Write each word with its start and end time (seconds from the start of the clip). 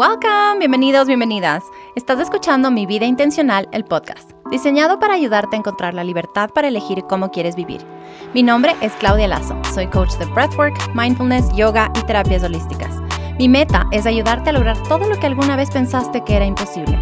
Welcome, 0.00 0.60
bienvenidos, 0.60 1.06
bienvenidas. 1.08 1.62
Estás 1.94 2.20
escuchando 2.20 2.70
Mi 2.70 2.86
Vida 2.86 3.04
Intencional, 3.04 3.68
el 3.70 3.84
podcast, 3.84 4.30
diseñado 4.50 4.98
para 4.98 5.12
ayudarte 5.12 5.56
a 5.56 5.58
encontrar 5.58 5.92
la 5.92 6.04
libertad 6.04 6.48
para 6.54 6.68
elegir 6.68 7.04
cómo 7.06 7.30
quieres 7.30 7.54
vivir. 7.54 7.82
Mi 8.32 8.42
nombre 8.42 8.74
es 8.80 8.94
Claudia 8.94 9.28
Lazo, 9.28 9.58
soy 9.74 9.88
coach 9.88 10.14
de 10.14 10.24
breathwork, 10.24 10.74
mindfulness, 10.94 11.54
yoga 11.54 11.92
y 11.94 12.00
terapias 12.06 12.42
holísticas. 12.42 12.96
Mi 13.38 13.46
meta 13.46 13.86
es 13.92 14.06
ayudarte 14.06 14.48
a 14.48 14.52
lograr 14.54 14.82
todo 14.84 15.06
lo 15.06 15.20
que 15.20 15.26
alguna 15.26 15.54
vez 15.54 15.70
pensaste 15.70 16.24
que 16.24 16.34
era 16.34 16.46
imposible. 16.46 16.98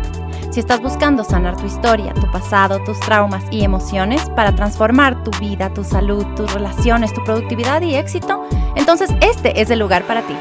Si 0.50 0.58
estás 0.58 0.82
buscando 0.82 1.22
sanar 1.22 1.56
tu 1.56 1.66
historia, 1.66 2.12
tu 2.14 2.28
pasado, 2.32 2.82
tus 2.82 2.98
traumas 2.98 3.44
y 3.52 3.62
emociones 3.62 4.28
para 4.30 4.56
transformar 4.56 5.22
tu 5.22 5.30
vida, 5.38 5.72
tu 5.72 5.84
salud, 5.84 6.26
tus 6.34 6.52
relaciones, 6.52 7.14
tu 7.14 7.22
productividad 7.22 7.80
y 7.80 7.94
éxito, 7.94 8.44
entonces 8.74 9.08
este 9.20 9.60
es 9.60 9.70
el 9.70 9.78
lugar 9.78 10.02
para 10.02 10.22
ti. 10.22 10.34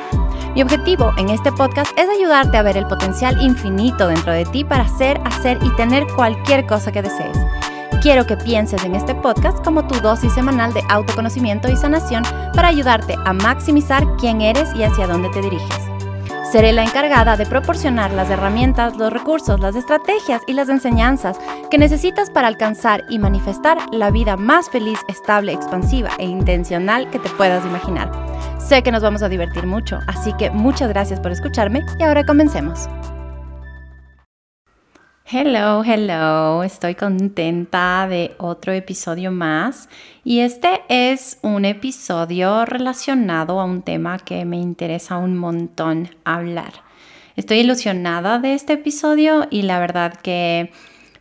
Mi 0.58 0.64
objetivo 0.64 1.14
en 1.20 1.30
este 1.30 1.52
podcast 1.52 1.92
es 2.00 2.10
ayudarte 2.10 2.58
a 2.58 2.64
ver 2.64 2.78
el 2.78 2.88
potencial 2.88 3.40
infinito 3.40 4.08
dentro 4.08 4.34
de 4.34 4.44
ti 4.44 4.64
para 4.64 4.86
hacer, 4.86 5.22
hacer 5.24 5.60
y 5.62 5.70
tener 5.76 6.08
cualquier 6.16 6.66
cosa 6.66 6.92
que 6.92 7.04
desees. 7.04 7.38
Quiero 8.02 8.26
que 8.26 8.38
pienses 8.38 8.84
en 8.84 8.96
este 8.96 9.14
podcast 9.14 9.64
como 9.64 9.86
tu 9.86 10.00
dosis 10.00 10.34
semanal 10.34 10.74
de 10.74 10.82
autoconocimiento 10.90 11.70
y 11.70 11.76
sanación 11.76 12.24
para 12.56 12.70
ayudarte 12.70 13.16
a 13.24 13.34
maximizar 13.34 14.04
quién 14.20 14.42
eres 14.42 14.68
y 14.74 14.82
hacia 14.82 15.06
dónde 15.06 15.30
te 15.30 15.42
diriges. 15.42 15.78
Seré 16.52 16.74
la 16.74 16.82
encargada 16.82 17.38
de 17.38 17.46
proporcionar 17.46 18.10
las 18.14 18.32
herramientas, 18.32 18.98
los 18.98 19.14
recursos, 19.14 19.60
las 19.60 19.76
estrategias 19.76 20.42
y 20.48 20.54
las 20.54 20.70
enseñanzas 20.70 21.38
que 21.70 21.78
necesitas 21.78 22.32
para 22.32 22.48
alcanzar 22.48 23.04
y 23.10 23.20
manifestar 23.20 23.78
la 23.92 24.10
vida 24.10 24.38
más 24.38 24.72
feliz, 24.72 24.98
estable, 25.08 25.52
expansiva 25.52 26.10
e 26.18 26.26
intencional 26.26 27.12
que 27.12 27.20
te 27.20 27.30
puedas 27.30 27.64
imaginar. 27.64 28.37
Sé 28.60 28.84
que 28.84 28.92
nos 28.92 29.02
vamos 29.02 29.22
a 29.22 29.30
divertir 29.30 29.66
mucho, 29.66 30.00
así 30.08 30.34
que 30.34 30.50
muchas 30.50 30.90
gracias 30.90 31.20
por 31.20 31.32
escucharme 31.32 31.82
y 32.00 32.04
ahora 32.04 32.26
comencemos. 32.26 32.90
Hello, 35.30 35.84
hello, 35.86 36.64
estoy 36.64 36.96
contenta 36.96 38.08
de 38.10 38.36
otro 38.40 38.74
episodio 38.74 39.32
más 39.32 39.90
y 40.24 40.40
este 40.40 40.82
es 40.90 41.38
un 41.44 41.66
episodio 41.66 42.66
relacionado 42.66 43.60
a 43.60 43.66
un 43.66 43.84
tema 43.84 44.20
que 44.20 44.44
me 44.44 44.58
interesa 44.58 45.18
un 45.18 45.38
montón 45.38 46.10
hablar. 46.26 46.74
Estoy 47.36 47.60
ilusionada 47.60 48.40
de 48.40 48.54
este 48.54 48.74
episodio 48.74 49.48
y 49.50 49.62
la 49.62 49.80
verdad 49.80 50.14
que 50.14 50.72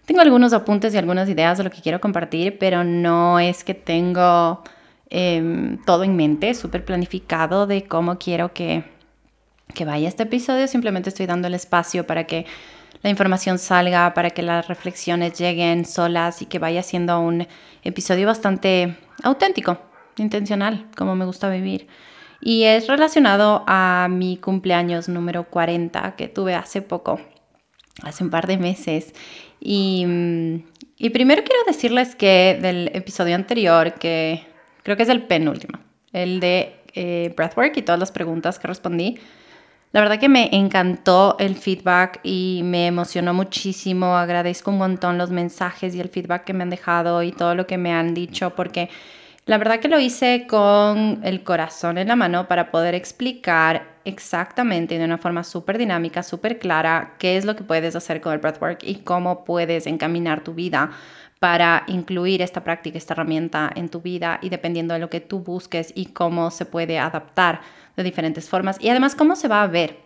tengo 0.04 0.20
algunos 0.20 0.52
apuntes 0.52 0.94
y 0.94 0.98
algunas 0.98 1.28
ideas 1.28 1.58
de 1.58 1.64
lo 1.64 1.70
que 1.70 1.82
quiero 1.82 2.00
compartir, 2.00 2.58
pero 2.58 2.84
no 2.84 3.38
es 3.38 3.64
que 3.64 3.74
tengo 3.74 4.62
em, 5.10 5.78
todo 5.84 6.04
en 6.04 6.16
mente, 6.16 6.54
súper 6.54 6.84
planificado 6.84 7.66
de 7.66 7.84
cómo 7.84 8.18
quiero 8.18 8.52
que, 8.52 8.84
que 9.74 9.84
vaya 9.84 10.08
este 10.08 10.24
episodio, 10.24 10.68
simplemente 10.68 11.10
estoy 11.10 11.26
dando 11.26 11.48
el 11.48 11.54
espacio 11.54 12.06
para 12.06 12.24
que 12.24 12.46
la 13.02 13.10
información 13.10 13.58
salga, 13.58 14.14
para 14.14 14.30
que 14.30 14.42
las 14.42 14.68
reflexiones 14.68 15.38
lleguen 15.38 15.84
solas 15.84 16.42
y 16.42 16.46
que 16.46 16.58
vaya 16.58 16.82
siendo 16.82 17.20
un 17.20 17.46
episodio 17.84 18.26
bastante 18.26 18.96
auténtico, 19.22 19.78
intencional, 20.16 20.88
como 20.96 21.14
me 21.14 21.24
gusta 21.24 21.48
vivir. 21.48 21.86
Y 22.40 22.64
es 22.64 22.86
relacionado 22.86 23.64
a 23.66 24.08
mi 24.10 24.36
cumpleaños 24.36 25.08
número 25.08 25.44
40 25.44 26.16
que 26.16 26.28
tuve 26.28 26.54
hace 26.54 26.82
poco, 26.82 27.20
hace 28.02 28.24
un 28.24 28.30
par 28.30 28.46
de 28.46 28.58
meses. 28.58 29.14
Y, 29.60 30.04
y 30.96 31.10
primero 31.10 31.42
quiero 31.44 31.62
decirles 31.66 32.14
que 32.14 32.58
del 32.60 32.90
episodio 32.94 33.34
anterior, 33.34 33.94
que 33.94 34.46
creo 34.86 34.96
que 34.96 35.02
es 35.02 35.08
el 35.08 35.22
penúltimo, 35.22 35.80
el 36.12 36.38
de 36.38 36.76
eh, 36.94 37.34
Breathwork 37.36 37.76
y 37.76 37.82
todas 37.82 37.98
las 37.98 38.12
preguntas 38.12 38.60
que 38.60 38.68
respondí, 38.68 39.18
la 39.90 40.00
verdad 40.00 40.20
que 40.20 40.28
me 40.28 40.54
encantó 40.54 41.34
el 41.40 41.56
feedback 41.56 42.20
y 42.22 42.60
me 42.62 42.86
emocionó 42.86 43.34
muchísimo. 43.34 44.16
Agradezco 44.16 44.70
un 44.70 44.78
montón 44.78 45.18
los 45.18 45.30
mensajes 45.30 45.92
y 45.96 46.00
el 46.00 46.08
feedback 46.08 46.44
que 46.44 46.52
me 46.52 46.62
han 46.62 46.70
dejado 46.70 47.24
y 47.24 47.32
todo 47.32 47.56
lo 47.56 47.66
que 47.66 47.78
me 47.78 47.92
han 47.92 48.14
dicho 48.14 48.50
porque 48.50 48.88
la 49.44 49.58
verdad 49.58 49.80
que 49.80 49.88
lo 49.88 49.98
hice 49.98 50.46
con 50.48 51.20
el 51.24 51.42
corazón 51.42 51.98
en 51.98 52.06
la 52.06 52.14
mano 52.14 52.46
para 52.46 52.70
poder 52.70 52.94
explicar 52.94 53.96
exactamente 54.04 54.98
de 54.98 55.04
una 55.04 55.18
forma 55.18 55.42
súper 55.42 55.78
dinámica, 55.78 56.22
súper 56.22 56.60
clara 56.60 57.14
qué 57.18 57.36
es 57.36 57.44
lo 57.44 57.56
que 57.56 57.64
puedes 57.64 57.96
hacer 57.96 58.20
con 58.20 58.32
el 58.32 58.38
breathwork 58.38 58.84
y 58.84 58.96
cómo 58.96 59.44
puedes 59.44 59.88
encaminar 59.88 60.44
tu 60.44 60.54
vida 60.54 60.92
para 61.46 61.84
incluir 61.86 62.42
esta 62.42 62.64
práctica, 62.64 62.98
esta 62.98 63.14
herramienta 63.14 63.70
en 63.76 63.88
tu 63.88 64.00
vida 64.00 64.40
y 64.42 64.48
dependiendo 64.48 64.94
de 64.94 64.98
lo 64.98 65.08
que 65.08 65.20
tú 65.20 65.44
busques 65.44 65.92
y 65.94 66.06
cómo 66.06 66.50
se 66.50 66.66
puede 66.66 66.98
adaptar 66.98 67.60
de 67.96 68.02
diferentes 68.02 68.48
formas 68.48 68.78
y 68.80 68.88
además 68.88 69.14
cómo 69.14 69.36
se 69.36 69.46
va 69.46 69.62
a 69.62 69.68
ver 69.68 69.96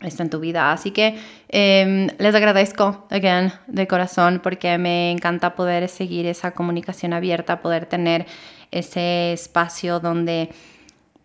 esto 0.00 0.24
en 0.24 0.30
tu 0.30 0.40
vida. 0.40 0.72
Así 0.72 0.90
que 0.90 1.16
em, 1.48 2.08
les 2.18 2.34
agradezco, 2.34 3.06
again, 3.08 3.52
de 3.68 3.86
corazón, 3.86 4.40
porque 4.42 4.78
me 4.78 5.12
encanta 5.12 5.54
poder 5.54 5.88
seguir 5.88 6.26
esa 6.26 6.50
comunicación 6.50 7.12
abierta, 7.12 7.62
poder 7.62 7.86
tener 7.86 8.26
ese 8.72 9.34
espacio 9.34 10.00
donde 10.00 10.50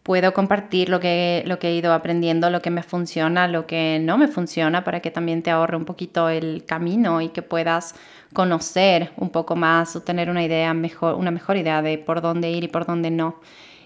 puedo 0.04 0.34
compartir 0.34 0.90
lo 0.90 1.00
que, 1.00 1.44
lo 1.48 1.60
que 1.60 1.70
he 1.70 1.76
ido 1.76 1.94
aprendiendo, 1.94 2.50
lo 2.50 2.62
que 2.62 2.70
me 2.70 2.84
funciona, 2.84 3.48
lo 3.48 3.66
que 3.66 4.00
no 4.02 4.18
me 4.18 4.28
funciona, 4.28 4.84
para 4.84 5.00
que 5.00 5.12
también 5.12 5.42
te 5.42 5.50
ahorre 5.50 5.78
un 5.78 5.86
poquito 5.86 6.28
el 6.28 6.66
camino 6.66 7.22
y 7.22 7.30
que 7.30 7.42
puedas 7.42 7.96
conocer 8.34 9.12
un 9.16 9.30
poco 9.30 9.56
más 9.56 9.96
o 9.96 10.02
tener 10.02 10.30
una 10.30 10.44
idea 10.44 10.74
mejor, 10.74 11.16
una 11.16 11.32
mejor 11.32 11.56
idea 11.56 11.82
de 11.82 11.98
por 11.98 12.22
dónde 12.22 12.52
ir 12.52 12.66
y 12.66 12.68
por 12.68 12.86
dónde 12.86 13.12
no. 13.12 13.40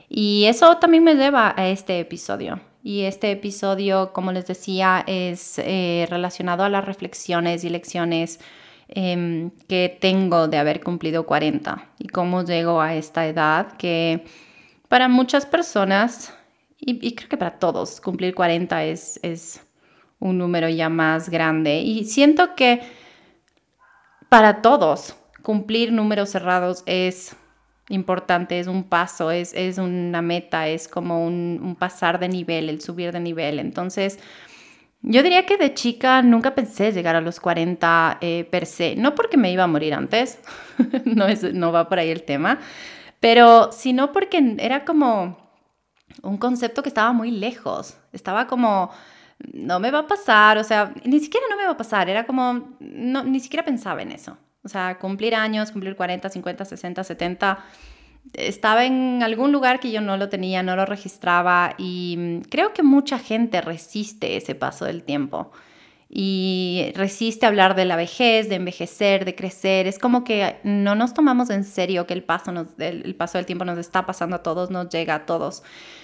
Y 0.09 0.45
eso 0.45 0.77
también 0.77 1.03
me 1.03 1.15
lleva 1.15 1.53
a 1.55 1.67
este 1.67 1.99
episodio. 1.99 2.59
Y 2.83 3.01
este 3.01 3.31
episodio, 3.31 4.11
como 4.13 4.31
les 4.31 4.47
decía, 4.47 5.03
es 5.05 5.59
eh, 5.59 6.07
relacionado 6.09 6.63
a 6.63 6.69
las 6.69 6.85
reflexiones 6.85 7.63
y 7.63 7.69
lecciones 7.69 8.39
em, 8.87 9.51
que 9.67 9.95
tengo 9.99 10.47
de 10.47 10.57
haber 10.57 10.81
cumplido 10.81 11.25
40 11.25 11.89
y 11.99 12.07
cómo 12.07 12.43
llego 12.43 12.81
a 12.81 12.95
esta 12.95 13.27
edad 13.27 13.73
que 13.73 14.23
para 14.87 15.07
muchas 15.07 15.45
personas, 15.45 16.33
y, 16.79 17.15
creo 17.15 17.29
que 17.29 17.37
para 17.37 17.59
todos, 17.59 17.99
cumplir 18.01 18.35
40 18.35 18.83
es, 18.85 19.19
es 19.23 19.61
un 20.19 20.37
número 20.37 20.69
ya 20.69 20.89
más 20.89 21.29
grande. 21.29 21.79
Y 21.79 22.05
siento 22.05 22.55
que 22.55 22.81
para 24.29 24.61
todos, 24.61 25.15
cumplir 25.41 25.91
números 25.91 26.29
cerrados 26.29 26.83
es 26.85 27.35
importante, 27.89 28.59
es 28.59 28.67
un 28.67 28.83
paso, 28.83 29.31
es, 29.31 29.53
es 29.53 29.77
una 29.77 30.21
meta, 30.21 30.67
es 30.67 30.87
como 30.87 31.25
un, 31.25 31.75
pasar 31.79 32.19
de 32.19 32.27
nivel, 32.27 32.69
el 32.69 32.81
subir 32.81 33.11
de 33.11 33.19
nivel. 33.19 33.59
Entonces, 33.59 34.19
yo 35.01 35.23
diría 35.23 35.45
que 35.45 35.57
de 35.57 35.73
chica 35.73 36.21
nunca 36.21 36.53
pensé 36.53 36.91
llegar 36.91 37.15
a 37.15 37.21
los 37.21 37.39
40 37.39 38.17
eh, 38.19 38.47
per 38.51 38.65
se, 38.65 38.95
no 38.95 39.15
porque 39.15 39.37
me 39.37 39.51
iba 39.51 39.63
a 39.63 39.67
morir 39.67 39.93
antes, 39.93 40.39
no, 41.05 41.27
es, 41.27 41.43
no 41.53 41.71
va 41.71 41.87
por 41.87 41.99
ahí 41.99 42.09
el 42.09 42.23
tema, 42.23 42.59
pero 43.19 43.71
sino 43.71 44.11
porque 44.11 44.55
era 44.59 44.85
como 44.85 45.37
un 46.23 46.37
concepto 46.37 46.83
que 46.83 46.89
estaba 46.89 47.11
muy 47.13 47.31
lejos, 47.31 47.97
estaba 48.11 48.47
como 48.47 48.91
no 49.53 49.79
me 49.79 49.91
va 49.91 49.99
a 49.99 50.07
pasar, 50.07 50.57
o 50.57 50.63
sea, 50.63 50.93
ni 51.03 51.19
siquiera 51.19 51.45
no 51.49 51.57
me 51.57 51.65
va 51.65 51.71
a 51.71 51.77
pasar, 51.77 52.09
era 52.09 52.25
como, 52.25 52.75
no, 52.79 53.23
ni 53.23 53.39
siquiera 53.39 53.63
pensaba 53.63 54.01
en 54.01 54.11
eso. 54.11 54.37
O 54.63 54.69
sea, 54.69 54.97
cumplir 54.97 55.35
años, 55.35 55.71
cumplir 55.71 55.95
40, 55.95 56.27
50, 56.29 56.65
60, 56.65 57.03
70, 57.03 57.59
estaba 58.33 58.85
en 58.85 59.21
algún 59.23 59.51
lugar 59.51 59.79
que 59.79 59.91
yo 59.91 60.01
no 60.01 60.17
lo 60.17 60.27
tenía, 60.27 60.63
no 60.63 60.75
lo 60.75 60.85
registraba 60.85 61.75
y 61.77 62.41
creo 62.49 62.73
que 62.73 62.83
mucha 62.83 63.19
gente 63.19 63.61
resiste 63.61 64.35
ese 64.35 64.55
paso 64.55 64.85
del 64.85 65.03
tiempo 65.03 65.51
y 66.09 66.91
resiste 66.95 67.45
hablar 67.45 67.75
de 67.75 67.85
la 67.85 67.95
vejez, 67.95 68.47
de 68.49 68.55
envejecer, 68.55 69.25
de 69.25 69.35
crecer. 69.35 69.87
Es 69.87 69.99
como 69.99 70.23
que 70.23 70.57
no 70.63 70.95
nos 70.95 71.13
tomamos 71.13 71.49
en 71.49 71.63
serio 71.63 72.07
que 72.07 72.13
el 72.13 72.23
paso, 72.23 72.51
el 72.77 73.15
paso 73.15 73.37
del 73.37 73.45
tiempo 73.45 73.65
nos 73.65 73.77
está 73.77 74.05
pasando 74.05 74.37
a 74.37 74.43
todos, 74.43 74.69
nos 74.69 74.89
llega 74.89 75.15
a 75.15 75.25
todos. 75.25 75.63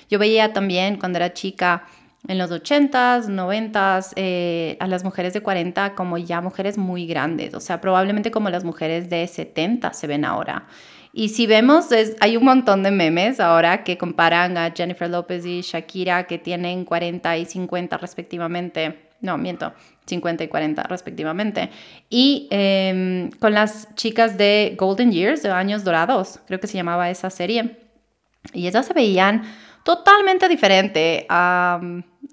Yo 0.10 0.20
veía 0.20 0.52
también 0.52 0.98
cuando 0.98 1.18
era 1.18 1.34
chica 1.34 1.86
en 2.28 2.38
los 2.38 2.52
80s, 2.52 3.28
90s, 3.28 4.14
eh, 4.16 4.78
a 4.80 4.88
las 4.88 5.04
mujeres 5.04 5.34
de 5.34 5.42
40 5.42 5.94
como 5.96 6.18
ya 6.18 6.42
mujeres 6.42 6.78
muy 6.78 7.06
grandes, 7.06 7.54
o 7.54 7.60
sea, 7.60 7.82
probablemente 7.82 8.32
como 8.32 8.50
las 8.50 8.64
mujeres 8.64 9.10
de 9.10 9.28
70 9.28 9.94
se 9.94 10.08
ven 10.08 10.24
ahora. 10.24 10.68
Y 11.12 11.30
si 11.30 11.46
vemos, 11.46 11.90
hay 12.22 12.38
un 12.38 12.46
montón 12.46 12.82
de 12.82 12.90
memes 12.90 13.40
ahora 13.40 13.84
que 13.84 14.00
comparan 14.00 14.58
a 14.58 14.72
Jennifer 14.72 15.10
Lopez 15.10 15.46
y 15.46 15.62
Shakira 15.62 16.26
que 16.26 16.40
tienen 16.40 16.86
40 16.86 17.38
y 17.38 17.46
50 17.46 17.98
respectivamente. 17.98 19.03
No, 19.24 19.38
miento, 19.38 19.74
50 20.06 20.44
y 20.44 20.48
40 20.50 20.84
respectivamente. 20.84 21.70
Y 22.10 22.50
em, 22.52 23.32
con 23.32 23.54
las 23.54 23.88
chicas 23.96 24.38
de 24.38 24.76
Golden 24.78 25.14
Years, 25.14 25.42
de 25.42 25.50
Años 25.50 25.86
Dorados, 25.86 26.42
creo 26.46 26.60
que 26.60 26.68
se 26.68 26.76
llamaba 26.76 27.10
esa 27.10 27.30
serie. 27.30 27.80
Y 28.52 28.68
ellas 28.68 28.86
se 28.86 28.94
veían 28.94 29.44
totalmente 29.86 30.50
diferente 30.50 31.26
a, 31.30 31.80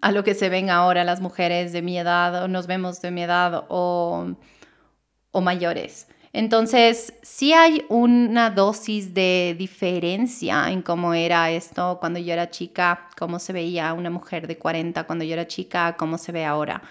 a, 0.02 0.10
lo 0.10 0.24
que 0.24 0.34
se 0.34 0.48
ven 0.48 0.68
ahora 0.68 1.04
las 1.04 1.20
mujeres 1.20 1.72
de 1.72 1.80
mi 1.80 1.96
edad 1.96 2.42
o 2.42 2.48
nos 2.48 2.66
vemos 2.66 3.00
de 3.00 3.12
mi 3.12 3.22
edad 3.22 3.66
o, 3.68 4.34
o 5.30 5.40
mayores. 5.40 6.08
Entonces, 6.32 7.12
sí 7.22 7.52
hay 7.52 7.84
una 7.88 8.50
dosis 8.50 9.12
de 9.14 9.56
diferencia 9.58 10.70
en 10.70 10.82
cómo 10.82 11.12
era 11.12 11.50
esto 11.50 11.98
cuando 11.98 12.20
yo 12.20 12.32
era 12.32 12.50
chica, 12.50 13.08
cómo 13.18 13.40
se 13.40 13.52
veía 13.52 13.92
una 13.94 14.10
mujer 14.10 14.46
de 14.46 14.56
40 14.56 15.04
cuando 15.04 15.24
yo 15.24 15.32
era 15.32 15.48
chica, 15.48 15.96
cómo 15.96 16.18
se 16.18 16.30
ve 16.30 16.44
ahora. 16.44 16.82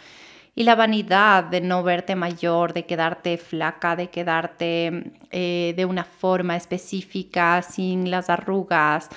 Y 0.56 0.64
la 0.64 0.76
vanidad 0.76 1.46
de 1.46 1.62
no 1.62 1.84
verte 1.84 2.16
mayor, 2.16 2.74
de 2.74 2.86
quedarte 2.86 3.38
flaca, 3.38 3.96
de 3.96 4.10
quedarte 4.10 5.14
eh, 5.32 5.74
de 5.78 5.86
una 5.86 6.04
forma 6.04 6.58
específica, 6.58 7.62
sin 7.62 8.12
las 8.12 8.30
arrugas. 8.30 9.08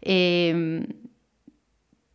Em, 0.00 0.86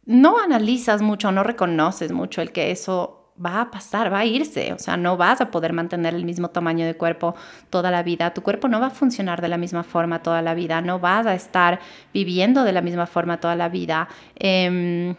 no 0.05 0.39
analizas 0.39 1.01
mucho, 1.01 1.33
no 1.33 1.43
reconoces 1.43 2.13
mucho 2.13 2.41
el 2.41 2.53
que 2.53 2.71
eso 2.71 3.16
va 3.43 3.61
a 3.61 3.71
pasar, 3.71 4.11
va 4.11 4.19
a 4.19 4.25
irse, 4.25 4.73
o 4.73 4.79
sea, 4.79 4.97
no 4.97 5.17
vas 5.17 5.41
a 5.41 5.51
poder 5.51 5.73
mantener 5.73 6.15
el 6.15 6.25
mismo 6.25 6.49
tamaño 6.49 6.85
de 6.85 6.95
cuerpo 6.95 7.35
toda 7.69 7.91
la 7.91 8.03
vida, 8.03 8.33
tu 8.33 8.41
cuerpo 8.41 8.67
no 8.67 8.79
va 8.79 8.87
a 8.87 8.89
funcionar 8.91 9.41
de 9.41 9.47
la 9.47 9.57
misma 9.57 9.83
forma 9.83 10.23
toda 10.23 10.41
la 10.41 10.53
vida, 10.55 10.81
no 10.81 10.99
vas 10.99 11.25
a 11.27 11.35
estar 11.35 11.79
viviendo 12.13 12.63
de 12.63 12.71
la 12.71 12.81
misma 12.81 13.05
forma 13.05 13.39
toda 13.39 13.55
la 13.55 13.69
vida. 13.69 14.07
Em, 14.35 15.15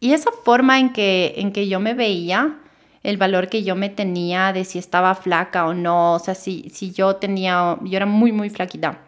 y 0.00 0.12
esa 0.12 0.30
forma 0.44 0.80
en 0.80 0.92
que, 0.92 1.34
en 1.36 1.52
que 1.52 1.68
yo 1.68 1.78
me 1.78 1.94
veía, 1.94 2.58
el 3.02 3.16
valor 3.16 3.48
que 3.48 3.62
yo 3.64 3.74
me 3.74 3.88
tenía 3.88 4.52
de 4.52 4.64
si 4.64 4.78
estaba 4.78 5.14
flaca 5.14 5.66
o 5.66 5.74
no, 5.74 6.14
o 6.14 6.18
sea, 6.18 6.34
si, 6.34 6.70
si 6.72 6.92
yo 6.92 7.16
tenía, 7.16 7.78
yo 7.82 7.96
era 7.96 8.06
muy, 8.06 8.32
muy 8.32 8.50
flaquita, 8.50 8.98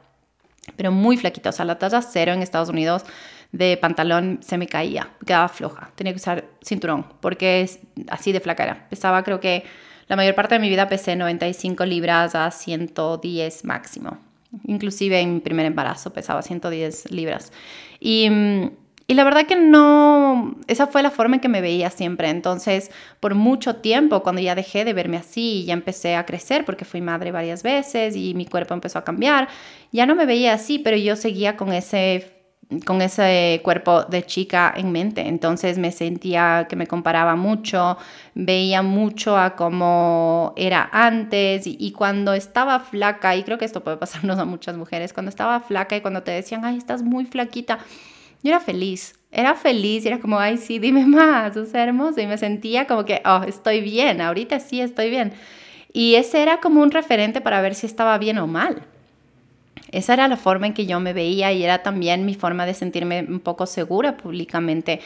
pero 0.77 0.91
muy 0.93 1.17
flaquita, 1.17 1.51
o 1.51 1.53
sea, 1.53 1.65
la 1.65 1.79
talla 1.79 2.03
cero 2.03 2.33
en 2.33 2.43
Estados 2.43 2.69
Unidos 2.69 3.05
de 3.55 3.77
pantalón 3.77 4.41
se 4.43 4.59
me 4.59 4.67
caía, 4.67 5.11
quedaba 5.25 5.49
floja, 5.49 5.93
tenía 5.95 6.13
que 6.13 6.17
usar 6.17 6.45
cinturón 6.61 7.07
porque 7.21 7.61
es 7.61 7.79
así 8.09 8.33
de 8.33 8.41
flaca 8.41 8.65
era. 8.65 8.89
Pesaba 8.89 9.23
creo 9.23 9.39
que 9.39 9.63
la 10.09 10.17
mayor 10.17 10.35
parte 10.35 10.57
de 10.57 10.59
mi 10.59 10.69
vida 10.69 10.89
pesé 10.89 11.15
95 11.15 11.87
libras 11.87 12.35
a 12.35 12.51
110 12.51 13.65
máximo. 13.65 14.19
Inclusive 14.67 15.21
en 15.21 15.35
mi 15.35 15.41
primer 15.41 15.67
embarazo 15.67 16.13
pesaba 16.13 16.43
110 16.43 17.13
libras. 17.13 17.53
Y, 18.01 18.29
y, 19.07 19.15
la 19.15 19.23
verdad 19.23 19.47
que 19.47 19.57
no, 19.57 20.57
esa 20.67 20.89
fue 20.89 21.05
la 21.05 21.13
forma 21.13 21.37
en 21.37 21.41
que 21.41 21.49
me 21.49 21.61
veía 21.61 21.91
siempre. 21.91 22.31
Entonces, 22.31 22.91
por 23.21 23.37
mucho 23.37 23.77
tiempo, 23.77 24.25
cuando 24.25 24.43
ya 24.43 24.57
dejé 24.57 24.85
de 24.85 24.95
verme 24.95 25.17
así 25.17 25.61
y 25.61 25.65
ya 25.67 25.75
empecé 25.75 26.17
a 26.17 26.27
crecer, 26.27 26.65
porque 26.65 26.85
fui 26.85 27.01
madre 27.01 27.31
varias 27.31 27.63
veces 27.63 28.17
y 28.17 28.35
mi 28.35 28.47
cuerpo 28.47 28.75
empezó 28.75 28.99
a 28.99 29.05
cambiar, 29.05 29.49
ya 29.93 30.07
no 30.07 30.17
me 30.17 30.27
veía 30.27 30.55
así, 30.55 30.81
pero 30.81 30.97
yo 30.97 31.15
seguía 31.15 31.57
con 31.57 31.73
ese 31.73 32.34
con 32.85 33.03
ese 33.03 33.61
cuerpo 33.63 34.05
de 34.05 34.25
chica 34.25 34.73
en 34.77 34.93
mente. 34.93 35.27
Entonces 35.29 35.79
me 35.79 35.93
sentía 35.93 36.67
que 36.69 36.77
me 36.77 36.87
comparaba 36.87 37.37
mucho, 37.37 37.97
veía 38.35 38.83
mucho 38.83 39.37
a 39.37 39.57
cómo 39.57 40.53
era 40.57 40.89
antes 40.93 41.67
y, 41.67 41.93
cuando 41.93 42.35
estaba 42.35 42.81
flaca, 42.81 43.37
y 43.37 43.45
creo 43.45 43.59
que 43.59 43.65
esto 43.65 43.85
puede 43.85 43.97
pasarnos 43.97 44.39
a 44.39 44.45
muchas 44.45 44.77
mujeres, 44.77 45.13
cuando 45.13 45.31
estaba 45.31 45.61
flaca 45.61 45.97
y 45.97 46.01
cuando 46.01 46.23
te 46.23 46.33
decían, 46.33 46.65
ay, 46.65 46.77
estás 46.77 47.03
muy 47.03 47.25
flaquita, 47.25 47.79
yo 48.43 48.51
era 48.51 48.61
feliz. 48.61 49.19
Era 49.31 49.57
feliz 49.57 50.05
y 50.05 50.09
era 50.09 50.21
como, 50.21 50.39
ay, 50.39 50.59
sí, 50.59 50.79
dime 50.79 51.07
más, 51.07 51.57
o 51.57 51.67
sea, 51.67 51.83
hermoso. 51.83 52.21
Y 52.21 52.27
me 52.27 52.39
sentía 52.39 52.87
como 52.87 53.05
que, 53.05 53.21
oh, 53.25 53.43
estoy 53.47 53.81
bien, 53.81 54.21
ahorita 54.21 54.61
sí 54.61 54.81
estoy 54.81 55.11
bien. 55.11 55.33
Y 55.93 56.15
ese 56.17 56.43
era 56.43 56.61
como 56.61 56.83
un 56.83 56.91
referente 56.91 57.41
para 57.41 57.61
ver 57.61 57.75
si 57.75 57.87
estaba 57.87 58.17
bien 58.19 58.39
o 58.39 58.47
mal. 58.47 58.87
Esa 59.95 60.15
era 60.15 60.29
la 60.29 60.37
forma 60.37 60.67
en 60.67 60.75
que 60.75 60.87
yo 60.87 60.99
me 60.99 61.13
veía 61.13 61.53
y 61.53 61.63
era 61.63 61.83
también 61.83 62.27
mi 62.27 62.35
forma 62.35 62.67
de 62.67 62.75
sentirme 62.75 63.25
un 63.29 63.41
poco 63.41 63.67
segura 63.67 64.17
públicamente 64.17 65.01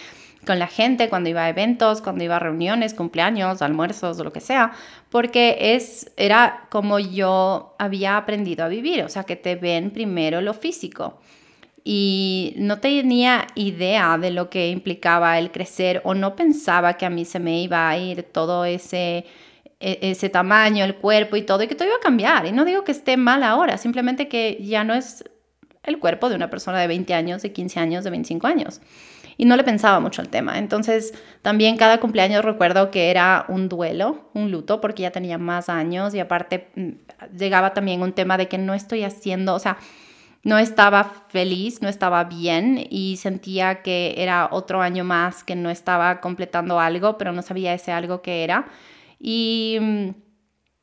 con 0.47 0.59
la 0.59 0.67
gente 0.67 1.11
cuando 1.11 1.29
iba 1.29 1.45
a 1.45 1.49
eventos, 1.51 2.01
cuando 2.01 2.25
iba 2.25 2.37
a 2.37 2.39
reuniones, 2.39 2.95
cumpleaños, 2.95 3.61
almuerzos 3.61 4.19
lo 4.19 4.33
que 4.33 4.41
sea, 4.41 4.73
porque 5.11 5.75
es 5.75 6.11
era 6.17 6.67
como 6.71 6.99
yo 6.99 7.75
había 7.79 8.17
aprendido 8.17 8.65
a 8.65 8.69
vivir, 8.69 9.03
o 9.03 9.11
sea, 9.11 9.25
que 9.25 9.37
te 9.37 9.57
ven 9.57 9.91
primero 9.91 10.41
lo 10.41 10.55
físico. 10.55 11.21
Y 11.85 12.55
no 12.57 12.81
tenía 12.81 13.47
idea 13.55 14.17
de 14.19 14.31
lo 14.31 14.49
que 14.51 14.71
implicaba 14.71 15.39
el 15.39 15.51
crecer 15.51 16.01
o 16.05 16.15
no 16.15 16.35
pensaba 16.35 16.95
que 16.95 17.07
a 17.07 17.11
mí 17.11 17.25
se 17.25 17.41
me 17.41 17.63
iba 17.63 17.89
a 17.89 17.99
ir 17.99 18.23
todo 18.25 18.65
ese 18.65 19.27
ese 19.81 20.29
tamaño, 20.29 20.85
el 20.85 20.97
cuerpo 20.97 21.37
y 21.37 21.43
todo, 21.43 21.63
y 21.63 21.69
que 21.69 21.75
todo 21.75 21.89
iba 21.89 21.97
a 21.97 22.01
cambiar. 22.01 22.47
Y 22.47 22.53
no 22.53 22.65
digo 22.65 22.85
que 22.85 22.93
esté 22.93 23.17
mal 23.17 23.43
ahora, 23.43 23.79
simplemente 23.79 24.29
que 24.29 24.59
ya 24.61 24.85
no 24.85 24.95
es 24.95 25.25
el 25.85 25.99
cuerpo 25.99 26.29
de 26.29 26.37
una 26.37 26.51
persona 26.51 26.81
de 26.81 26.87
20 26.87 27.15
años, 27.15 27.43
de 27.43 27.53
15 27.53 27.81
años, 27.81 28.05
de 28.05 28.11
25 28.11 28.47
años. 28.47 28.81
Y 29.37 29.45
no 29.45 29.57
le 29.57 29.63
pensaba 29.63 30.01
mucho 30.01 30.21
al 30.21 30.29
tema. 30.29 30.59
Entonces, 30.59 31.15
también 31.43 31.77
cada 31.77 32.01
cumpleaños 32.01 32.45
recuerdo 32.45 32.91
que 32.91 33.11
era 33.11 33.45
un 33.49 33.69
duelo, 33.69 34.31
un 34.35 34.51
luto, 34.51 34.81
porque 34.81 35.03
ya 35.03 35.13
tenía 35.13 35.39
más 35.39 35.69
años 35.69 36.13
y 36.15 36.19
aparte 36.19 36.69
mm, 36.75 37.37
llegaba 37.37 37.73
también 37.73 38.03
un 38.03 38.13
tema 38.13 38.37
de 38.37 38.49
que 38.49 38.59
no 38.59 38.75
estoy 38.75 39.05
haciendo, 39.05 39.55
o 39.55 39.59
sea, 39.61 39.79
no 40.43 40.59
estaba 40.59 41.05
feliz, 41.29 41.83
no 41.83 41.89
estaba 41.89 42.25
bien 42.25 42.85
y 42.91 43.17
sentía 43.17 43.83
que 43.83 44.15
era 44.19 44.49
otro 44.51 44.83
año 44.83 45.05
más 45.05 45.45
que 45.45 45.57
no 45.57 45.71
estaba 45.71 46.21
completando 46.21 46.81
algo, 46.81 47.17
pero 47.19 47.33
no 47.33 47.43
sabía 47.43 47.75
ese 47.75 47.93
algo 47.93 48.23
que 48.23 48.45
era. 48.45 48.67
Mm, 49.21 50.11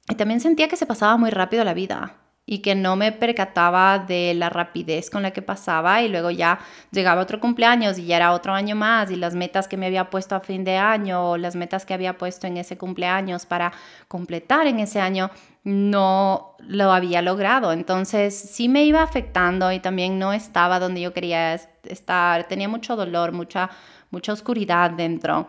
y, 0.08 0.16
también 0.18 0.40
sentía 0.40 0.68
que 0.68 0.76
se 0.76 0.86
pasaba 0.86 1.18
muy 1.18 1.30
rápido 1.32 1.64
la 1.64 1.74
vida 1.74 2.18
y 2.48 2.60
que 2.60 2.76
no 2.76 2.96
me 2.96 3.12
percataba 3.12 3.98
de 3.98 4.36
la 4.36 4.50
rapidez 4.50 5.10
con 5.10 5.24
la 5.24 5.32
que 5.32 5.42
pasaba 5.42 6.04
y 6.04 6.10
luego 6.10 6.30
ya 6.30 6.60
llegaba 6.92 7.22
otro 7.22 7.40
cumpleaños 7.40 7.98
y 7.98 8.06
ya 8.06 8.18
era 8.18 8.34
otro 8.34 8.54
año 8.54 8.76
más 8.76 9.10
y 9.10 9.16
las 9.16 9.34
metas 9.34 9.68
que 9.68 9.78
me 9.78 9.88
había 9.88 10.12
puesto 10.12 10.36
a 10.36 10.42
fin 10.42 10.64
de 10.64 10.78
año 10.78 11.32
o 11.32 11.38
las 11.38 11.56
metas 11.56 11.86
que 11.86 11.96
había 11.96 12.20
puesto 12.20 12.46
en 12.46 12.58
ese 12.58 12.78
cumpleaños 12.78 13.48
para 13.48 13.74
completar 14.08 14.68
en 14.68 14.80
ese 14.80 15.00
año 15.02 15.32
no 15.64 16.56
lo 16.60 16.92
había 16.94 17.24
logrado. 17.24 17.72
Entonces 17.74 18.38
sí 18.38 18.70
me 18.70 18.86
iba 18.86 19.02
afectando 19.02 19.72
y 19.72 19.80
también 19.80 20.20
no 20.20 20.32
estaba 20.32 20.80
donde 20.80 21.02
yo 21.02 21.14
quería 21.14 21.56
estar. 21.56 22.48
Tenía 22.48 22.70
mucho 22.70 22.96
dolor, 22.96 23.32
mucha, 23.32 23.72
mucha 24.12 24.34
oscuridad 24.34 24.92
dentro. 24.92 25.48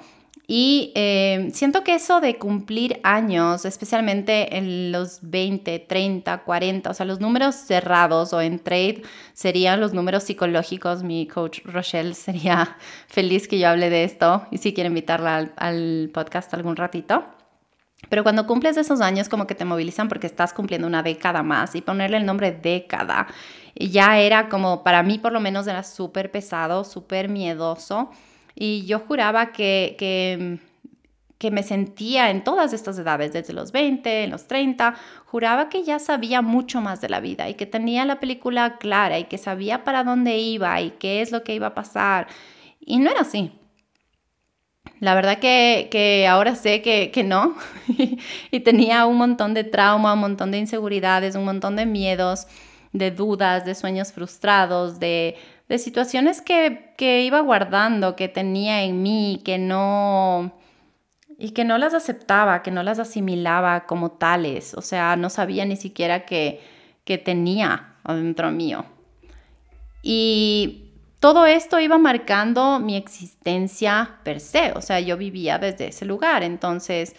Y 0.49 0.93
eh, 0.95 1.51
siento 1.53 1.83
que 1.83 1.97
eso 1.97 2.21
de 2.21 2.39
cumplir 2.39 3.01
años, 3.03 3.65
especialmente 3.65 4.57
en 4.57 4.93
los 4.93 5.19
20, 5.23 5.81
30, 5.81 6.45
40, 6.45 6.91
o 6.91 6.95
sea, 6.95 7.05
los 7.05 7.19
números 7.19 7.57
cerrados 7.57 8.33
o 8.33 8.41
en 8.41 8.61
trade 8.61 9.03
serían 9.33 9.81
los 9.81 9.93
números 9.93 10.23
psicológicos. 10.23 11.03
Mi 11.03 11.27
coach 11.27 11.61
Rochelle 11.65 12.15
sería 12.15 12.77
feliz 13.09 13.49
que 13.49 13.59
yo 13.59 13.69
hable 13.69 13.91
de 13.91 14.05
esto 14.05 14.47
y 14.53 14.59
si 14.59 14.73
quiere 14.73 14.89
invitarla 14.89 15.51
al, 15.57 16.11
podcast 16.15 16.55
algún 16.55 16.77
ratito. 16.77 17.25
Pero 18.09 18.23
cuando 18.23 18.47
cumples 18.47 18.77
esos 18.77 19.01
años 19.01 19.29
como 19.29 19.49
que 19.49 19.57
te 19.57 19.65
movilizan 19.65 20.09
porque 20.09 20.29
estás 20.29 20.53
cumpliendo 20.53 20.87
una 20.87 21.03
década 21.03 21.43
más 21.43 21.75
y 21.75 21.81
ponerle 21.81 22.19
el 22.19 22.27
nombre 22.27 22.53
década 22.53 23.27
ya 23.75 24.19
era 24.19 24.49
como, 24.49 24.85
para 24.85 25.03
mí 25.03 25.19
por 25.19 25.33
lo 25.33 25.41
menos 25.41 25.67
era 25.67 25.83
súper 25.83 26.31
pesado, 26.31 26.85
súper 26.85 27.29
miedoso 27.29 28.11
y 28.59 28.87
yo 28.87 29.01
juraba 29.01 29.53
que, 29.53 29.95
que, 29.99 31.51
me 31.51 31.63
sentía 31.63 32.31
en 32.31 32.43
todas 32.43 32.73
estas 32.73 32.99
edades, 32.99 33.33
desde 33.33 33.53
los 33.53 33.71
20, 33.71 34.25
en 34.25 34.31
los 34.31 34.49
30, 34.49 34.97
juraba 35.27 35.69
que 35.69 35.85
ya 35.85 36.01
sabía 36.01 36.43
mucho 36.43 36.81
más 36.81 37.01
de 37.01 37.09
la 37.09 37.21
vida 37.21 37.49
y 37.49 37.55
que 37.55 37.67
tenía 37.67 38.05
la 38.05 38.19
película 38.19 38.79
clara 38.79 39.21
y 39.21 39.25
que 39.25 39.39
sabía 39.39 39.85
para 39.85 40.03
dónde 40.03 40.39
iba 40.39 40.81
y 40.81 40.93
qué 40.93 41.21
es 41.21 41.31
lo 41.31 41.45
que 41.45 41.55
iba 41.55 41.69
a 41.69 41.75
pasar. 41.75 42.27
Y 42.81 42.99
no 42.99 43.11
era 43.11 43.21
así. 43.21 43.53
La 44.99 45.15
verdad 45.15 45.39
que, 45.39 45.89
que 45.91 46.27
ahora 46.27 46.57
sé 46.57 46.83
que, 46.83 47.13
que 47.13 47.23
no. 47.23 47.55
y 48.51 48.61
tenía 48.61 49.07
un 49.07 49.19
montón 49.19 49.55
de 49.55 49.63
trauma, 49.63 50.15
un 50.15 50.21
montón 50.21 50.51
de 50.51 50.59
inseguridades, 50.59 51.37
un 51.37 51.45
montón 51.45 51.77
de 51.77 51.87
miedos, 51.87 52.49
de 52.93 53.11
dudas, 53.13 53.65
de 53.65 53.75
sueños 53.77 54.13
frustrados, 54.13 54.99
de 54.99 55.37
de 55.69 55.79
situaciones 55.79 56.41
que, 56.41 56.93
que 56.97 57.23
iba 57.23 57.41
guardando, 57.41 58.17
que 58.17 58.29
tenía 58.29 58.83
en 58.83 59.03
mí, 59.03 59.43
que 59.45 59.59
no 59.59 60.53
y 61.39 61.51
que 61.51 61.65
no 61.65 61.77
las 61.79 61.93
aceptaba, 61.93 62.63
que 62.63 62.71
no 62.71 62.83
las 62.83 62.99
asimilaba 62.99 63.87
como 63.87 64.13
tales, 64.13 64.75
o 64.75 64.81
sea, 64.81 65.17
no 65.17 65.29
sabía 65.29 65.65
ni 65.67 65.77
siquiera 65.77 66.25
que, 66.25 66.61
que 67.05 67.19
tenía 67.19 67.97
adentro 68.05 68.51
mío. 68.51 68.87
Y 70.03 70.93
todo 71.21 71.47
esto 71.47 71.79
iba 71.79 71.99
marcando 71.99 72.79
mi 72.79 72.97
existencia 72.97 74.19
per 74.23 74.41
se, 74.41 74.73
o 74.73 74.81
sea, 74.81 75.01
yo 75.01 75.17
vivía 75.17 75.59
desde 75.59 75.89
ese 75.89 76.05
lugar, 76.05 76.43
entonces 76.43 77.15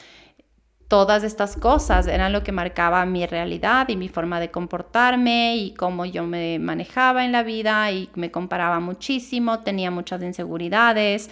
todas 0.87 1.23
estas 1.23 1.57
cosas 1.57 2.07
eran 2.07 2.31
lo 2.31 2.43
que 2.43 2.51
marcaba 2.51 3.05
mi 3.05 3.25
realidad 3.25 3.89
y 3.89 3.97
mi 3.97 4.07
forma 4.07 4.39
de 4.39 4.51
comportarme 4.51 5.57
y 5.57 5.73
cómo 5.73 6.05
yo 6.05 6.25
me 6.25 6.59
manejaba 6.59 7.25
en 7.25 7.33
la 7.33 7.43
vida 7.43 7.91
y 7.91 8.09
me 8.15 8.31
comparaba 8.31 8.79
muchísimo, 8.79 9.59
tenía 9.59 9.91
muchas 9.91 10.21
inseguridades 10.21 11.29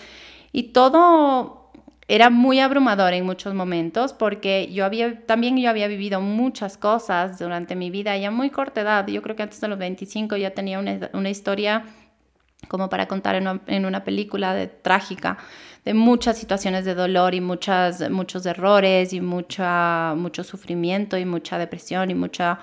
y 0.51 0.73
todo 0.73 1.71
era 2.07 2.29
muy 2.29 2.59
abrumador 2.59 3.13
en 3.13 3.25
muchos 3.25 3.53
momentos 3.53 4.13
porque 4.13 4.69
yo 4.71 4.85
había 4.85 5.25
también 5.25 5.57
yo 5.57 5.69
había 5.69 5.87
vivido 5.87 6.21
muchas 6.21 6.77
cosas 6.77 7.39
durante 7.39 7.75
mi 7.75 7.89
vida 7.89 8.15
ya 8.17 8.31
muy 8.31 8.49
corta 8.49 8.81
edad, 8.81 9.07
yo 9.07 9.21
creo 9.21 9.35
que 9.35 9.43
antes 9.43 9.61
de 9.61 9.69
los 9.69 9.79
25 9.79 10.35
ya 10.35 10.51
tenía 10.51 10.79
una, 10.79 11.29
historia 11.29 11.85
como 12.67 12.89
para 12.89 13.07
contar 13.07 13.35
en 13.35 13.47
una, 13.47 13.61
en 13.67 13.85
una 13.85 14.03
película 14.03 14.53
de, 14.53 14.67
trágica 14.67 15.37
de 15.85 15.93
muchas 15.93 16.37
situaciones 16.37 16.83
de 16.83 16.95
dolor 16.95 17.35
y 17.35 17.41
muchas, 17.41 18.09
muchos 18.09 18.45
errores 18.47 19.13
y 19.13 19.21
mucha, 19.21 20.15
mucho 20.17 20.43
sufrimiento 20.43 21.15
y 21.17 21.25
mucha 21.25 21.59
depresión 21.59 22.09
y 22.09 22.15
mucha, 22.15 22.59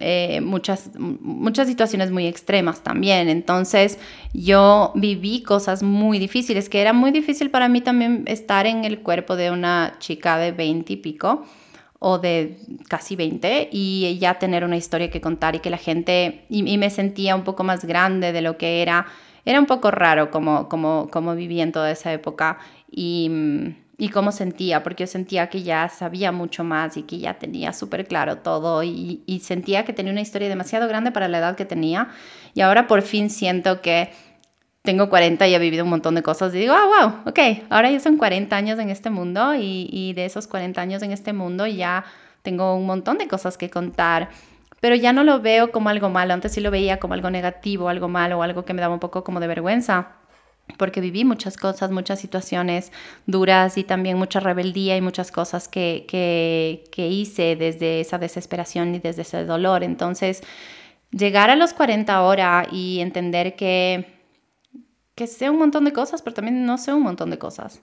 eh, 0.00 0.40
muchas, 0.40 0.90
muchas 0.98 1.68
situaciones 1.68 2.10
muy 2.10 2.26
extremas 2.26 2.82
también. 2.82 3.28
Entonces 3.28 3.98
yo 4.34 4.90
viví 4.96 5.44
cosas 5.44 5.84
muy 5.84 6.18
difíciles, 6.18 6.68
que 6.68 6.80
era 6.80 6.92
muy 6.92 7.12
difícil 7.12 7.50
para 7.50 7.68
mí 7.68 7.80
también 7.80 8.24
estar 8.26 8.66
en 8.66 8.84
el 8.84 8.98
cuerpo 9.00 9.36
de 9.36 9.52
una 9.52 9.94
chica 10.00 10.36
de 10.36 10.50
20 10.50 10.92
y 10.92 10.96
pico 10.96 11.46
o 12.00 12.18
de 12.18 12.56
casi 12.88 13.14
20 13.14 13.68
y 13.70 14.18
ya 14.18 14.38
tener 14.38 14.64
una 14.64 14.76
historia 14.76 15.10
que 15.10 15.20
contar 15.20 15.54
y 15.54 15.60
que 15.60 15.70
la 15.70 15.76
gente, 15.76 16.46
y, 16.48 16.78
me 16.78 16.90
sentía 16.90 17.36
un 17.36 17.44
poco 17.44 17.62
más 17.62 17.84
grande 17.84 18.32
de 18.32 18.40
lo 18.40 18.56
que 18.56 18.82
era. 18.82 19.06
Era 19.44 19.58
un 19.58 19.66
poco 19.66 19.90
raro 19.90 20.30
como, 20.30 20.68
como, 20.68 21.08
como 21.10 21.34
viví 21.34 21.60
en 21.60 21.72
toda 21.72 21.90
esa 21.90 22.12
época 22.12 22.58
y, 22.90 23.30
y 23.98 24.08
cómo 24.08 24.32
sentía, 24.32 24.82
porque 24.82 25.04
yo 25.04 25.06
sentía 25.06 25.48
que 25.48 25.62
ya 25.62 25.88
sabía 25.88 26.32
mucho 26.32 26.64
más 26.64 26.96
y 26.96 27.02
que 27.02 27.18
ya 27.18 27.38
tenía 27.38 27.72
súper 27.72 28.06
claro 28.06 28.38
todo 28.38 28.82
y, 28.82 29.22
y 29.26 29.40
sentía 29.40 29.84
que 29.84 29.92
tenía 29.92 30.12
una 30.12 30.20
historia 30.20 30.48
demasiado 30.48 30.88
grande 30.88 31.12
para 31.12 31.28
la 31.28 31.38
edad 31.38 31.56
que 31.56 31.64
tenía. 31.64 32.08
Y 32.54 32.60
ahora 32.60 32.86
por 32.86 33.02
fin 33.02 33.30
siento 33.30 33.80
que 33.80 34.10
tengo 34.82 35.10
40 35.10 35.46
y 35.46 35.54
he 35.54 35.58
vivido 35.58 35.84
un 35.84 35.90
montón 35.90 36.14
de 36.14 36.22
cosas 36.22 36.54
y 36.54 36.58
digo, 36.58 36.74
ah, 36.74 36.86
wow, 36.86 37.30
ok, 37.30 37.38
ahora 37.68 37.90
ya 37.90 38.00
son 38.00 38.16
40 38.16 38.56
años 38.56 38.78
en 38.78 38.90
este 38.90 39.10
mundo 39.10 39.54
y, 39.54 39.88
y, 39.92 40.14
de 40.14 40.24
esos 40.24 40.46
40 40.46 40.80
años 40.80 41.02
en 41.02 41.12
este 41.12 41.32
mundo 41.32 41.66
ya 41.66 42.04
tengo 42.42 42.74
un 42.74 42.86
montón 42.86 43.18
de 43.18 43.28
cosas 43.28 43.58
que 43.58 43.68
contar, 43.68 44.30
pero 44.80 44.94
ya 44.94 45.12
no 45.12 45.24
lo 45.24 45.40
veo 45.40 45.70
como 45.72 45.88
algo 45.88 46.08
malo, 46.10 46.34
antes 46.34 46.52
sí 46.52 46.60
lo 46.60 46.70
veía 46.70 46.98
como 46.98 47.14
algo 47.14 47.30
negativo, 47.30 47.88
algo 47.88 48.08
malo, 48.08 48.42
algo 48.42 48.64
que 48.64 48.74
me 48.74 48.80
daba 48.80 48.94
un 48.94 49.00
poco 49.00 49.24
como 49.24 49.40
de 49.40 49.46
vergüenza 49.46 50.16
porque 50.78 51.00
viví 51.00 51.24
muchas 51.24 51.56
cosas, 51.56 51.90
muchas 51.90 52.20
situaciones 52.20 52.92
duras 53.26 53.76
y 53.76 53.82
también 53.82 54.16
mucha 54.16 54.38
rebeldía 54.38 54.96
y 54.96 55.00
muchas 55.00 55.32
cosas 55.32 55.66
que, 55.66 56.04
que, 56.08 56.84
que 56.92 57.08
hice 57.08 57.56
desde 57.56 58.00
esa 58.00 58.18
desesperación 58.18 58.94
y 58.94 59.00
desde 59.00 59.22
ese 59.22 59.44
dolor. 59.44 59.82
Entonces, 59.82 60.44
llegar 61.10 61.50
a 61.50 61.56
los 61.56 61.72
40 61.72 62.14
ahora 62.14 62.68
y 62.70 63.00
entender 63.00 63.56
que 63.56 64.20
que 65.20 65.26
sé 65.26 65.50
un 65.50 65.58
montón 65.58 65.84
de 65.84 65.92
cosas, 65.92 66.22
pero 66.22 66.32
también 66.32 66.64
no 66.64 66.78
sé 66.78 66.94
un 66.94 67.02
montón 67.02 67.28
de 67.28 67.38
cosas. 67.38 67.82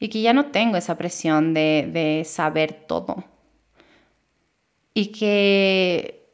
Y 0.00 0.08
que 0.08 0.20
ya 0.20 0.32
no 0.32 0.46
tengo 0.46 0.76
esa 0.76 0.98
presión 0.98 1.54
de, 1.54 1.88
de 1.92 2.24
saber 2.24 2.86
todo. 2.88 3.22
Y 4.94 5.06
que 5.08 6.24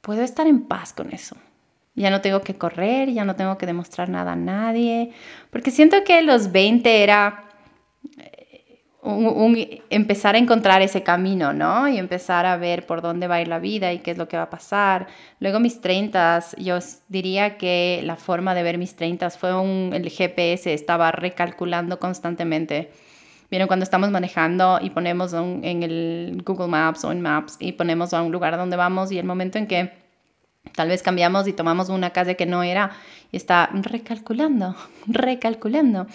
puedo 0.00 0.22
estar 0.22 0.46
en 0.46 0.62
paz 0.62 0.92
con 0.92 1.12
eso. 1.12 1.36
Ya 1.94 2.10
no 2.10 2.20
tengo 2.20 2.42
que 2.42 2.54
correr, 2.54 3.10
ya 3.10 3.24
no 3.24 3.36
tengo 3.36 3.56
que 3.56 3.66
demostrar 3.66 4.08
nada 4.08 4.32
a 4.32 4.36
nadie. 4.36 5.12
Porque 5.50 5.70
siento 5.70 6.04
que 6.04 6.22
los 6.22 6.52
20 6.52 7.02
era 7.02 7.44
un, 9.04 9.56
empezar 9.90 10.34
a 10.34 10.38
encontrar 10.38 10.80
ese 10.82 11.02
camino, 11.02 11.52
¿no? 11.52 11.88
Y 11.88 11.98
empezar 11.98 12.46
a 12.46 12.56
ver 12.56 12.86
por 12.86 13.02
dónde 13.02 13.26
va 13.28 13.36
a 13.36 13.42
ir 13.42 13.48
la 13.48 13.58
vida 13.58 13.92
y 13.92 13.98
qué 13.98 14.12
es 14.12 14.18
lo 14.18 14.28
que 14.28 14.36
va 14.36 14.44
a 14.44 14.50
pasar. 14.50 15.06
Luego 15.40 15.60
mis 15.60 15.80
30, 15.80 16.42
yo 16.58 16.78
diría 17.08 17.58
que 17.58 18.00
la 18.02 18.16
forma 18.16 18.54
de 18.54 18.62
ver 18.62 18.78
mis 18.78 18.96
30 18.96 19.30
fue 19.30 19.54
un, 19.54 19.92
el 19.92 20.08
GPS, 20.08 20.72
estaba 20.72 21.12
recalculando 21.12 21.98
constantemente. 22.00 22.90
Vieron 23.54 23.68
cuando 23.68 23.84
estamos 23.84 24.10
manejando 24.10 24.80
y 24.82 24.90
ponemos 24.90 25.32
en 25.32 25.84
el 25.84 26.42
Google 26.44 26.66
Maps 26.66 27.04
o 27.04 27.12
en 27.12 27.20
Maps 27.20 27.56
y 27.60 27.70
ponemos 27.70 28.12
a 28.12 28.20
un 28.20 28.32
lugar 28.32 28.56
donde 28.56 28.74
vamos 28.74 29.12
y 29.12 29.18
el 29.20 29.26
momento 29.26 29.58
en 29.58 29.68
que 29.68 29.92
tal 30.74 30.88
vez 30.88 31.04
cambiamos 31.04 31.46
y 31.46 31.52
tomamos 31.52 31.88
una 31.88 32.10
calle 32.10 32.34
que 32.34 32.46
no 32.46 32.64
era 32.64 32.90
y 33.30 33.36
está 33.36 33.70
recalculando, 33.72 34.74
recalculando 35.06 36.08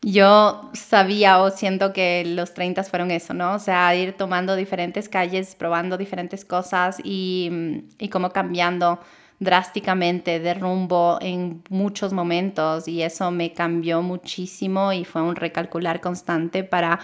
yo 0.00 0.72
sabía 0.72 1.38
o 1.38 1.50
siento 1.50 1.92
que 1.92 2.24
los 2.26 2.52
30 2.52 2.82
fueron 2.82 3.12
eso, 3.12 3.32
¿no? 3.32 3.54
O 3.54 3.60
sea, 3.60 3.94
ir 3.94 4.14
tomando 4.14 4.56
diferentes 4.56 5.08
calles, 5.08 5.54
probando 5.54 5.96
diferentes 5.96 6.44
cosas 6.44 6.98
y, 7.04 7.84
y 8.00 8.08
como 8.08 8.30
cambiando 8.30 8.98
drásticamente 9.42 10.38
de 10.38 10.54
rumbo 10.54 11.18
en 11.20 11.62
muchos 11.68 12.12
momentos 12.12 12.86
y 12.86 13.02
eso 13.02 13.30
me 13.30 13.52
cambió 13.52 14.00
muchísimo 14.00 14.92
y 14.92 15.04
fue 15.04 15.22
un 15.22 15.34
recalcular 15.34 16.00
constante 16.00 16.62
para 16.62 17.00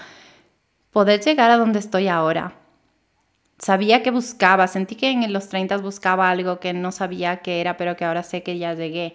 poder 0.92 1.20
llegar 1.20 1.50
a 1.50 1.56
donde 1.56 1.80
estoy 1.80 2.08
ahora. 2.08 2.54
Sabía 3.58 4.04
que 4.04 4.12
buscaba, 4.12 4.68
sentí 4.68 4.94
que 4.94 5.10
en 5.10 5.32
los 5.32 5.48
30 5.48 5.78
buscaba 5.78 6.30
algo 6.30 6.60
que 6.60 6.72
no 6.72 6.92
sabía 6.92 7.38
qué 7.38 7.60
era, 7.60 7.76
pero 7.76 7.96
que 7.96 8.04
ahora 8.04 8.22
sé 8.22 8.44
que 8.44 8.56
ya 8.56 8.74
llegué 8.74 9.14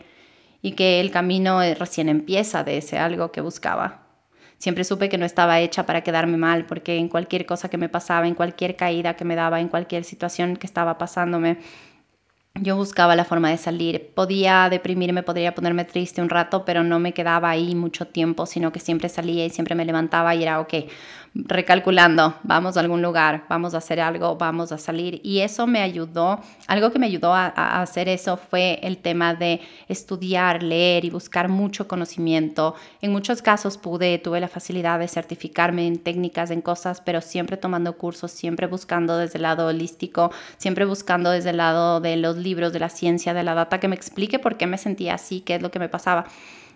y 0.61 0.73
que 0.73 0.99
el 0.99 1.11
camino 1.11 1.61
eh, 1.61 1.75
recién 1.75 2.09
empieza 2.09 2.65
de 2.65 2.77
ese 2.77 2.97
algo 2.97 3.31
que 3.31 3.39
buscaba. 3.39 4.01
Siempre 4.57 4.83
supe 4.83 5.07
que 5.07 5.17
no 5.17 5.25
estaba 5.25 5.59
hecha 5.61 5.85
para 5.85 6.01
quedarme 6.01 6.37
mal, 6.37 6.65
porque 6.65 6.97
en 6.97 7.07
cualquier 7.07 7.45
cosa 7.45 7.69
que 7.69 7.77
me 7.77 7.89
pasaba, 7.89 8.27
en 8.27 8.35
cualquier 8.35 8.75
caída 8.75 9.15
que 9.15 9.25
me 9.25 9.35
daba, 9.35 9.61
en 9.61 9.69
cualquier 9.69 10.03
situación 10.03 10.57
que 10.57 10.67
estaba 10.67 10.97
pasándome, 10.97 11.57
yo 12.61 12.75
buscaba 12.75 13.15
la 13.15 13.25
forma 13.25 13.49
de 13.49 13.57
salir. 13.57 14.11
Podía 14.13 14.69
deprimirme, 14.69 15.23
podría 15.23 15.55
ponerme 15.55 15.85
triste 15.85 16.21
un 16.21 16.29
rato, 16.29 16.65
pero 16.65 16.83
no 16.83 16.99
me 16.99 17.13
quedaba 17.13 17.49
ahí 17.49 17.73
mucho 17.73 18.07
tiempo, 18.07 18.45
sino 18.45 18.71
que 18.71 18.79
siempre 18.79 19.09
salía 19.09 19.45
y 19.45 19.49
siempre 19.49 19.75
me 19.75 19.85
levantaba 19.85 20.35
y 20.35 20.43
era, 20.43 20.59
ok, 20.59 20.73
recalculando, 21.35 22.35
vamos 22.43 22.77
a 22.77 22.79
algún 22.79 23.01
lugar, 23.01 23.45
vamos 23.49 23.73
a 23.73 23.79
hacer 23.79 23.99
algo, 23.99 24.35
vamos 24.35 24.71
a 24.71 24.77
salir. 24.77 25.19
Y 25.23 25.39
eso 25.39 25.65
me 25.65 25.81
ayudó, 25.81 26.39
algo 26.67 26.91
que 26.91 26.99
me 26.99 27.07
ayudó 27.07 27.33
a, 27.33 27.47
hacer 27.81 28.07
eso 28.07 28.37
fue 28.37 28.79
el 28.83 28.97
tema 28.97 29.33
de 29.33 29.59
estudiar, 29.87 30.61
leer 30.61 31.05
y 31.05 31.09
buscar 31.09 31.49
mucho 31.49 31.87
conocimiento. 31.87 32.75
En 33.01 33.11
muchos 33.11 33.41
casos 33.41 33.77
pude, 33.77 34.19
tuve 34.19 34.39
la 34.39 34.47
facilidad 34.47 34.99
de 34.99 35.07
certificarme 35.07 35.87
en 35.87 35.97
técnicas, 35.97 36.51
en 36.51 36.61
cosas, 36.61 37.01
pero 37.01 37.19
siempre 37.19 37.57
tomando 37.57 37.97
cursos, 37.97 38.31
siempre 38.31 38.67
buscando 38.67 39.17
desde 39.17 39.37
el 39.37 39.43
lado 39.43 39.67
holístico, 39.67 40.31
siempre 40.57 40.85
buscando 40.85 41.31
desde 41.31 41.49
el 41.49 41.57
lado 41.57 41.99
de 41.99 42.15
los 42.15 42.37
libros, 42.37 42.73
de 42.73 42.79
la 42.79 42.89
ciencia, 42.89 43.33
de 43.33 43.43
la 43.43 43.55
data, 43.55 43.79
que 43.79 43.87
me 43.87 43.95
explique 43.95 44.37
por 44.37 44.55
qué 44.57 44.67
me 44.67 44.77
sentía 44.77 45.15
así, 45.15 45.41
qué 45.41 45.55
es 45.55 45.61
lo 45.63 45.71
que 45.71 45.79
me 45.79 45.89
pasaba. 45.89 46.27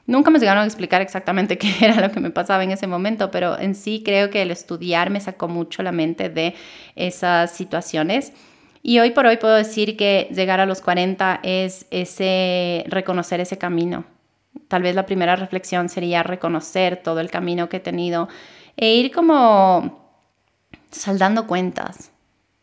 Nunca 0.08 0.32
me 0.32 0.40
llegaron 0.40 0.64
a 0.64 0.66
explicar 0.66 1.02
exactamente 1.02 1.58
qué 1.60 1.72
era 1.82 2.02
lo 2.02 2.12
que 2.12 2.20
me 2.20 2.32
pasaba 2.32 2.64
en 2.64 2.72
ese 2.72 2.88
momento, 2.88 3.30
pero 3.30 3.60
en 3.60 3.76
sí 3.76 4.02
creo 4.04 4.30
que 4.30 4.42
el 4.42 4.52
estudiar 4.52 5.10
me 5.10 5.20
sacó 5.20 5.48
mucho 5.48 5.84
la 5.84 5.92
mente 5.92 6.30
de 6.30 6.56
esas 6.96 7.52
situaciones. 7.52 8.34
Y 8.82 9.00
hoy 9.00 9.12
por 9.12 9.26
hoy 9.26 9.38
puedo 9.38 9.56
decir 9.56 9.98
que 9.98 10.30
llegar 10.34 10.62
a 10.62 10.66
los 10.66 10.82
40 10.82 11.42
es 11.44 11.86
ese 11.92 12.86
reconocer 12.88 13.42
ese 13.42 13.58
camino. 13.58 14.06
Tal 14.70 14.82
vez 14.82 14.96
la 14.96 15.06
primera 15.06 15.36
reflexión 15.36 15.90
sería 15.90 16.24
reconocer 16.24 16.98
todo 17.04 17.20
el 17.20 17.30
camino 17.30 17.68
que 17.68 17.78
he 17.78 17.82
tenido 17.82 18.30
e 18.78 18.94
ir 18.94 19.12
como 19.12 20.16
saldando 20.90 21.48
cuentas. 21.48 22.12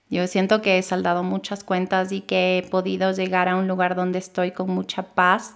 Yo 0.09 0.27
siento 0.27 0.63
que 0.63 0.79
he 0.79 0.83
saldado 0.83 1.23
muchas 1.23 1.63
cuentas 1.63 2.11
y 2.13 2.21
que 2.23 2.59
he 2.59 2.63
podido 2.63 3.13
llegar 3.13 3.49
a 3.49 3.57
un 3.57 3.69
lugar 3.69 3.95
donde 3.95 4.19
estoy 4.19 4.53
con 4.53 4.71
mucha 4.71 5.03
paz 5.03 5.55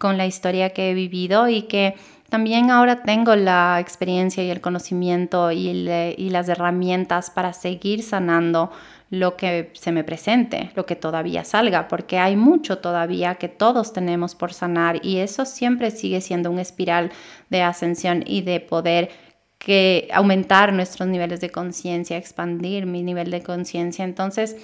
con 0.00 0.18
la 0.18 0.26
historia 0.26 0.70
que 0.70 0.90
he 0.90 0.94
vivido 0.94 1.48
y 1.48 1.62
que 1.62 1.94
también 2.28 2.70
ahora 2.70 3.02
tengo 3.02 3.36
la 3.36 3.78
experiencia 3.80 4.42
y 4.42 4.50
el 4.50 4.60
conocimiento 4.60 5.52
y, 5.52 5.68
y, 5.68 6.30
las 6.30 6.48
herramientas 6.48 7.30
para 7.30 7.52
seguir 7.52 8.02
sanando 8.02 8.72
lo 9.10 9.36
que 9.36 9.70
se 9.74 9.90
me 9.90 10.04
presente, 10.04 10.70
lo 10.76 10.86
que 10.86 10.94
todavía 10.94 11.44
salga, 11.44 11.88
porque 11.88 12.18
hay 12.18 12.36
mucho 12.36 12.78
todavía 12.78 13.34
que 13.34 13.48
todos 13.48 13.92
tenemos 13.92 14.36
por 14.36 14.52
sanar 14.52 15.04
y 15.04 15.18
eso 15.18 15.44
siempre 15.44 15.90
sigue 15.90 16.20
siendo 16.20 16.50
un 16.50 16.60
espiral 16.60 17.10
de 17.48 17.62
ascensión 17.62 18.22
y 18.24 18.42
de 18.42 18.60
poder 18.60 19.10
que 19.58 20.08
aumentar 20.12 20.72
nuestros 20.72 21.08
niveles 21.08 21.40
de 21.40 21.50
conciencia, 21.50 22.16
expandir 22.16 22.86
mi 22.86 23.02
nivel 23.02 23.30
de 23.30 23.42
conciencia. 23.42 24.04
Entonces, 24.04 24.56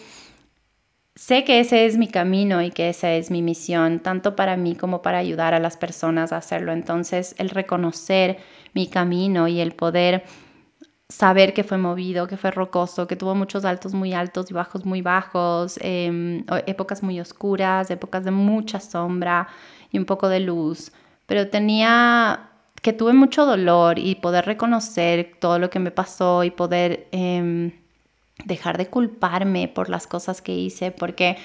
sé 1.16 1.44
que 1.44 1.61
ese 1.61 1.87
es 1.87 1.96
mi 1.96 2.08
camino 2.08 2.62
y 2.62 2.70
que 2.70 2.90
esa 2.90 3.12
es 3.14 3.30
mi 3.30 3.42
misión, 3.42 4.00
tanto 4.00 4.37
para 4.37 4.56
mí 4.56 4.76
como 4.76 5.02
para 5.02 5.18
ayudar 5.18 5.54
a 5.54 5.61
las 5.61 5.76
personas 5.76 6.32
a 6.32 6.37
hacerlo. 6.38 6.73
Entonces, 6.73 7.35
el 7.38 7.50
reconocer 7.50 8.38
mi 8.75 8.87
camino 8.88 9.49
y 9.49 9.61
el 9.61 9.73
poder 9.75 10.25
saber 11.08 11.54
que 11.54 11.64
fue 11.64 11.78
movido, 11.78 12.26
que 12.26 12.37
fue 12.37 12.50
rocoso, 12.50 13.06
que 13.06 13.16
tuvo 13.16 13.35
muchos 13.35 13.64
altos 13.64 13.94
muy 13.94 14.12
altos 14.14 14.50
y 14.50 14.54
bajos 14.54 14.85
muy 14.85 15.02
bajos, 15.02 15.78
em, 15.82 16.44
épocas 16.66 17.02
muy 17.02 17.20
oscuras, 17.20 17.90
épocas 17.90 18.25
de 18.25 18.32
mucha 18.32 18.80
sombra 18.80 19.49
y 19.92 19.99
un 19.99 20.04
poco 20.04 20.28
de 20.28 20.40
luz, 20.40 20.92
pero 21.26 21.49
tenía 21.49 22.50
que 22.82 22.92
tuve 22.92 23.12
mucho 23.14 23.46
dolor 23.46 23.99
y 23.99 24.16
poder 24.16 24.46
reconocer 24.46 25.32
todo 25.40 25.58
lo 25.58 25.70
que 25.70 25.78
me 25.80 25.90
pasó 25.90 26.44
y 26.44 26.50
poder... 26.50 27.08
Em, 27.12 27.73
dejar 28.46 28.78
de 28.78 28.86
culparme 28.86 29.68
por 29.68 29.90
las 29.90 30.06
cosas 30.06 30.40
que 30.40 30.52
hice, 30.52 30.92
porque 30.92 31.36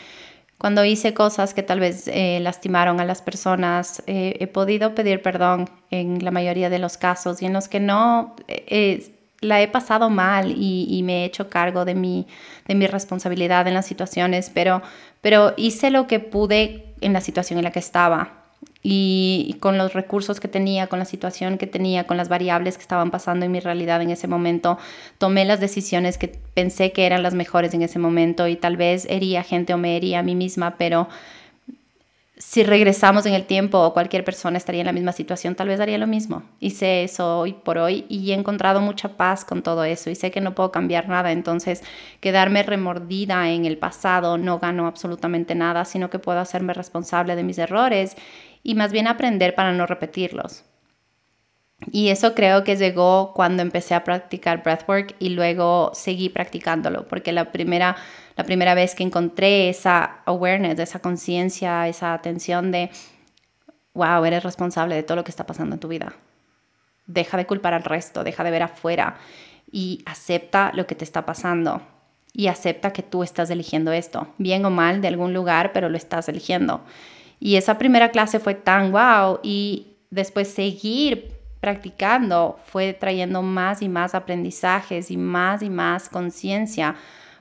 cuando 0.58 0.86
hice 0.86 1.15
cosas 1.15 1.55
que 1.55 1.63
tal 1.63 1.79
vez 1.79 2.08
eh, 2.08 2.39
lastimaron 2.39 3.00
a 3.00 3.05
las 3.05 3.24
personas, 3.24 4.03
eh, 4.05 4.38
he 4.39 4.46
podido 4.46 4.93
pedir 4.93 5.22
perdón 5.24 5.67
en 5.89 6.24
la 6.24 6.29
mayoría 6.29 6.70
de 6.70 6.77
los 6.77 6.98
casos 6.98 7.41
y 7.41 7.48
en 7.48 7.53
los 7.53 7.67
que 7.67 7.79
no, 7.79 8.36
eh, 8.48 9.12
la 9.41 9.60
he 9.60 9.67
pasado 9.67 10.12
mal 10.12 10.53
y, 10.55 11.01
me 11.03 11.24
he 11.24 11.25
hecho 11.25 11.50
cargo 11.50 11.84
de 11.84 11.96
mi, 11.96 12.27
de 12.67 12.75
mi 12.75 12.86
responsabilidad 12.86 13.67
en 13.67 13.74
las 13.74 13.88
situaciones, 13.88 14.51
pero, 14.53 14.84
pero 15.22 15.55
hice 15.58 15.89
lo 15.89 16.05
que 16.05 16.20
pude 16.20 16.93
en 17.01 17.13
la 17.13 17.22
situación 17.22 17.58
en 17.58 17.63
la 17.63 17.72
que 17.72 17.79
estaba. 17.79 18.40
Y, 18.84 19.58
con 19.60 19.77
los 19.77 19.94
recursos 19.94 20.39
que 20.39 20.48
tenía, 20.48 20.88
con 20.88 21.00
la 21.00 21.06
situación 21.06 21.58
que 21.58 21.68
tenía, 21.68 22.06
con 22.06 22.18
las 22.18 22.30
variables 22.30 22.77
que 22.77 22.82
estaban 22.82 23.12
pasando 23.12 23.46
en 23.46 23.51
mi 23.51 23.60
realidad 23.60 24.01
en 24.01 24.10
ese 24.10 24.27
momento, 24.27 24.77
tomé 25.18 25.46
las 25.46 25.60
decisiones 25.60 26.18
que 26.18 26.30
pensé 26.53 26.91
que 26.91 27.06
eran 27.06 27.22
las 27.22 27.34
mejores 27.34 27.74
en 27.74 27.84
ese 27.84 28.00
momento 28.00 28.48
y 28.48 28.56
tal 28.56 28.77
vez 28.77 29.06
hería 29.10 29.44
gente 29.44 29.74
o 29.74 29.77
me 29.77 29.98
hería 29.98 30.20
a 30.20 30.24
mí 30.24 30.36
misma, 30.36 30.75
pero 30.77 31.08
si 32.41 32.63
regresamos 32.63 33.27
en 33.27 33.36
el 33.36 33.46
tiempo 33.46 33.77
o 33.77 33.94
cualquier 33.94 34.24
persona 34.24 34.58
estaría 34.58 34.82
en 34.82 34.88
la 34.88 34.94
misma 34.94 35.12
situación, 35.12 35.53
tal 35.53 35.68
vez 35.68 35.80
haría 35.80 36.00
lo 36.00 36.08
mismo. 36.08 36.41
Hice 36.60 37.03
eso 37.03 37.38
hoy 37.38 37.53
por 37.53 37.77
hoy 37.77 38.03
y 38.10 38.32
he 38.32 38.34
encontrado 38.34 38.82
mucha 38.82 39.10
paz 39.10 39.46
con 39.46 39.62
todo 39.62 39.84
eso 39.84 40.10
y 40.10 40.15
sé 40.15 40.32
que 40.32 40.41
no 40.41 40.56
puedo 40.56 40.72
cambiar 40.72 41.08
nada, 41.08 41.32
entonces 41.32 41.84
quedarme 42.20 42.63
remordida 42.63 43.48
en 43.51 43.65
el 43.65 43.77
pasado 43.77 44.39
no 44.39 44.58
gano 44.58 44.88
absolutamente 44.88 45.53
nada, 45.53 45.86
sino 45.86 46.10
que 46.10 46.18
puedo 46.18 46.39
hacerme 46.39 46.74
responsable 46.74 47.36
de 47.36 47.44
mis 47.44 47.60
errores 47.60 48.18
y 48.63 48.75
más 48.75 48.91
bien 48.91 49.08
aprender 49.08 49.56
para 49.56 49.72
no 49.74 49.86
repetirlos. 49.86 50.63
Y 51.89 52.10
eso 52.10 52.36
creo 52.36 52.63
que 52.63 52.75
llegó 52.75 53.34
cuando 53.34 53.63
empecé 53.63 53.96
a 53.96 54.03
practicar 54.03 54.62
breathwork 54.62 55.15
y 55.18 55.30
luego 55.30 55.91
seguí 55.96 56.30
practicándolo, 56.30 57.08
porque 57.08 57.32
la 57.32 57.51
primera, 57.51 57.96
la 58.36 58.44
primera 58.44 58.75
vez 58.75 58.94
que 58.94 59.03
encontré 59.03 59.70
esa 59.70 60.22
awareness, 60.25 60.77
esa 60.77 61.00
conciencia, 61.00 61.88
esa 61.88 62.13
atención 62.13 62.72
de, 62.72 62.91
wow, 63.94 64.24
eres 64.25 64.44
responsable 64.44 64.96
de 64.96 65.03
todo 65.03 65.15
lo 65.15 65.24
que 65.24 65.32
está 65.32 65.48
pasando 65.48 65.75
en 65.75 65.80
tu 65.80 65.88
vida. 65.88 66.13
Deja 67.08 67.36
de 67.36 67.48
culpar 67.48 67.74
al 67.74 67.84
resto, 67.84 68.24
deja 68.24 68.44
de 68.44 68.51
ver 68.51 68.63
afuera 68.63 69.18
y 69.72 70.03
acepta 70.06 70.72
lo 70.75 70.86
que 70.86 70.96
te 70.96 71.03
está 71.03 71.25
pasando. 71.25 71.82
Y 72.34 72.48
acepta 72.48 72.94
que 72.94 73.03
tú 73.03 73.24
estás 73.24 73.50
eligiendo 73.50 73.91
esto, 73.91 74.27
bien 74.38 74.63
o 74.63 74.70
mal 74.70 75.01
de 75.01 75.10
algún 75.10 75.34
lugar, 75.34 75.74
pero 75.74 75.89
lo 75.89 75.98
estás 75.98 76.30
eligiendo. 76.30 76.82
Y 77.43 77.55
esa 77.55 77.79
primera 77.79 78.12
clase 78.12 78.39
fue 78.39 78.53
tan 78.53 78.91
wow 78.91 79.39
y 79.41 79.98
después 80.12 80.48
seguir 80.48 81.31
practicando 81.60 82.60
fue 82.67 82.93
trayendo 82.93 83.41
más 83.41 83.81
y 83.81 83.89
más 83.89 84.13
aprendizajes 84.13 85.10
y 85.10 85.17
más 85.17 85.63
y 85.63 85.71
más 85.71 86.07
conciencia 86.07 86.95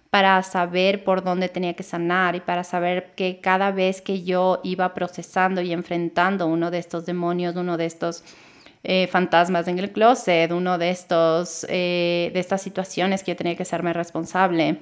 para 0.08 0.42
saber 0.42 1.04
por 1.04 1.22
dónde 1.22 1.50
tenía 1.50 1.74
que 1.74 1.82
sanar 1.82 2.34
y 2.34 2.40
para 2.40 2.64
saber 2.64 3.12
que 3.14 3.40
cada 3.40 3.72
vez 3.72 4.00
que 4.00 4.22
yo 4.22 4.60
iba 4.64 4.94
procesando 4.94 5.60
y 5.60 5.70
enfrentando 5.70 6.46
uno 6.46 6.70
de 6.70 6.78
estos 6.78 7.04
demonios, 7.04 7.54
uno 7.56 7.76
de 7.76 7.84
estos 7.84 8.24
eh, 8.82 9.06
fantasmas 9.06 9.68
en 9.68 9.78
el 9.78 9.92
closet, 9.92 10.50
uno 10.50 10.78
de 10.78 10.88
estos 10.88 11.66
eh, 11.68 12.30
de 12.32 12.40
estas 12.40 12.62
situaciones 12.62 13.22
que 13.22 13.32
yo 13.32 13.36
tenía 13.36 13.54
que 13.54 13.66
serme 13.66 13.92
responsable, 13.92 14.78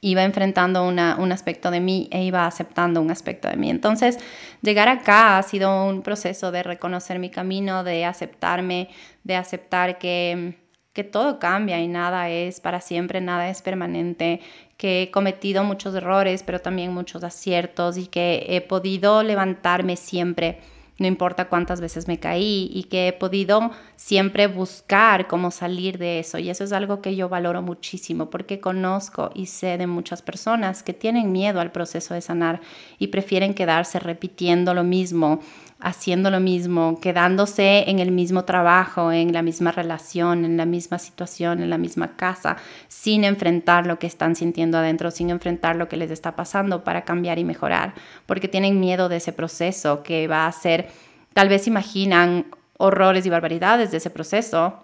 iba 0.00 0.22
enfrentando 0.22 0.86
un 0.86 1.32
aspecto 1.32 1.70
de 1.70 1.80
mí 1.80 2.08
e 2.12 2.22
iba 2.24 2.46
aceptando 2.46 3.00
un 3.00 3.10
aspecto 3.10 3.48
de 3.48 3.56
mí. 3.56 3.70
Entonces, 3.70 4.18
llegar 4.62 4.88
acá 4.88 5.38
ha 5.38 5.42
sido 5.42 5.84
un 5.86 6.02
proceso 6.02 6.50
de 6.52 6.62
reconocer 6.62 7.18
mi 7.18 7.30
camino, 7.30 7.84
de 7.84 8.04
aceptarme, 8.04 8.88
de 9.24 9.36
aceptar 9.36 9.98
que, 9.98 10.56
que 10.92 11.04
todo 11.04 11.38
cambia 11.38 11.80
y 11.80 11.88
nada 11.88 12.30
es 12.30 12.60
para 12.60 12.80
siempre, 12.80 13.20
nada 13.20 13.48
es 13.48 13.62
permanente, 13.62 14.40
que 14.76 15.02
he 15.02 15.10
cometido 15.10 15.64
muchos 15.64 15.94
errores, 15.94 16.42
pero 16.44 16.60
también 16.60 16.94
muchos 16.94 17.24
aciertos 17.24 17.96
y 17.96 18.06
que 18.06 18.46
he 18.48 18.60
podido 18.60 19.22
levantarme 19.22 19.96
siempre 19.96 20.60
no 20.98 21.06
importa 21.06 21.48
cuántas 21.48 21.80
veces 21.80 22.08
me 22.08 22.18
caí 22.18 22.70
y 22.72 22.84
que 22.84 23.08
he 23.08 23.12
podido 23.12 23.70
siempre 23.96 24.48
buscar 24.48 25.28
cómo 25.28 25.50
salir 25.50 25.96
de 25.96 26.18
eso. 26.18 26.38
Y 26.38 26.50
eso 26.50 26.64
es 26.64 26.72
algo 26.72 27.00
que 27.00 27.14
yo 27.14 27.28
valoro 27.28 27.62
muchísimo 27.62 28.30
porque 28.30 28.60
conozco 28.60 29.30
y 29.34 29.46
sé 29.46 29.78
de 29.78 29.86
muchas 29.86 30.22
personas 30.22 30.82
que 30.82 30.92
tienen 30.92 31.30
miedo 31.30 31.60
al 31.60 31.72
proceso 31.72 32.14
de 32.14 32.20
sanar 32.20 32.60
y 32.98 33.08
prefieren 33.08 33.54
quedarse 33.54 34.00
repitiendo 34.00 34.74
lo 34.74 34.82
mismo 34.82 35.40
haciendo 35.80 36.30
lo 36.30 36.40
mismo, 36.40 36.98
quedándose 37.00 37.88
en 37.88 38.00
el 38.00 38.10
mismo 38.10 38.44
trabajo, 38.44 39.12
en 39.12 39.32
la 39.32 39.42
misma 39.42 39.70
relación, 39.70 40.44
en 40.44 40.56
la 40.56 40.66
misma 40.66 40.98
situación, 40.98 41.62
en 41.62 41.70
la 41.70 41.78
misma 41.78 42.16
casa, 42.16 42.56
sin 42.88 43.22
enfrentar 43.24 43.86
lo 43.86 43.98
que 43.98 44.08
están 44.08 44.34
sintiendo 44.34 44.78
adentro, 44.78 45.10
sin 45.10 45.30
enfrentar 45.30 45.76
lo 45.76 45.88
que 45.88 45.96
les 45.96 46.10
está 46.10 46.34
pasando 46.34 46.82
para 46.82 47.04
cambiar 47.04 47.38
y 47.38 47.44
mejorar, 47.44 47.94
porque 48.26 48.48
tienen 48.48 48.80
miedo 48.80 49.08
de 49.08 49.16
ese 49.16 49.32
proceso 49.32 50.02
que 50.02 50.26
va 50.26 50.46
a 50.46 50.52
ser, 50.52 50.88
tal 51.32 51.48
vez 51.48 51.68
imaginan 51.68 52.46
horrores 52.76 53.24
y 53.26 53.30
barbaridades 53.30 53.92
de 53.92 53.98
ese 53.98 54.10
proceso 54.10 54.82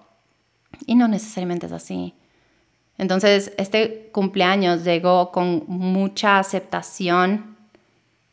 y 0.87 0.95
no 0.95 1.09
necesariamente 1.09 1.67
es 1.67 1.73
así. 1.73 2.15
Entonces, 2.99 3.53
este 3.57 4.11
cumpleaños 4.13 4.85
llegó 4.85 5.33
con 5.33 5.65
mucha 5.67 6.39
aceptación, 6.39 7.54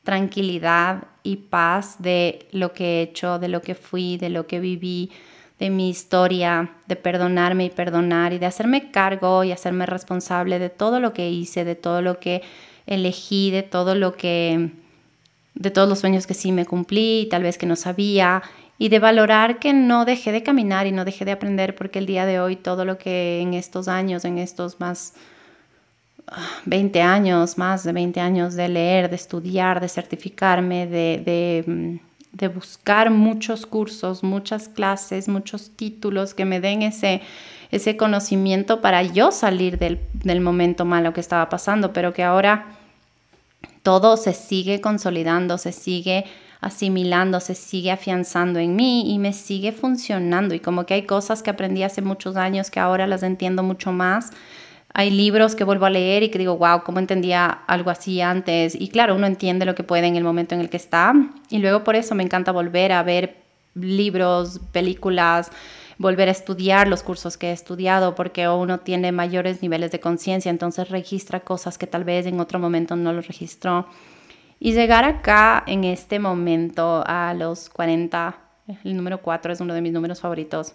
tranquilidad 0.03 1.03
y 1.23 1.37
paz 1.37 1.97
de 1.99 2.47
lo 2.51 2.73
que 2.73 2.99
he 2.99 3.01
hecho, 3.03 3.39
de 3.39 3.47
lo 3.47 3.61
que 3.61 3.75
fui, 3.75 4.17
de 4.17 4.29
lo 4.29 4.47
que 4.47 4.59
viví, 4.59 5.11
de 5.59 5.69
mi 5.69 5.89
historia, 5.89 6.71
de 6.87 6.95
perdonarme 6.95 7.65
y 7.65 7.69
perdonar 7.69 8.33
y 8.33 8.39
de 8.39 8.47
hacerme 8.47 8.89
cargo 8.89 9.43
y 9.43 9.51
hacerme 9.51 9.85
responsable 9.85 10.57
de 10.57 10.69
todo 10.69 10.99
lo 10.99 11.13
que 11.13 11.29
hice, 11.29 11.63
de 11.63 11.75
todo 11.75 12.01
lo 12.01 12.19
que 12.19 12.41
elegí, 12.87 13.51
de 13.51 13.61
todo 13.63 13.93
lo 13.93 14.13
que 14.13 14.71
de 15.53 15.69
todos 15.69 15.87
los 15.87 15.99
sueños 15.99 16.25
que 16.25 16.33
sí 16.33 16.51
me 16.51 16.65
cumplí 16.65 17.21
y 17.21 17.29
tal 17.29 17.43
vez 17.43 17.57
que 17.57 17.65
no 17.65 17.75
sabía 17.75 18.41
y 18.79 18.89
de 18.89 18.97
valorar 18.97 19.59
que 19.59 19.73
no 19.73 20.05
dejé 20.05 20.31
de 20.31 20.41
caminar 20.41 20.87
y 20.87 20.91
no 20.91 21.05
dejé 21.05 21.25
de 21.25 21.33
aprender 21.33 21.75
porque 21.75 21.99
el 21.99 22.07
día 22.07 22.25
de 22.25 22.39
hoy 22.39 22.55
todo 22.55 22.85
lo 22.85 22.97
que 22.97 23.41
en 23.41 23.53
estos 23.53 23.87
años, 23.87 24.25
en 24.25 24.39
estos 24.39 24.79
más 24.79 25.13
20 26.65 27.02
años, 27.02 27.58
más 27.58 27.84
de 27.84 27.91
20 27.91 28.20
años 28.20 28.56
de 28.56 28.70
leer, 28.70 29.10
de 29.10 29.15
estudiar, 29.15 29.82
de 29.82 29.89
certificarme, 29.89 30.88
de, 30.88 31.63
mm, 31.67 32.38
de, 32.38 32.48
buscar 32.48 33.10
muchos 33.10 33.65
cursos, 33.65 34.24
muchas 34.24 34.70
clases, 34.70 35.28
muchos 35.28 35.72
títulos 35.72 36.34
que 36.34 36.46
me 36.46 36.62
den 36.62 36.82
ese, 36.84 37.22
ese 37.72 37.98
conocimiento 37.98 38.82
para 38.82 39.04
yo 39.04 39.32
salir 39.32 39.78
del, 39.78 40.00
del 40.13 40.39
momento 40.39 40.86
malo 40.86 41.13
que 41.13 41.20
estaba 41.20 41.50
pasando, 41.50 41.91
pero 41.91 42.13
que 42.13 42.24
ahora 42.24 42.78
todo 43.84 44.15
se 44.15 44.34
sigue 44.34 44.80
consolidando, 44.80 45.58
se 45.58 45.72
sigue 45.72 46.26
asimilando, 46.62 47.39
se 47.39 47.56
sigue 47.56 47.91
afianzando 47.91 48.60
en 48.60 48.76
mí 48.76 49.12
y 49.13 49.17
me 49.17 49.34
sigue 49.34 49.72
funcionando. 49.72 50.54
Y 50.54 50.60
como 50.60 50.86
que 50.86 50.94
hay 50.94 51.04
cosas 51.04 51.41
que 51.41 51.50
aprendí 51.50 51.84
hace 51.84 52.02
muchos 52.02 52.38
años 52.38 52.70
que 52.70 52.80
ahora 52.80 53.08
las 53.08 53.24
entiendo 53.24 53.63
mucho 53.63 53.91
más 53.91 54.32
hay 54.93 55.10
libros 55.10 55.56
que 55.56 55.63
vuelvo 55.63 55.86
a 55.86 55.89
leer 55.89 56.23
y 56.23 56.30
que 56.30 56.38
digo, 56.38 56.58
wow, 56.58 56.84
¿cómo 56.84 56.99
entendía 56.99 57.47
algo 57.67 57.89
así 57.89 58.21
antes? 58.21 58.75
Y 58.75 58.89
claro, 58.89 59.15
uno 59.15 59.27
entiende 59.27 59.65
lo 59.65 59.75
que 59.75 59.84
puede 59.84 60.08
en 60.08 60.15
el 60.15 60.23
momento 60.23 60.56
en 60.56 60.62
el 60.62 60.69
que 60.69 60.77
está. 60.77 61.13
Y 61.49 61.60
luego 61.60 61.84
por 61.84 61.95
eso 61.95 62.13
me 62.15 62.23
encanta 62.23 62.51
volver 62.51 62.91
a 62.91 63.04
ver 63.04 63.38
libros, 63.73 64.60
películas, 64.73 65.49
volver 65.97 66.27
a 66.27 66.32
estudiar 66.32 66.89
los 66.89 67.04
cursos 67.04 67.38
que 67.38 67.49
he 67.49 67.54
estudiado, 67.54 68.15
porque 68.15 68.49
uno 68.49 68.80
tiene 68.80 69.12
mayores 69.13 69.62
niveles 69.62 69.91
de 69.91 70.01
conciencia, 70.01 70.49
entonces 70.49 70.89
registra 70.89 71.39
cosas 71.39 71.77
que 71.77 71.88
tal 71.88 72.04
vez 72.04 72.25
en 72.25 72.39
otro 72.39 72.60
momento 72.60 72.95
no 72.95 73.13
lo 73.13 73.21
registró. 73.21 73.88
Y 74.60 74.73
llegar 74.73 75.06
acá 75.06 75.63
en 75.67 75.86
este 75.86 76.19
momento 76.19 77.04
a 77.08 77.34
los 77.34 77.69
40, 77.69 78.36
el 78.84 78.97
número 78.97 79.21
4 79.21 79.54
es 79.54 79.62
uno 79.62 79.73
de 79.73 79.82
mis 79.82 79.93
números 79.93 80.19
favoritos, 80.19 80.73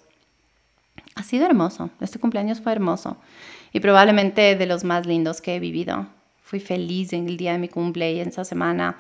ha 1.15 1.23
sido 1.23 1.47
hermoso. 1.47 1.91
Este 2.01 2.19
cumpleaños 2.19 2.61
fue 2.61 2.73
hermoso 2.73 3.17
y 3.77 3.81
probablemente 3.81 4.57
de 4.57 4.65
los 4.65 4.85
más 4.85 5.05
lindos 5.05 5.43
que 5.43 5.55
he 5.55 5.61
vivido. 5.61 6.07
Fui 6.41 6.61
feliz 6.61 7.13
en 7.13 7.29
el 7.29 7.37
día 7.37 7.53
de 7.53 7.59
mi 7.59 7.69
cumple 7.69 8.11
y 8.11 8.21
en 8.21 8.29
esa 8.29 8.43
semana 8.43 8.97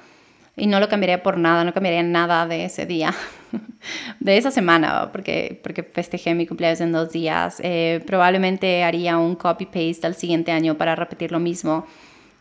y 0.54 0.66
no 0.66 0.80
lo 0.80 0.90
cambiaría 0.90 1.22
por 1.22 1.38
nada, 1.38 1.64
no 1.64 1.72
cambiaría 1.72 2.02
nada 2.02 2.46
de 2.46 2.66
ese 2.66 2.84
día, 2.84 3.14
de 4.20 4.36
esa 4.36 4.50
semana, 4.50 5.08
porque, 5.12 5.58
porque 5.62 5.82
festejé 5.82 6.34
mi 6.34 6.46
cumpleaños 6.46 6.82
en 6.82 6.92
dos 6.92 7.10
días. 7.10 7.58
Eh, 7.64 8.02
probablemente 8.06 8.84
haría 8.84 9.16
un 9.16 9.34
copy-paste 9.34 10.06
al 10.06 10.14
siguiente 10.14 10.52
año 10.52 10.76
para 10.76 10.94
repetir 10.94 11.32
lo 11.32 11.40
mismo. 11.40 11.86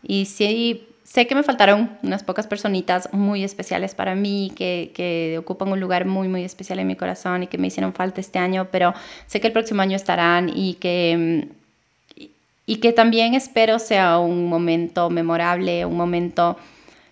Y 0.02 0.26
sí, 0.26 0.88
sé 1.04 1.26
que 1.26 1.34
me 1.34 1.42
faltaron 1.42 1.96
unas 2.02 2.22
pocas 2.22 2.46
personitas 2.46 3.08
muy 3.14 3.44
especiales 3.44 3.94
para 3.94 4.14
mí, 4.14 4.52
que, 4.54 4.92
que 4.94 5.38
ocupan 5.38 5.72
un 5.72 5.80
lugar 5.80 6.04
muy, 6.04 6.28
muy 6.28 6.44
especial 6.44 6.80
en 6.80 6.86
mi 6.86 6.96
corazón 6.96 7.44
y 7.44 7.46
que 7.46 7.56
me 7.56 7.68
hicieron 7.68 7.94
falta 7.94 8.20
este 8.20 8.38
año, 8.38 8.68
pero 8.70 8.92
sé 9.24 9.40
que 9.40 9.46
el 9.46 9.54
próximo 9.54 9.80
año 9.80 9.96
estarán 9.96 10.50
y 10.54 10.74
que 10.74 11.46
mm, 11.48 11.55
y 12.66 12.76
que 12.76 12.92
también 12.92 13.34
espero 13.34 13.78
sea 13.78 14.18
un 14.18 14.48
momento 14.48 15.08
memorable, 15.08 15.86
un 15.86 15.96
momento 15.96 16.56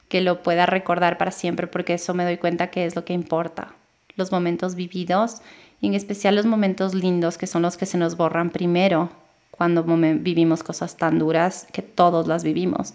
que 0.09 0.21
lo 0.21 0.43
pueda 0.43 0.67
recordar 0.67 1.17
para 1.17 1.31
siempre, 1.31 1.69
porque 1.69 1.95
eso 1.95 2.13
me 2.13 2.25
doy 2.25 2.37
cuenta 2.37 2.71
que 2.71 2.85
es 2.85 2.97
lo 2.97 3.05
que 3.05 3.13
importa, 3.13 3.75
los 4.17 4.33
momentos 4.33 4.75
vividos 4.75 5.41
y 5.81 5.87
en 5.87 5.95
especial 5.95 6.35
los 6.35 6.47
momentos 6.47 6.95
lindos 6.95 7.39
que 7.39 7.47
son 7.47 7.63
los 7.63 7.77
que 7.77 7.87
se 7.87 7.99
nos 7.99 8.17
borran 8.17 8.51
primero 8.51 9.11
cuando 9.51 9.85
vivimos 9.85 10.63
cosas 10.63 10.97
tan 10.97 11.19
duras 11.19 11.67
que 11.73 11.83
todos 11.83 12.27
las 12.27 12.43
vivimos. 12.43 12.95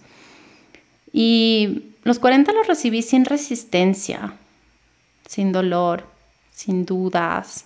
Y 1.14 1.94
los 2.04 2.20
40 2.20 2.52
los 2.52 2.68
recibí 2.68 3.02
sin 3.02 3.26
resistencia, 3.26 4.34
sin 5.26 5.52
dolor, 5.52 6.06
sin 6.52 6.86
dudas, 6.86 7.66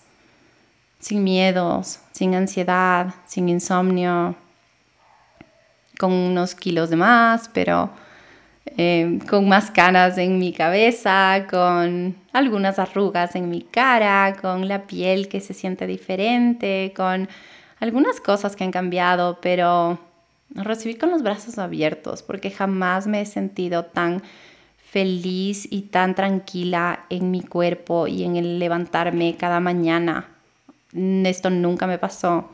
sin 1.00 1.24
miedos, 1.24 2.00
sin 2.12 2.36
ansiedad, 2.36 3.16
sin 3.26 3.50
insomnio, 3.50 4.36
con 6.00 6.12
unos 6.12 6.56
kilos 6.56 6.90
de 6.90 6.96
más, 6.96 7.50
pero 7.54 7.92
eh, 8.66 9.20
con 9.30 9.48
más 9.48 9.72
canas 9.72 10.18
en 10.18 10.40
mi 10.40 10.54
cabeza, 10.54 11.46
con 11.50 12.16
algunas 12.32 12.80
arrugas 12.80 13.36
en 13.36 13.50
mi 13.50 13.62
cara, 13.62 14.36
con 14.42 14.68
la 14.68 14.88
piel 14.88 15.28
que 15.28 15.42
se 15.42 15.54
siente 15.54 15.86
diferente, 15.86 16.94
con 16.96 17.28
algunas 17.80 18.20
cosas 18.20 18.56
que 18.56 18.64
han 18.64 18.72
cambiado, 18.72 19.40
pero 19.42 20.00
recibí 20.56 20.96
con 20.96 21.12
los 21.12 21.24
brazos 21.24 21.58
abiertos 21.58 22.24
porque 22.24 22.52
jamás 22.52 23.08
me 23.08 23.22
he 23.22 23.26
sentido 23.26 23.86
tan 23.86 24.22
feliz 24.78 25.68
y 25.72 25.84
tan 25.84 26.14
tranquila 26.14 27.06
en 27.10 27.32
mi 27.32 27.42
cuerpo 27.42 28.08
y 28.08 28.24
en 28.24 28.36
el 28.36 28.60
levantarme 28.60 29.36
cada 29.38 29.60
mañana. 29.60 30.30
Esto 30.94 31.50
nunca 31.50 31.88
me 31.88 31.98
pasó. 31.98 32.50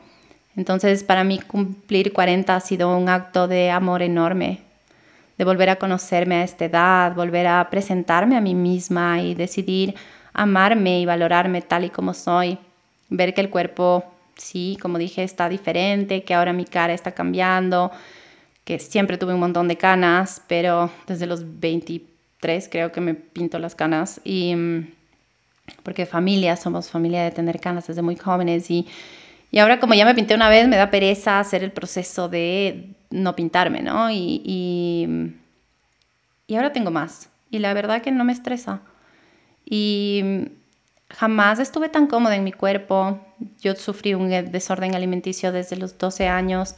Entonces, 0.56 1.04
para 1.04 1.24
mí 1.24 1.38
cumplir 1.38 2.12
40 2.12 2.54
ha 2.54 2.60
sido 2.60 2.96
un 2.96 3.08
acto 3.08 3.48
de 3.48 3.70
amor 3.70 4.02
enorme, 4.02 4.60
de 5.38 5.44
volver 5.44 5.70
a 5.70 5.76
conocerme 5.76 6.36
a 6.36 6.44
esta 6.44 6.64
edad, 6.66 7.14
volver 7.14 7.46
a 7.46 7.68
presentarme 7.70 8.36
a 8.36 8.40
mí 8.40 8.54
misma 8.54 9.22
y 9.22 9.34
decidir 9.34 9.94
amarme 10.32 11.00
y 11.00 11.06
valorarme 11.06 11.62
tal 11.62 11.84
y 11.84 11.90
como 11.90 12.14
soy, 12.14 12.58
ver 13.08 13.32
que 13.32 13.40
el 13.40 13.50
cuerpo, 13.50 14.04
sí, 14.36 14.76
como 14.82 14.98
dije, 14.98 15.22
está 15.22 15.48
diferente, 15.48 16.24
que 16.24 16.34
ahora 16.34 16.52
mi 16.52 16.64
cara 16.64 16.92
está 16.92 17.12
cambiando, 17.12 17.90
que 18.64 18.78
siempre 18.78 19.18
tuve 19.18 19.34
un 19.34 19.40
montón 19.40 19.68
de 19.68 19.76
canas, 19.76 20.42
pero 20.46 20.90
desde 21.06 21.26
los 21.26 21.60
20 21.60 22.10
tres 22.40 22.68
creo 22.70 22.90
que 22.90 23.00
me 23.00 23.14
pinto 23.14 23.58
las 23.58 23.74
canas 23.74 24.20
y 24.24 24.54
mm, 24.54 24.88
porque 25.82 26.06
familia, 26.06 26.56
somos 26.56 26.90
familia 26.90 27.22
de 27.22 27.30
tener 27.30 27.60
canas 27.60 27.86
desde 27.86 28.02
muy 28.02 28.16
jóvenes 28.16 28.70
y, 28.70 28.88
y 29.50 29.58
ahora 29.58 29.80
como 29.80 29.94
ya 29.94 30.04
me 30.04 30.14
pinté 30.14 30.34
una 30.34 30.48
vez 30.48 30.68
me 30.68 30.76
da 30.76 30.90
pereza 30.90 31.40
hacer 31.40 31.64
el 31.64 31.72
proceso 31.72 32.28
de 32.28 32.94
no 33.10 33.34
pintarme, 33.34 33.82
¿no? 33.82 34.10
Y, 34.10 34.42
y, 36.46 36.54
ahora 36.54 36.72
tengo 36.72 36.90
más 36.90 37.30
y 37.50 37.60
la 37.60 37.74
verdad 37.74 38.02
que 38.02 38.10
no 38.10 38.24
me 38.24 38.32
estresa 38.32 38.80
y 39.64 40.48
jamás 41.08 41.58
estuve 41.58 41.88
tan 41.88 42.06
cómoda 42.06 42.36
en 42.36 42.44
mi 42.44 42.52
cuerpo, 42.52 43.20
yo 43.60 43.74
sufrí 43.76 44.14
un 44.14 44.28
desorden 44.50 44.94
alimenticio 44.94 45.52
desde 45.52 45.76
los 45.76 45.96
12 45.96 46.28
años 46.28 46.74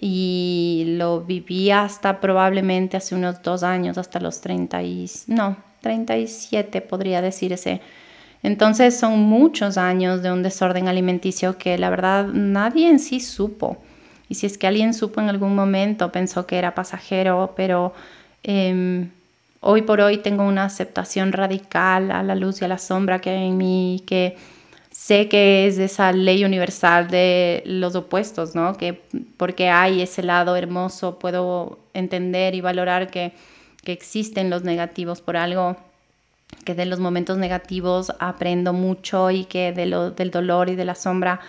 y 0.00 0.96
lo 0.98 1.20
viví 1.20 1.70
hasta 1.70 2.20
probablemente 2.20 2.96
hace 2.96 3.14
unos 3.14 3.42
dos 3.42 3.62
años, 3.62 3.98
hasta 3.98 4.20
los 4.20 4.40
30 4.40 4.82
y, 4.82 5.10
no, 5.28 5.56
37 5.80 6.80
podría 6.80 7.22
decirse. 7.22 7.80
Entonces 8.44 8.94
son 8.94 9.20
muchos 9.20 9.78
años 9.78 10.22
de 10.22 10.30
un 10.30 10.42
desorden 10.42 10.86
alimenticio 10.86 11.56
que 11.56 11.78
la 11.78 11.88
verdad 11.88 12.26
nadie 12.26 12.90
en 12.90 12.98
sí 12.98 13.18
supo. 13.18 13.78
Y 14.28 14.34
si 14.34 14.44
es 14.44 14.58
que 14.58 14.66
alguien 14.66 14.92
supo 14.92 15.22
en 15.22 15.30
algún 15.30 15.54
momento, 15.54 16.12
pensó 16.12 16.46
que 16.46 16.58
era 16.58 16.74
pasajero, 16.74 17.54
pero 17.56 17.94
em, 18.42 19.08
hoy 19.60 19.80
por 19.80 20.02
hoy 20.02 20.18
tengo 20.18 20.44
una 20.44 20.66
aceptación 20.66 21.32
radical 21.32 22.10
a 22.10 22.22
la 22.22 22.34
luz 22.34 22.60
y 22.60 22.66
a 22.66 22.68
la 22.68 22.76
sombra 22.76 23.18
que 23.18 23.30
hay 23.30 23.48
en 23.48 23.56
mí, 23.56 24.02
que 24.06 24.36
sé 24.90 25.26
que 25.30 25.66
es 25.66 25.78
esa 25.78 26.12
ley 26.12 26.44
universal 26.44 27.08
de 27.08 27.62
los 27.64 27.94
opuestos, 27.94 28.54
¿no? 28.54 28.76
Que 28.76 29.00
porque 29.38 29.70
hay 29.70 30.02
ese 30.02 30.22
lado 30.22 30.54
hermoso, 30.54 31.18
puedo 31.18 31.78
entender 31.94 32.54
y 32.54 32.60
valorar 32.60 33.10
que, 33.10 33.32
que 33.84 33.92
existen 33.92 34.50
los 34.50 34.64
negativos 34.64 35.22
por 35.22 35.38
algo, 35.38 35.78
que 36.64 36.74
de 36.74 36.86
los 36.86 37.00
momentos 37.00 37.36
negativos 37.36 38.12
aprendo 38.18 38.72
mucho 38.72 39.30
y 39.30 39.44
que 39.44 39.72
de 39.72 39.86
lo, 39.86 40.10
del 40.10 40.30
dolor 40.30 40.70
y 40.70 40.76
de 40.76 40.84
la 40.84 40.94
sombra 40.94 41.40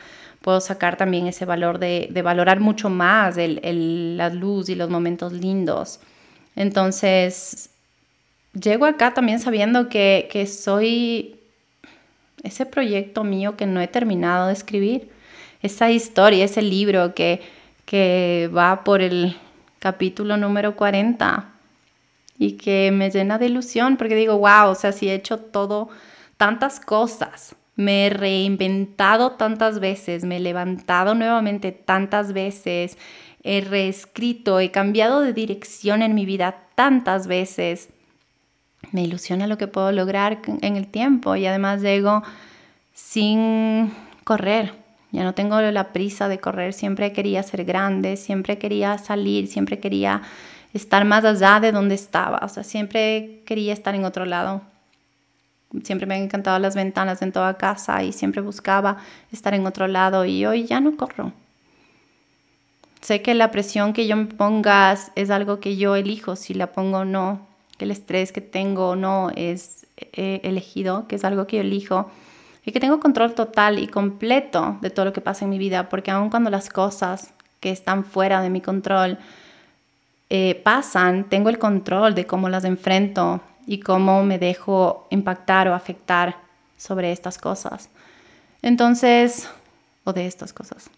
puedo 0.41 0.61
sacar 0.61 0.97
también 0.97 1.27
ese 1.27 1.45
valor 1.45 1.79
de, 1.79 2.07
de 2.11 2.21
valorar 2.21 2.59
mucho 2.59 2.89
más 2.89 3.37
el, 3.37 3.59
el, 3.63 4.17
la 4.17 4.29
luz 4.29 4.69
y 4.69 4.75
los 4.75 4.89
momentos 4.89 5.33
lindos. 5.33 5.99
Entonces, 6.55 7.69
llego 8.53 8.85
acá 8.85 9.13
también 9.13 9.39
sabiendo 9.39 9.89
que, 9.89 10.29
que 10.31 10.45
soy 10.45 11.39
ese 12.43 12.65
proyecto 12.65 13.23
mío 13.23 13.57
que 13.57 13.65
no 13.65 13.81
he 13.81 13.87
terminado 13.87 14.47
de 14.47 14.53
escribir, 14.53 15.09
esa 15.63 15.89
historia, 15.89 16.45
ese 16.45 16.61
libro 16.61 17.15
que, 17.15 17.41
que 17.85 18.49
va 18.55 18.83
por 18.83 19.01
el 19.01 19.35
capítulo 19.79 20.37
número 20.37 20.75
40 20.75 21.54
y 22.37 22.53
que 22.53 22.91
me 22.91 23.09
llena 23.09 23.37
de 23.37 23.47
ilusión 23.47 23.97
porque 23.97 24.15
digo, 24.15 24.37
wow, 24.37 24.69
o 24.69 24.75
sea, 24.75 24.91
si 24.91 25.09
he 25.09 25.15
hecho 25.15 25.37
todo, 25.39 25.89
tantas 26.37 26.79
cosas, 26.79 27.55
me 27.75 28.07
he 28.07 28.09
reinventado 28.09 29.31
tantas 29.31 29.79
veces, 29.79 30.23
me 30.23 30.37
he 30.37 30.39
levantado 30.39 31.15
nuevamente 31.15 31.71
tantas 31.71 32.33
veces, 32.33 32.97
he 33.43 33.61
reescrito, 33.61 34.59
he 34.59 34.71
cambiado 34.71 35.21
de 35.21 35.33
dirección 35.33 36.01
en 36.01 36.15
mi 36.15 36.25
vida 36.25 36.63
tantas 36.75 37.27
veces 37.27 37.89
me 38.91 39.03
ilusiona 39.03 39.47
lo 39.47 39.57
que 39.57 39.67
puedo 39.67 39.91
lograr 39.91 40.41
en 40.61 40.75
el 40.75 40.87
tiempo 40.87 41.35
y 41.35 41.45
además 41.45 41.81
llego 41.81 42.23
sin 42.93 43.91
correr. 44.23 44.73
Ya 45.11 45.23
no 45.23 45.33
tengo 45.33 45.59
la 45.61 45.93
prisa 45.93 46.27
de 46.27 46.39
correr, 46.39 46.73
siempre 46.73 47.13
quería 47.13 47.41
ser 47.43 47.63
grande, 47.63 48.17
siempre 48.17 48.57
quería 48.57 48.97
salir, 48.97 49.47
siempre 49.47 49.79
quería 49.79 50.21
estar 50.75 51.05
más 51.05 51.23
allá 51.23 51.61
de 51.61 51.71
donde 51.71 51.95
estaba, 51.95 52.39
o 52.43 52.49
sea, 52.49 52.63
siempre 52.63 53.41
quería 53.45 53.71
estar 53.71 53.95
en 53.95 54.03
otro 54.03 54.25
lado. 54.25 54.61
Siempre 55.83 56.05
me 56.05 56.15
han 56.15 56.23
encantado 56.23 56.59
las 56.59 56.75
ventanas 56.75 57.21
en 57.21 57.31
toda 57.31 57.57
casa 57.57 58.03
y 58.03 58.11
siempre 58.11 58.41
buscaba 58.41 58.97
estar 59.31 59.53
en 59.53 59.65
otro 59.65 59.87
lado 59.87 60.25
y 60.25 60.45
hoy 60.45 60.65
ya 60.65 60.81
no 60.81 60.97
corro. 60.97 61.31
Sé 62.99 63.21
que 63.21 63.35
la 63.35 63.51
presión 63.51 63.93
que 63.93 64.05
yo 64.05 64.17
me 64.17 64.25
ponga 64.25 64.97
es 65.15 65.29
algo 65.29 65.61
que 65.61 65.77
yo 65.77 65.95
elijo, 65.95 66.35
si 66.35 66.53
la 66.53 66.73
pongo 66.73 66.99
o 66.99 67.05
no, 67.05 67.47
que 67.77 67.85
el 67.85 67.91
estrés 67.91 68.33
que 68.33 68.41
tengo 68.41 68.97
no 68.97 69.31
es 69.35 69.87
eh, 69.97 70.41
elegido, 70.43 71.07
que 71.07 71.15
es 71.15 71.23
algo 71.23 71.47
que 71.47 71.57
yo 71.57 71.61
elijo 71.61 72.11
y 72.65 72.73
que 72.73 72.81
tengo 72.81 72.99
control 72.99 73.33
total 73.33 73.79
y 73.79 73.87
completo 73.87 74.77
de 74.81 74.89
todo 74.89 75.05
lo 75.05 75.13
que 75.13 75.21
pasa 75.21 75.45
en 75.45 75.51
mi 75.51 75.57
vida, 75.57 75.87
porque 75.87 76.11
aun 76.11 76.29
cuando 76.29 76.49
las 76.49 76.69
cosas 76.69 77.33
que 77.61 77.69
están 77.69 78.03
fuera 78.03 78.41
de 78.41 78.49
mi 78.49 78.59
control 78.59 79.19
eh, 80.29 80.61
pasan, 80.63 81.29
tengo 81.29 81.49
el 81.49 81.59
control 81.59 82.15
de 82.15 82.25
cómo 82.25 82.49
las 82.49 82.63
enfrento 82.63 83.41
y 83.65 83.79
cómo 83.79 84.23
me 84.23 84.39
dejo 84.39 85.07
impactar 85.09 85.67
o 85.67 85.73
afectar 85.73 86.37
sobre 86.77 87.11
estas 87.11 87.37
cosas. 87.37 87.89
Entonces, 88.61 89.49
o 90.03 90.13
de 90.13 90.27
estas 90.27 90.53
cosas. 90.53 90.89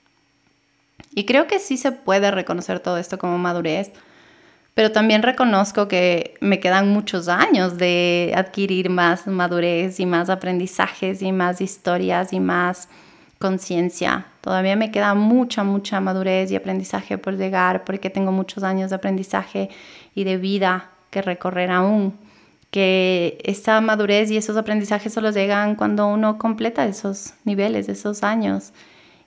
Y 1.13 1.25
creo 1.25 1.47
que 1.47 1.59
sí 1.59 1.77
se 1.77 1.91
puede 1.91 2.31
reconocer 2.31 2.79
todo 2.79 2.97
esto 2.97 3.17
como 3.17 3.37
madurez 3.37 3.91
pero 4.77 4.91
también 4.91 5.23
reconozco 5.23 5.87
que 5.87 6.35
me 6.39 6.59
quedan 6.59 6.89
muchos 6.89 7.29
años 7.29 7.79
de 7.79 8.31
adquirir 8.37 8.91
más 8.91 9.25
madurez 9.25 9.99
y 9.99 10.05
más 10.05 10.29
aprendizajes 10.29 11.23
y 11.23 11.31
más 11.31 11.61
historias 11.61 12.31
y 12.31 12.39
más 12.39 12.87
conciencia. 13.39 14.28
Todavía 14.41 14.76
me 14.76 14.91
queda 14.91 15.13
mucha, 15.13 15.63
mucha 15.63 16.00
madurez 16.00 16.52
y 16.52 16.56
aprendizaje 16.56 17.17
por 17.17 17.38
llegar 17.38 17.84
porque 17.84 18.10
tengo 18.10 18.32
muchos 18.32 18.63
años 18.63 18.89
de 18.89 18.95
aprendizaje 18.95 19.69
y 20.15 20.23
de 20.23 20.38
vida 20.38 20.89
que 21.10 21.21
recorrer 21.21 21.71
aún. 21.71 22.17
Que 22.71 23.39
esa 23.43 23.80
madurez 23.82 24.30
y 24.32 24.38
esos 24.38 24.58
aprendizajes 24.58 25.13
solo 25.13 25.32
llegan 25.32 25.76
cuando 25.76 26.08
uno 26.08 26.38
completa 26.38 26.86
esos 26.86 27.34
niveles, 27.45 27.89
esos 27.89 28.23
años 28.23 28.73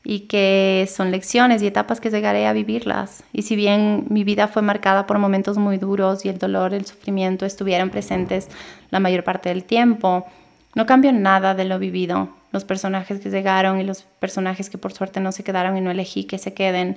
y 0.02 0.20
que 0.20 0.88
son 0.90 1.10
lecciones 1.10 1.62
y 1.62 1.66
etapas 1.66 2.00
que 2.00 2.10
llegaré 2.10 2.46
a 2.46 2.52
vivirlas. 2.52 3.22
Y 3.32 3.42
si 3.42 3.56
bien 3.56 4.06
mi 4.08 4.24
vida 4.24 4.48
fue 4.48 4.62
marcada 4.62 5.06
por 5.06 5.18
momentos 5.18 5.58
muy 5.58 5.76
duros 5.76 6.24
y 6.24 6.28
el 6.28 6.38
dolor, 6.38 6.72
el 6.74 6.86
sufrimiento 6.86 7.44
estuvieron 7.44 7.90
presentes 7.90 8.48
la 8.90 9.00
mayor 9.00 9.24
parte 9.24 9.50
del 9.50 9.64
tiempo, 9.64 10.26
no 10.74 10.86
cambió 10.86 11.12
nada 11.12 11.54
de 11.54 11.64
lo 11.64 11.78
vivido. 11.78 12.39
Los 12.52 12.64
personajes 12.64 13.20
que 13.20 13.30
llegaron 13.30 13.80
y 13.80 13.84
los 13.84 14.02
personajes 14.02 14.70
que 14.70 14.78
por 14.78 14.92
suerte 14.92 15.20
no 15.20 15.32
se 15.32 15.44
quedaron 15.44 15.76
y 15.76 15.80
no 15.80 15.90
elegí 15.90 16.24
que 16.24 16.38
se 16.38 16.52
queden, 16.52 16.96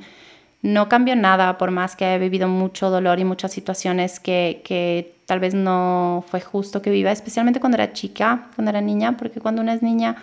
no 0.62 0.90
cambió 0.90 1.16
nada 1.16 1.58
por 1.58 1.72
más 1.72 1.96
que 1.96 2.16
he 2.16 2.20
vivido 2.20 2.48
mucho 2.48 2.90
dolor 2.90 3.20
y 3.20 3.26
muchas 3.26 3.52
situaciones 3.52 4.20
que, 4.20 4.62
que 4.64 5.16
tal 5.26 5.40
vez 5.40 5.54
no 5.54 6.24
fue 6.28 6.42
justo 6.42 6.82
que 6.82 6.90
viva, 6.90 7.12
especialmente 7.12 7.60
cuando 7.60 7.78
era 7.78 7.94
chica, 7.94 8.48
cuando 8.56 8.70
era 8.72 8.82
niña, 8.82 9.18
porque 9.18 9.40
cuando 9.40 9.62
una 9.62 9.74
es 9.74 9.84
niña 9.84 10.16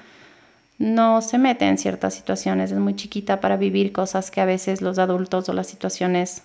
no 0.78 1.20
se 1.20 1.36
mete 1.36 1.66
en 1.66 1.76
ciertas 1.76 2.14
situaciones, 2.14 2.72
es 2.72 2.78
muy 2.78 2.96
chiquita 2.96 3.38
para 3.40 3.58
vivir 3.58 3.92
cosas 3.92 4.30
que 4.30 4.40
a 4.40 4.46
veces 4.46 4.80
los 4.80 4.98
adultos 4.98 5.46
o 5.50 5.52
las 5.52 5.66
situaciones 5.66 6.42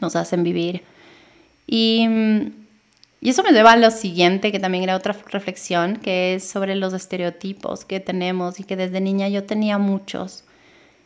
nos 0.00 0.16
hacen 0.16 0.42
vivir. 0.42 0.82
Y, 1.66 2.08
y 3.20 3.30
eso 3.30 3.42
me 3.42 3.52
lleva 3.52 3.72
a 3.72 3.76
lo 3.76 3.90
siguiente, 3.90 4.52
que 4.52 4.60
también 4.60 4.84
era 4.84 4.96
otra 4.96 5.16
reflexión, 5.30 5.96
que 5.96 6.34
es 6.34 6.48
sobre 6.48 6.76
los 6.76 6.92
estereotipos 6.92 7.84
que 7.84 7.98
tenemos 7.98 8.60
y 8.60 8.64
que 8.64 8.76
desde 8.76 9.00
niña 9.00 9.28
yo 9.28 9.44
tenía 9.44 9.78
muchos. 9.78 10.44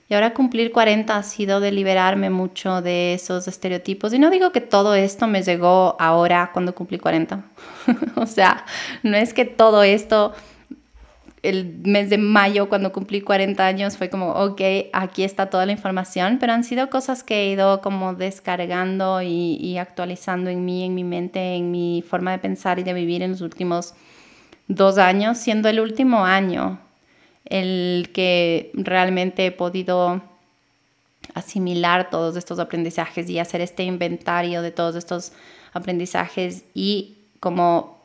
Y 0.09 0.15
ahora 0.15 0.35
cumplir 0.35 0.73
40 0.73 1.17
ha 1.17 1.23
sido 1.23 1.61
de 1.61 1.73
liberarme 1.73 2.29
mucho 2.29 2.83
de 2.83 3.15
esos 3.15 3.49
estereotipos. 3.49 4.13
Y 4.13 4.19
no 4.19 4.29
digo 4.29 4.53
que 4.53 4.61
todo 4.61 4.95
esto 4.95 5.27
me 5.27 5.43
llegó 5.43 5.97
ahora 5.99 6.51
cuando 6.53 6.75
cumplí 6.75 6.99
40. 6.99 7.43
o 8.17 8.27
sea, 8.27 8.67
no 9.03 9.17
es 9.17 9.33
que 9.33 9.47
todo 9.47 9.83
esto 9.83 10.35
el 11.43 11.81
mes 11.85 12.09
de 12.11 12.19
mayo, 12.19 12.69
cuando 12.69 12.93
cumplí 12.93 13.21
40 13.21 13.67
años, 13.67 13.97
fue 13.97 14.09
como, 14.09 14.31
ok, 14.33 14.61
aquí 14.93 15.25
está 15.25 15.51
toda 15.51 15.67
la 15.67 15.73
información, 15.73 16.39
pero 16.39 16.53
han 16.53 16.63
sido 16.63 16.89
cosas 16.89 17.25
que 17.25 17.43
he 17.43 17.51
ido 17.51 17.81
como 17.81 18.15
descargando 18.15 19.23
y, 19.23 19.57
y, 19.57 19.79
actualizando 19.79 20.51
en 20.51 20.65
mí, 20.65 20.85
en 20.85 20.95
mi 20.95 21.05
mente, 21.05 21.57
en 21.57 21.71
mi 21.71 22.05
forma 22.09 22.31
de 22.31 22.39
pensar 22.39 22.79
y 22.79 22.85
de 22.85 22.93
vivir 22.95 23.23
en 23.23 23.33
los 23.33 23.41
últimos 23.41 23.95
dos 24.69 24.99
años, 24.99 25.39
siendo 25.39 25.69
el 25.69 25.81
último 25.81 26.25
año 26.25 26.79
el 27.45 28.11
que 28.15 28.71
realmente 28.75 29.47
he 29.47 29.53
podido 29.53 30.23
asimilar 31.35 32.11
todos 32.11 32.37
estos 32.37 32.59
aprendizajes 32.59 33.29
y 33.29 33.39
hacer 33.39 33.61
este 33.61 33.85
inventario 33.85 34.63
de 34.63 34.71
todos 34.71 34.97
estos 34.97 35.33
aprendizajes 35.73 36.65
y 36.75 37.19
como 37.41 38.02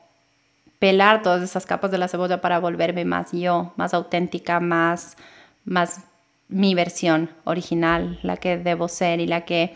pelar 0.80 1.22
todas 1.22 1.42
esas 1.42 1.66
capas 1.66 1.92
de 1.92 1.98
la 1.98 2.08
cebolla 2.08 2.42
para 2.42 2.60
volverme 2.60 3.06
más 3.06 3.32
yo, 3.32 3.74
más 3.78 3.94
auténtica, 3.94 4.60
más, 4.60 5.18
más 5.66 6.02
mi 6.50 6.76
versión 6.76 7.30
original, 7.44 8.20
la 8.24 8.38
que 8.38 8.58
debo 8.58 8.88
ser 8.88 9.20
y 9.20 9.28
la 9.28 9.46
que 9.46 9.76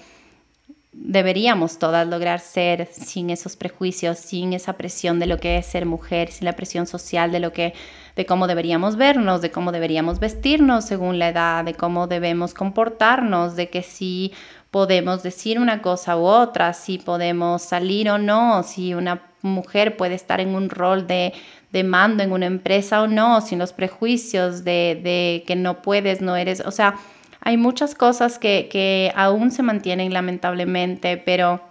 deberíamos 0.93 1.79
todas 1.79 2.05
lograr 2.07 2.39
ser 2.39 2.87
sin 2.91 3.29
esos 3.29 3.55
prejuicios, 3.55 4.19
sin 4.19 4.53
esa 4.53 4.73
presión 4.73 5.19
de 5.19 5.25
lo 5.25 5.37
que 5.37 5.57
es 5.57 5.65
ser 5.65 5.85
mujer, 5.85 6.29
sin 6.31 6.45
la 6.45 6.55
presión 6.55 6.85
social 6.85 7.31
de 7.31 7.39
lo 7.39 7.53
que 7.53 7.73
de 8.15 8.25
cómo 8.25 8.45
deberíamos 8.45 8.97
vernos, 8.97 9.41
de 9.41 9.51
cómo 9.51 9.71
deberíamos 9.71 10.19
vestirnos 10.19 10.83
según 10.83 11.17
la 11.17 11.29
edad, 11.29 11.63
de 11.63 11.75
cómo 11.75 12.07
debemos 12.07 12.53
comportarnos, 12.53 13.55
de 13.55 13.69
que 13.69 13.83
si 13.83 14.33
podemos 14.71 15.21
decir 15.21 15.59
una 15.59 15.81
cosa 15.81 16.17
u 16.17 16.23
otra, 16.23 16.73
si 16.73 16.97
podemos 16.97 17.61
salir 17.61 18.09
o 18.09 18.17
no, 18.17 18.63
si 18.63 18.93
una 18.93 19.21
mujer 19.41 19.97
puede 19.97 20.15
estar 20.15 20.39
en 20.39 20.55
un 20.55 20.69
rol 20.69 21.07
de, 21.07 21.33
de 21.71 21.83
mando 21.83 22.23
en 22.23 22.31
una 22.31 22.45
empresa 22.45 23.01
o 23.01 23.07
no, 23.07 23.41
sin 23.41 23.59
los 23.59 23.73
prejuicios 23.73 24.63
de, 24.63 24.99
de, 25.03 25.43
que 25.45 25.57
no 25.57 25.81
puedes, 25.81 26.21
no 26.21 26.37
eres, 26.37 26.61
o 26.61 26.71
sea, 26.71 26.95
hay 27.41 27.57
muchas 27.57 27.95
cosas 27.95 28.39
que, 28.39 28.69
que 28.71 29.11
aún 29.15 29.51
se 29.51 29.63
mantienen 29.63 30.13
lamentablemente, 30.13 31.17
pero 31.17 31.61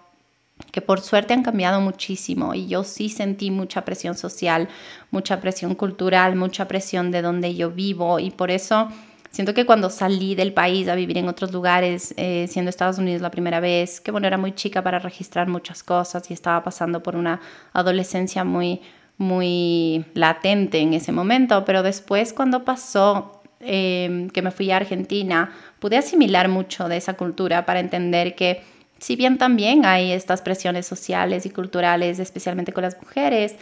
que 0.72 0.82
por 0.82 1.00
suerte 1.00 1.32
han 1.32 1.42
cambiado 1.42 1.80
muchísimo 1.80 2.54
y 2.54 2.66
yo 2.66 2.84
sí 2.84 3.08
sentí 3.08 3.50
mucha 3.50 3.84
presión 3.84 4.14
social, 4.14 4.68
mucha 5.10 5.40
presión 5.40 5.74
cultural, 5.74 6.36
mucha 6.36 6.68
presión 6.68 7.10
de 7.10 7.22
donde 7.22 7.54
yo 7.54 7.70
vivo 7.70 8.18
y 8.18 8.30
por 8.30 8.50
eso 8.50 8.88
siento 9.30 9.54
que 9.54 9.64
cuando 9.66 9.90
salí 9.90 10.34
del 10.34 10.52
país 10.52 10.88
a 10.88 10.94
vivir 10.94 11.18
en 11.18 11.28
otros 11.28 11.52
lugares, 11.52 12.14
eh, 12.16 12.46
siendo 12.48 12.68
Estados 12.68 12.98
Unidos 12.98 13.22
la 13.22 13.30
primera 13.30 13.60
vez, 13.60 14.00
que 14.00 14.10
bueno, 14.10 14.26
era 14.26 14.36
muy 14.36 14.52
chica 14.52 14.82
para 14.82 14.98
registrar 14.98 15.48
muchas 15.48 15.82
cosas 15.82 16.30
y 16.30 16.34
estaba 16.34 16.62
pasando 16.62 17.02
por 17.02 17.16
una 17.16 17.40
adolescencia 17.72 18.44
muy, 18.44 18.80
muy 19.16 20.04
latente 20.14 20.78
en 20.78 20.94
ese 20.94 21.12
momento, 21.12 21.64
pero 21.64 21.82
después 21.82 22.32
cuando 22.32 22.64
pasó 22.64 23.42
eh, 23.60 24.28
que 24.32 24.42
me 24.42 24.50
fui 24.50 24.70
a 24.70 24.76
Argentina, 24.76 25.52
pude 25.78 25.96
asimilar 25.96 26.48
mucho 26.48 26.88
de 26.88 26.96
esa 26.96 27.14
cultura 27.14 27.66
para 27.66 27.80
entender 27.80 28.34
que 28.34 28.62
si 28.98 29.16
bien 29.16 29.38
también 29.38 29.86
hay 29.86 30.12
estas 30.12 30.42
presiones 30.42 30.86
sociales 30.86 31.46
y 31.46 31.50
culturales, 31.50 32.18
especialmente 32.18 32.72
con 32.72 32.82
las 32.82 33.00
mujeres, 33.00 33.56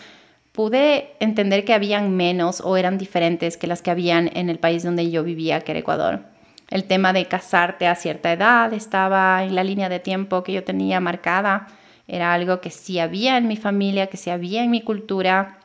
pude 0.59 1.15
entender 1.21 1.65
que 1.65 1.73
habían 1.73 2.17
menos 2.17 2.61
o 2.61 2.77
eran 2.77 2.99
diferentes 2.99 3.57
que 3.57 3.69
las 3.69 3.81
que 3.81 3.93
habían 3.93 4.29
en 4.37 4.51
el 4.51 4.59
país 4.59 4.83
donde 4.83 5.09
yo 5.09 5.23
vivía, 5.23 5.61
que 5.61 5.71
era 5.71 5.79
Ecuador. 5.79 6.25
El 6.69 6.83
tema 6.83 7.13
de 7.13 7.27
casarte 7.27 7.87
a 7.87 7.95
cierta 7.95 8.33
edad 8.33 8.73
estaba 8.73 9.45
en 9.45 9.55
la 9.55 9.63
línea 9.63 9.89
de 9.89 10.01
tiempo 10.01 10.43
que 10.43 10.53
yo 10.53 10.65
tenía 10.65 10.99
marcada. 10.99 11.69
Era 12.09 12.35
algo 12.35 12.61
que 12.61 12.71
sí 12.71 12.99
había 12.99 13.37
en 13.39 13.47
mi 13.47 13.57
familia, 13.57 14.09
que 14.09 14.17
sí 14.17 14.31
había 14.31 14.65
en 14.65 14.73
mi 14.73 14.83
cultura. 14.83 15.61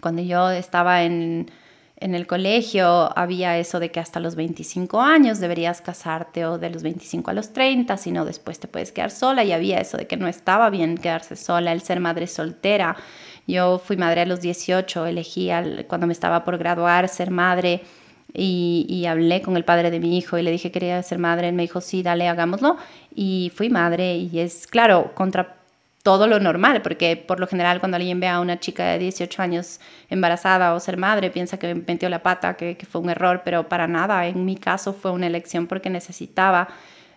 Cuando 0.00 0.22
yo 0.22 0.50
estaba 0.50 1.04
en 1.04 1.48
en 1.98 2.14
el 2.14 2.26
colegio 2.26 3.16
había 3.18 3.56
eso 3.56 3.80
de 3.80 3.90
que 3.90 4.00
hasta 4.00 4.20
los 4.20 4.36
25 4.36 5.00
años 5.00 5.40
deberías 5.40 5.80
casarte 5.80 6.44
o 6.44 6.58
de 6.58 6.68
los 6.68 6.82
25 6.82 7.30
a 7.30 7.34
los 7.34 7.54
30, 7.54 7.96
si 7.96 8.12
no 8.12 8.26
después 8.26 8.60
te 8.60 8.68
puedes 8.68 8.92
quedar 8.92 9.10
sola 9.10 9.44
y 9.44 9.52
había 9.52 9.80
eso 9.80 9.96
de 9.96 10.06
que 10.06 10.18
no 10.18 10.28
estaba 10.28 10.68
bien 10.68 10.98
quedarse 10.98 11.36
sola, 11.36 11.72
el 11.72 11.80
ser 11.80 12.00
madre 12.00 12.26
soltera. 12.26 12.96
Yo 13.46 13.78
fui 13.78 13.96
madre 13.96 14.22
a 14.22 14.26
los 14.26 14.40
18, 14.40 15.06
elegí 15.06 15.50
cuando 15.86 16.06
me 16.06 16.12
estaba 16.12 16.44
por 16.44 16.58
graduar 16.58 17.08
ser 17.08 17.30
madre 17.30 17.82
y, 18.34 19.06
hablé 19.08 19.40
con 19.40 19.56
el 19.56 19.64
padre 19.64 19.90
de 19.90 20.00
mi 20.00 20.18
hijo 20.18 20.36
y 20.36 20.42
le 20.42 20.50
dije 20.50 20.70
que 20.70 20.80
quería 20.80 21.02
ser 21.02 21.18
madre. 21.18 21.48
Él 21.48 21.54
me 21.54 21.62
dijo, 21.62 21.80
sí, 21.80 22.02
dale, 22.02 22.28
hagámoslo. 22.28 22.76
Y 23.14 23.52
fui 23.54 23.70
madre 23.70 24.16
y 24.16 24.40
es, 24.40 24.66
claro, 24.66 25.12
contra 25.14 25.56
todo 26.02 26.26
lo 26.28 26.38
normal, 26.38 26.82
porque 26.82 27.16
por 27.16 27.40
lo 27.40 27.48
general 27.48 27.80
cuando 27.80 27.96
alguien 27.96 28.20
ve 28.20 28.28
a 28.28 28.38
una 28.40 28.60
chica 28.60 28.84
de 28.92 28.98
18 28.98 29.42
años 29.42 29.80
embarazada 30.08 30.74
o 30.74 30.80
ser 30.80 30.96
madre, 30.98 31.30
piensa 31.30 31.58
que 31.58 31.74
metió 31.74 32.08
la 32.08 32.22
pata, 32.22 32.56
que, 32.56 32.76
que 32.76 32.86
fue 32.86 33.00
un 33.00 33.10
error, 33.10 33.42
pero 33.44 33.68
para 33.68 33.88
nada, 33.88 34.26
en 34.26 34.44
mi 34.44 34.56
caso 34.56 34.92
fue 34.92 35.10
una 35.10 35.26
elección 35.26 35.66
porque 35.66 35.90
necesitaba 35.90 36.68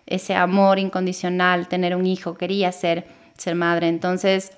ese 0.06 0.34
amor 0.34 0.80
incondicional, 0.80 1.68
tener 1.68 1.94
un 1.94 2.04
hijo, 2.04 2.34
quería 2.34 2.72
ser, 2.72 3.06
ser 3.36 3.54
madre. 3.54 3.86
Entonces, 3.86 4.52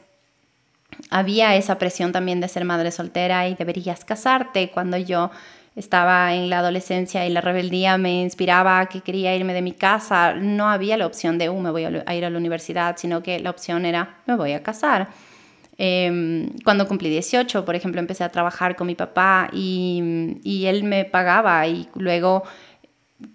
había 1.11 1.57
esa 1.57 1.79
presión 1.79 2.12
también 2.12 2.41
de 2.41 2.49
ser 2.49 2.65
madre 2.65 2.91
soltera 2.91 3.49
y 3.49 3.55
deberías 3.55 4.05
casarte 4.05 4.71
cuando 4.71 4.97
yo 4.97 5.31
estaba 5.75 6.35
en 6.35 6.51
la 6.51 6.59
adolescencia 6.59 7.27
y 7.27 7.31
la 7.31 7.41
rebeldía 7.41 7.97
me 7.97 8.23
inspiraba 8.23 8.87
que 8.87 9.01
quería 9.01 9.35
irme 9.35 9.55
de 9.55 9.62
mi 9.62 9.73
casa, 9.73 10.35
no 10.35 10.69
había 10.69 10.97
la 10.97 11.07
opción 11.07 11.38
de, 11.38 11.49
uh, 11.49 11.61
me 11.61 11.71
voy 11.71 11.85
a 11.85 12.15
ir 12.15 12.25
a 12.25 12.31
la 12.31 12.38
universidad, 12.38 12.97
sino 12.99 13.23
que 13.23 13.41
la 13.41 13.51
opción 13.51 13.87
era, 13.87 14.17
me 14.27 14.37
voy 14.37 14.53
a 14.53 14.62
casar. 14.62 15.09
Em, 15.79 16.51
cuando 16.65 16.87
cumplí 16.87 17.09
18, 17.09 17.65
por 17.65 17.75
ejemplo, 17.75 18.01
empecé 18.01 18.23
a 18.23 18.29
trabajar 18.29 18.77
con 18.77 18.87
mi 18.87 18.95
papá 18.95 19.49
y, 19.53 20.37
y 20.43 20.67
él 20.67 20.85
me 20.85 21.07
pagaba 21.07 21.67
y 21.67 21.88
luego 21.95 22.43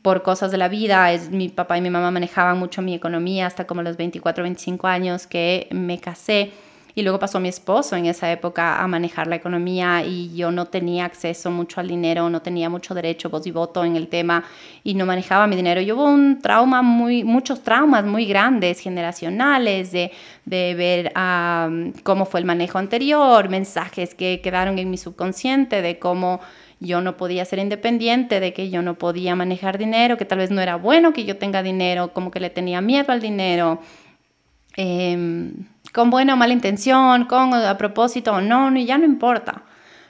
por 0.01 0.21
cosas 0.21 0.51
de 0.51 0.57
la 0.57 0.67
vida, 0.67 1.11
es, 1.11 1.31
mi 1.31 1.49
papá 1.49 1.77
y 1.77 1.81
mi 1.81 1.89
mamá 1.89 2.11
manejaban 2.11 2.59
mucho 2.59 2.81
mi 2.81 2.93
economía 2.93 3.47
hasta 3.47 3.65
como 3.65 3.81
los 3.81 3.97
24, 3.97 4.43
25 4.43 4.87
años 4.87 5.25
que 5.27 5.67
me 5.71 5.99
casé 5.99 6.51
y 6.97 7.03
luego 7.03 7.19
pasó 7.19 7.39
mi 7.39 7.47
esposo 7.47 7.95
en 7.95 8.07
esa 8.07 8.31
época 8.31 8.81
a 8.81 8.87
manejar 8.87 9.27
la 9.27 9.35
economía 9.35 10.03
y 10.03 10.35
yo 10.35 10.49
no 10.49 10.65
tenía 10.65 11.05
acceso 11.05 11.51
mucho 11.51 11.79
al 11.79 11.87
dinero, 11.87 12.27
no 12.27 12.41
tenía 12.41 12.71
mucho 12.71 12.95
derecho, 12.95 13.29
voz 13.29 13.45
y 13.45 13.51
voto 13.51 13.85
en 13.85 13.95
el 13.95 14.07
tema 14.07 14.43
y 14.83 14.95
no 14.95 15.05
manejaba 15.05 15.45
mi 15.45 15.55
dinero. 15.55 15.79
Yo 15.79 15.93
hubo 15.93 16.05
un 16.05 16.41
trauma 16.41 16.81
muy, 16.81 17.23
muchos 17.23 17.61
traumas 17.61 18.03
muy 18.03 18.25
grandes, 18.25 18.79
generacionales, 18.79 19.91
de, 19.91 20.11
de 20.45 20.73
ver 20.73 21.13
cómo 22.01 22.25
fue 22.25 22.39
el 22.39 22.47
manejo 22.47 22.79
anterior, 22.79 23.47
mensajes 23.47 24.15
que 24.15 24.41
quedaron 24.41 24.79
en 24.79 24.89
mi 24.89 24.97
subconsciente 24.97 25.83
de 25.83 25.99
cómo 25.99 26.39
yo 26.79 27.01
no 27.01 27.15
podía 27.15 27.45
ser 27.45 27.59
independiente, 27.59 28.39
de 28.39 28.53
que 28.53 28.71
yo 28.71 28.81
no 28.81 28.95
podía 28.95 29.35
manejar 29.35 29.77
dinero, 29.77 30.17
que 30.17 30.25
tal 30.25 30.39
vez 30.39 30.49
no 30.49 30.61
era 30.61 30.77
bueno 30.77 31.13
que 31.13 31.25
yo 31.25 31.37
tenga 31.37 31.61
dinero, 31.61 32.11
como 32.11 32.31
que 32.31 32.39
le 32.39 32.49
tenía 32.49 32.81
miedo 32.81 33.11
al 33.11 33.21
dinero. 33.21 33.81
Eh, 34.77 35.51
con 35.97 36.11
buena 36.11 36.35
o 36.35 36.37
mala 36.37 36.53
intención, 36.53 37.25
con 37.25 37.55
a 37.55 37.75
propósito 37.75 38.31
o 38.31 38.39
no, 38.39 38.71
ya 38.77 38.99
no 38.99 39.05
importa. 39.05 39.63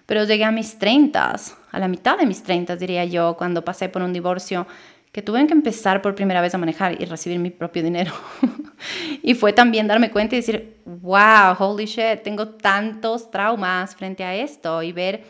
Pero 0.06 0.26
llegué 0.26 0.44
a 0.44 0.52
mis 0.52 0.78
30, 0.78 1.34
a 1.72 1.80
la 1.80 1.88
mitad 1.88 2.18
de 2.18 2.26
mis 2.26 2.44
30 2.44 2.76
diría 2.76 3.06
yo, 3.06 3.38
cuando 3.38 3.64
pasé 3.64 3.88
por 3.88 4.02
un 4.02 4.12
divorcio, 4.12 4.68
que 5.14 5.22
tuve 5.22 5.48
que 5.48 5.54
empezar 5.54 6.02
por 6.02 6.14
primera 6.14 6.42
vez 6.42 6.54
a 6.54 6.58
manejar 6.58 7.02
y 7.02 7.06
recibir 7.06 7.40
mi 7.40 7.52
propio 7.52 7.84
dinero. 7.84 8.12
y 9.24 9.34
fue 9.34 9.54
también 9.54 9.88
darme 9.88 10.12
cuenta 10.12 10.36
y 10.36 10.40
decir, 10.40 10.82
wow, 10.86 11.56
holy 11.58 11.86
shit, 11.86 12.22
tengo 12.22 12.50
tantos 12.50 13.32
traumas 13.32 13.96
frente 13.96 14.26
a 14.26 14.36
esto 14.36 14.84
y 14.84 14.92
ver, 14.92 15.24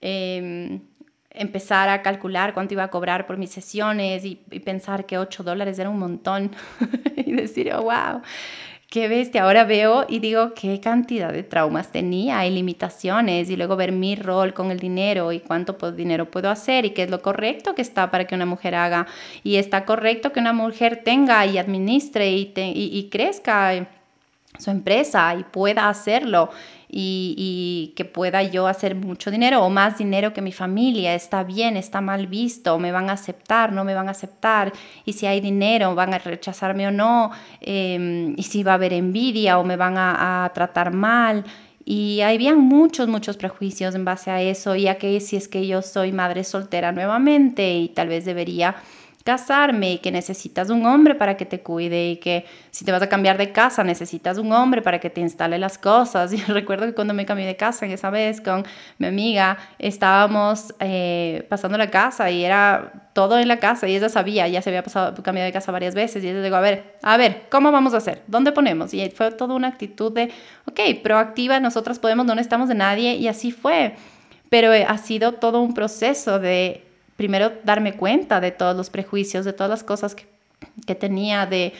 em, 0.00 0.80
empezar 1.32 1.90
a 1.90 2.00
calcular 2.00 2.54
cuánto 2.54 2.72
iba 2.72 2.84
a 2.84 2.88
cobrar 2.88 3.26
por 3.26 3.36
mis 3.36 3.50
sesiones 3.50 4.24
y, 4.24 4.36
pensar 4.64 5.04
que 5.04 5.18
8 5.18 5.42
dólares 5.42 5.78
era 5.78 5.90
un 5.90 5.98
montón 5.98 6.50
y 7.16 7.32
decir, 7.32 7.70
oh, 7.74 7.82
wow, 7.82 8.22
qué 8.90 9.06
bestia, 9.08 9.42
ahora 9.42 9.64
veo 9.64 10.06
y 10.08 10.18
digo 10.18 10.54
qué 10.54 10.80
cantidad 10.80 11.32
de 11.32 11.42
traumas 11.42 11.92
tenía 11.92 12.46
y 12.46 12.50
limitaciones 12.50 13.50
y 13.50 13.56
luego 13.56 13.76
ver 13.76 13.92
mi 13.92 14.16
rol 14.16 14.54
con 14.54 14.70
el 14.70 14.78
dinero 14.78 15.30
y 15.32 15.40
cuánto 15.40 15.92
dinero 15.92 16.30
puedo 16.30 16.48
hacer 16.50 16.86
y 16.86 16.90
qué 16.90 17.02
es 17.02 17.10
lo 17.10 17.20
correcto 17.20 17.74
que 17.74 17.82
está 17.82 18.10
para 18.10 18.26
que 18.26 18.34
una 18.34 18.46
mujer 18.46 18.74
haga. 18.74 19.06
Y 19.44 19.56
está 19.56 19.84
correcto 19.84 20.32
que 20.32 20.40
una 20.40 20.54
mujer 20.54 21.02
tenga 21.04 21.44
y 21.44 21.58
administre 21.58 22.30
y, 22.30 22.52
y 22.56 23.08
crezca 23.10 23.88
su 24.58 24.70
empresa 24.70 25.34
y 25.38 25.44
pueda 25.44 25.88
hacerlo 25.88 26.50
y, 26.88 27.92
que 27.96 28.04
pueda 28.04 28.42
yo 28.42 28.66
hacer 28.66 28.94
mucho 28.94 29.30
dinero 29.30 29.62
o 29.62 29.70
más 29.70 29.98
dinero 29.98 30.32
que 30.32 30.40
mi 30.40 30.52
familia, 30.52 31.14
está 31.14 31.44
bien, 31.44 31.76
está 31.76 32.00
mal 32.00 32.26
visto, 32.26 32.78
me 32.78 32.92
van 32.92 33.10
a 33.10 33.14
aceptar, 33.14 33.72
no 33.72 33.84
me 33.84 33.94
van 33.94 34.08
a 34.08 34.12
aceptar, 34.12 34.72
y 35.04 35.12
si 35.12 35.26
hay 35.26 35.40
dinero, 35.40 35.94
van 35.94 36.14
a 36.14 36.18
rechazarme 36.18 36.86
o 36.86 36.90
no, 36.90 37.30
em, 37.60 38.34
y 38.36 38.42
si 38.42 38.62
va 38.62 38.72
a 38.72 38.74
haber 38.74 38.92
envidia 38.92 39.58
o 39.58 39.64
me 39.64 39.76
van 39.76 39.96
a, 39.98 40.44
a 40.44 40.52
tratar 40.52 40.92
mal. 40.92 41.44
Y 41.84 42.20
habían 42.20 42.58
muchos, 42.58 43.08
muchos 43.08 43.38
prejuicios 43.38 43.94
en 43.94 44.04
base 44.04 44.30
a 44.30 44.42
eso, 44.42 44.76
ya 44.76 44.96
que 44.98 45.20
si 45.20 45.36
es 45.36 45.48
que 45.48 45.66
yo 45.66 45.80
soy 45.80 46.12
madre 46.12 46.44
soltera 46.44 46.92
nuevamente 46.92 47.78
y 47.78 47.88
tal 47.88 48.08
vez 48.08 48.26
debería 48.26 48.76
casarme 49.28 49.92
y 49.92 49.98
que 49.98 50.10
necesitas 50.10 50.70
un 50.70 50.86
hombre 50.86 51.14
para 51.14 51.36
que 51.36 51.44
te 51.44 51.60
cuide 51.60 52.12
y 52.12 52.16
que 52.16 52.46
si 52.70 52.86
te 52.86 52.92
vas 52.92 53.02
a 53.02 53.10
cambiar 53.10 53.36
de 53.36 53.52
casa 53.52 53.84
necesitas 53.84 54.38
un 54.38 54.50
hombre 54.54 54.80
para 54.80 55.00
que 55.00 55.10
te 55.10 55.20
instale 55.20 55.58
las 55.58 55.76
cosas. 55.76 56.32
Y 56.38 56.38
recuerdo 56.44 56.86
que 56.86 56.94
cuando 56.94 57.12
me 57.12 57.26
cambié 57.26 57.44
de 57.44 57.54
casa, 57.54 57.84
esa 57.84 58.08
vez 58.08 58.40
con 58.40 58.64
mi 58.96 59.06
amiga, 59.06 59.58
estábamos 59.78 60.74
eh, 60.80 61.46
pasando 61.50 61.76
la 61.76 61.90
casa 61.90 62.30
y 62.30 62.42
era 62.42 63.10
todo 63.12 63.38
en 63.38 63.48
la 63.48 63.58
casa 63.58 63.86
y 63.86 63.96
ella 63.96 64.08
sabía, 64.08 64.48
ya 64.48 64.62
se 64.62 64.70
había 64.70 64.82
pasado, 64.82 65.22
cambiado 65.22 65.44
de 65.44 65.52
casa 65.52 65.72
varias 65.72 65.94
veces 65.94 66.24
y 66.24 66.28
ella 66.28 66.40
dijo, 66.40 66.56
a 66.56 66.60
ver, 66.60 66.96
a 67.02 67.18
ver, 67.18 67.42
¿cómo 67.50 67.70
vamos 67.70 67.92
a 67.92 67.98
hacer? 67.98 68.22
¿Dónde 68.28 68.52
ponemos? 68.52 68.94
Y 68.94 69.10
fue 69.10 69.30
toda 69.32 69.54
una 69.54 69.68
actitud 69.68 70.10
de, 70.10 70.32
ok, 70.64 71.02
proactiva, 71.02 71.60
nosotras 71.60 71.98
podemos, 71.98 72.24
no 72.24 72.34
necesitamos 72.34 72.70
de 72.70 72.76
nadie 72.76 73.16
y 73.16 73.28
así 73.28 73.52
fue. 73.52 73.94
Pero 74.48 74.72
eh, 74.72 74.86
ha 74.88 74.96
sido 74.96 75.32
todo 75.32 75.60
un 75.60 75.74
proceso 75.74 76.38
de 76.38 76.87
primero 77.18 77.52
darme 77.64 77.94
cuenta 77.94 78.40
de 78.40 78.52
todos 78.52 78.76
los 78.76 78.90
prejuicios, 78.90 79.44
de 79.44 79.52
todas 79.52 79.68
las 79.68 79.82
cosas 79.82 80.14
que, 80.14 80.28
que 80.86 80.94
tenía, 80.94 81.46
de 81.46 81.72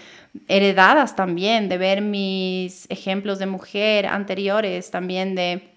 heredadas 0.48 1.14
también, 1.14 1.68
de 1.68 1.78
ver 1.78 2.02
mis 2.02 2.86
ejemplos 2.90 3.38
de 3.38 3.46
mujer 3.46 4.06
anteriores, 4.06 4.90
también 4.90 5.36
de 5.36 5.70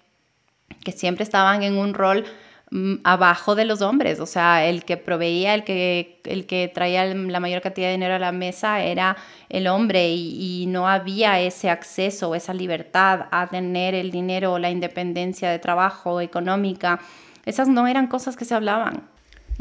que 0.84 0.90
siempre 0.90 1.22
estaban 1.22 1.62
en 1.62 1.78
un 1.78 1.94
rol 1.94 2.24
mm, 2.72 2.94
abajo 3.04 3.54
de 3.54 3.64
los 3.64 3.82
hombres, 3.82 4.18
o 4.18 4.26
sea, 4.26 4.66
el 4.66 4.84
que 4.84 4.96
proveía, 4.96 5.54
el 5.54 5.62
que, 5.62 6.20
el 6.24 6.44
que 6.46 6.66
traía 6.66 7.04
la 7.04 7.38
mayor 7.38 7.62
cantidad 7.62 7.86
de 7.86 7.92
dinero 7.92 8.16
a 8.16 8.18
la 8.18 8.32
mesa 8.32 8.82
era 8.82 9.16
el 9.48 9.68
hombre 9.68 10.08
y, 10.08 10.66
no 10.66 10.88
había 10.88 11.38
ese 11.38 11.70
acceso 11.70 12.30
o 12.30 12.34
esa 12.34 12.52
libertad 12.52 13.26
a 13.30 13.46
tener 13.46 13.94
el 13.94 14.10
dinero 14.10 14.54
o 14.54 14.58
la 14.58 14.70
independencia 14.70 15.50
de 15.52 15.60
trabajo 15.60 16.20
económica. 16.20 16.98
Esas 17.46 17.68
no 17.68 17.86
eran 17.86 18.08
cosas 18.08 18.36
que 18.36 18.44
se 18.44 18.56
hablaban. 18.56 19.11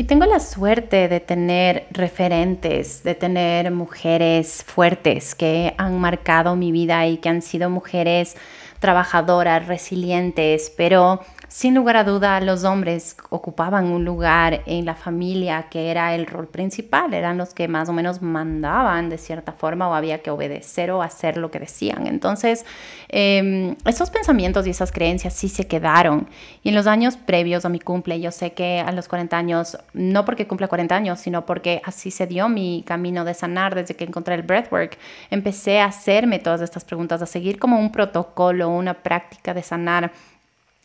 Y 0.02 0.06
tengo 0.06 0.26
la 0.26 0.40
suerte 0.40 1.08
de 1.08 1.20
tener 1.20 1.86
referentes, 1.92 3.04
de 3.04 3.14
tener 3.14 3.70
mujeres 3.70 4.64
fuertes 4.66 5.36
que 5.36 5.76
han 5.78 6.00
marcado 6.00 6.56
mi 6.56 6.72
vida 6.72 7.06
y 7.06 7.18
que 7.18 7.30
han 7.30 7.44
sido 7.44 7.70
mujeres 7.70 8.36
trabajadoras, 8.80 9.68
resilientes, 9.68 10.74
pero 10.76 11.22
sin 11.52 11.76
lugar 11.76 11.98
a 11.98 12.06
duda, 12.06 12.40
los 12.40 12.64
hombres 12.64 13.18
ocupaban 13.30 13.88
un 13.88 14.06
lugar 14.06 14.62
en 14.68 14.86
la 14.86 14.96
familia 14.96 15.64
que 15.70 15.92
era 15.92 16.16
el 16.16 16.26
rol 16.26 16.48
principal, 16.48 17.14
eran 17.14 17.38
los 17.38 17.54
que 17.54 17.68
más 17.68 17.90
o 17.90 17.94
menos 17.94 18.22
mandaban 18.22 19.10
de 19.10 19.18
cierta 19.18 19.52
forma 19.52 19.90
o 19.90 19.94
había 19.94 20.22
que 20.22 20.30
obedecer 20.30 20.92
o 20.92 21.02
hacer 21.02 21.36
lo 21.36 21.52
que 21.52 21.60
decían. 21.60 22.08
Entonces, 22.08 22.66
em, 23.10 23.76
esos 23.84 24.10
pensamientos 24.10 24.66
y 24.66 24.70
esas 24.70 24.94
creencias 24.94 25.34
sí 25.34 25.50
se 25.50 25.68
quedaron. 25.68 26.30
Y 26.64 26.70
en 26.70 26.76
los 26.76 26.88
años 26.88 27.18
previos 27.18 27.66
a 27.66 27.70
mi 27.70 27.82
cumple, 27.82 28.22
yo 28.22 28.32
sé 28.32 28.54
que 28.54 28.80
a 28.80 28.94
los 28.94 29.10
40 29.10 29.38
años, 29.38 29.78
no 29.92 30.24
porque 30.24 30.48
cumpla 30.48 30.70
40 30.70 30.96
años, 30.96 31.20
sino 31.20 31.46
porque 31.46 31.82
así 31.84 32.12
se 32.12 32.28
dio 32.28 32.48
mi 32.48 32.86
camino 32.88 33.26
de 33.26 33.34
sanar 33.34 33.76
desde 33.76 33.98
que 33.98 34.06
encontré 34.06 34.36
el 34.36 34.44
breathwork, 34.44 34.98
empecé 35.30 35.82
a 35.82 35.86
hacerme 35.88 36.40
todas 36.40 36.62
estas 36.62 36.86
preguntas, 36.86 37.22
a 37.22 37.26
seguir 37.26 37.60
como 37.60 37.78
un 37.78 37.92
protocolo, 37.92 38.70
una 38.70 38.94
práctica 38.94 39.54
de 39.54 39.64
sanar 39.64 40.14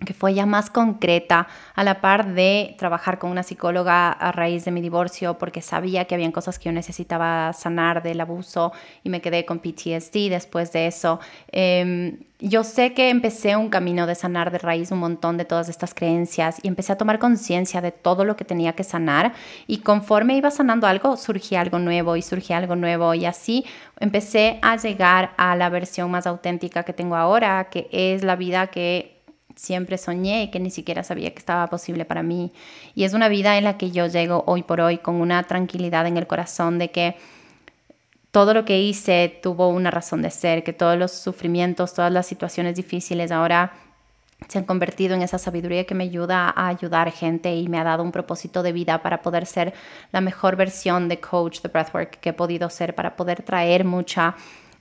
que 0.04 0.12
fue 0.12 0.34
ya 0.34 0.44
más 0.44 0.68
concreta 0.68 1.48
a 1.74 1.82
la 1.82 2.02
par 2.02 2.34
de 2.34 2.74
trabajar 2.78 3.18
con 3.18 3.30
una 3.30 3.42
psicóloga 3.42 4.12
a 4.12 4.30
raíz 4.30 4.66
de 4.66 4.70
mi 4.70 4.82
divorcio 4.82 5.38
porque 5.38 5.62
sabía 5.62 6.04
que 6.04 6.14
habían 6.14 6.32
cosas 6.32 6.58
que 6.58 6.66
yo 6.66 6.72
necesitaba 6.72 7.52
sanar 7.54 8.02
del 8.02 8.20
abuso 8.20 8.72
y 9.04 9.08
me 9.08 9.22
quedé 9.22 9.46
con 9.46 9.58
PTSD 9.58 10.28
después 10.28 10.70
de 10.72 10.86
eso. 10.86 11.18
Em, 11.50 12.18
yo 12.38 12.62
sé 12.62 12.92
que 12.92 13.08
empecé 13.08 13.56
un 13.56 13.70
camino 13.70 14.06
de 14.06 14.14
sanar 14.14 14.50
de 14.50 14.58
raíz 14.58 14.90
un 14.90 14.98
montón 14.98 15.38
de 15.38 15.46
todas 15.46 15.70
estas 15.70 15.94
creencias 15.94 16.58
y 16.62 16.68
empecé 16.68 16.92
a 16.92 16.98
tomar 16.98 17.18
conciencia 17.18 17.80
de 17.80 17.92
todo 17.92 18.26
lo 18.26 18.36
que 18.36 18.44
tenía 18.44 18.74
que 18.74 18.84
sanar 18.84 19.32
y 19.66 19.78
conforme 19.78 20.36
iba 20.36 20.50
sanando 20.50 20.86
algo 20.86 21.16
surgía 21.16 21.62
algo 21.62 21.78
nuevo 21.78 22.16
y 22.16 22.20
surgía 22.20 22.58
algo 22.58 22.76
nuevo 22.76 23.14
y 23.14 23.24
así 23.24 23.64
empecé 23.98 24.58
a 24.60 24.76
llegar 24.76 25.32
a 25.38 25.56
la 25.56 25.70
versión 25.70 26.10
más 26.10 26.26
auténtica 26.26 26.82
que 26.82 26.92
tengo 26.92 27.16
ahora, 27.16 27.70
que 27.70 27.88
es 27.90 28.22
la 28.22 28.36
vida 28.36 28.66
que 28.66 29.15
siempre 29.56 29.98
soñé 29.98 30.44
y 30.44 30.50
que 30.50 30.60
ni 30.60 30.70
siquiera 30.70 31.02
sabía 31.02 31.32
que 31.32 31.38
estaba 31.38 31.66
posible 31.66 32.04
para 32.04 32.22
mí. 32.22 32.52
Y 32.94 33.04
es 33.04 33.14
una 33.14 33.28
vida 33.28 33.58
en 33.58 33.64
la 33.64 33.78
que 33.78 33.90
yo 33.90 34.06
llego 34.06 34.44
hoy 34.46 34.62
por 34.62 34.80
hoy 34.80 34.98
con 34.98 35.16
una 35.16 35.42
tranquilidad 35.42 36.06
en 36.06 36.16
el 36.16 36.26
corazón 36.26 36.78
de 36.78 36.90
que 36.90 37.16
todo 38.30 38.52
lo 38.52 38.66
que 38.66 38.78
hice 38.80 39.40
tuvo 39.42 39.68
una 39.68 39.90
razón 39.90 40.20
de 40.20 40.30
ser, 40.30 40.62
que 40.62 40.74
todos 40.74 40.98
los 40.98 41.12
sufrimientos, 41.12 41.94
todas 41.94 42.12
las 42.12 42.26
situaciones 42.26 42.76
difíciles 42.76 43.32
ahora 43.32 43.72
se 44.48 44.58
han 44.58 44.64
convertido 44.64 45.14
en 45.14 45.22
esa 45.22 45.38
sabiduría 45.38 45.86
que 45.86 45.94
me 45.94 46.04
ayuda 46.04 46.52
a 46.54 46.68
ayudar 46.68 47.10
gente 47.10 47.54
y 47.56 47.68
me 47.68 47.78
ha 47.78 47.84
dado 47.84 48.02
un 48.02 48.12
propósito 48.12 48.62
de 48.62 48.72
vida 48.72 49.02
para 49.02 49.22
poder 49.22 49.46
ser 49.46 49.72
la 50.12 50.20
mejor 50.20 50.56
versión 50.56 51.08
de 51.08 51.18
coach 51.18 51.62
de 51.62 51.70
breathwork 51.70 52.20
que 52.20 52.28
he 52.28 52.32
podido 52.34 52.68
ser, 52.68 52.94
para 52.94 53.16
poder 53.16 53.42
traer 53.42 53.84
mucha 53.84 54.36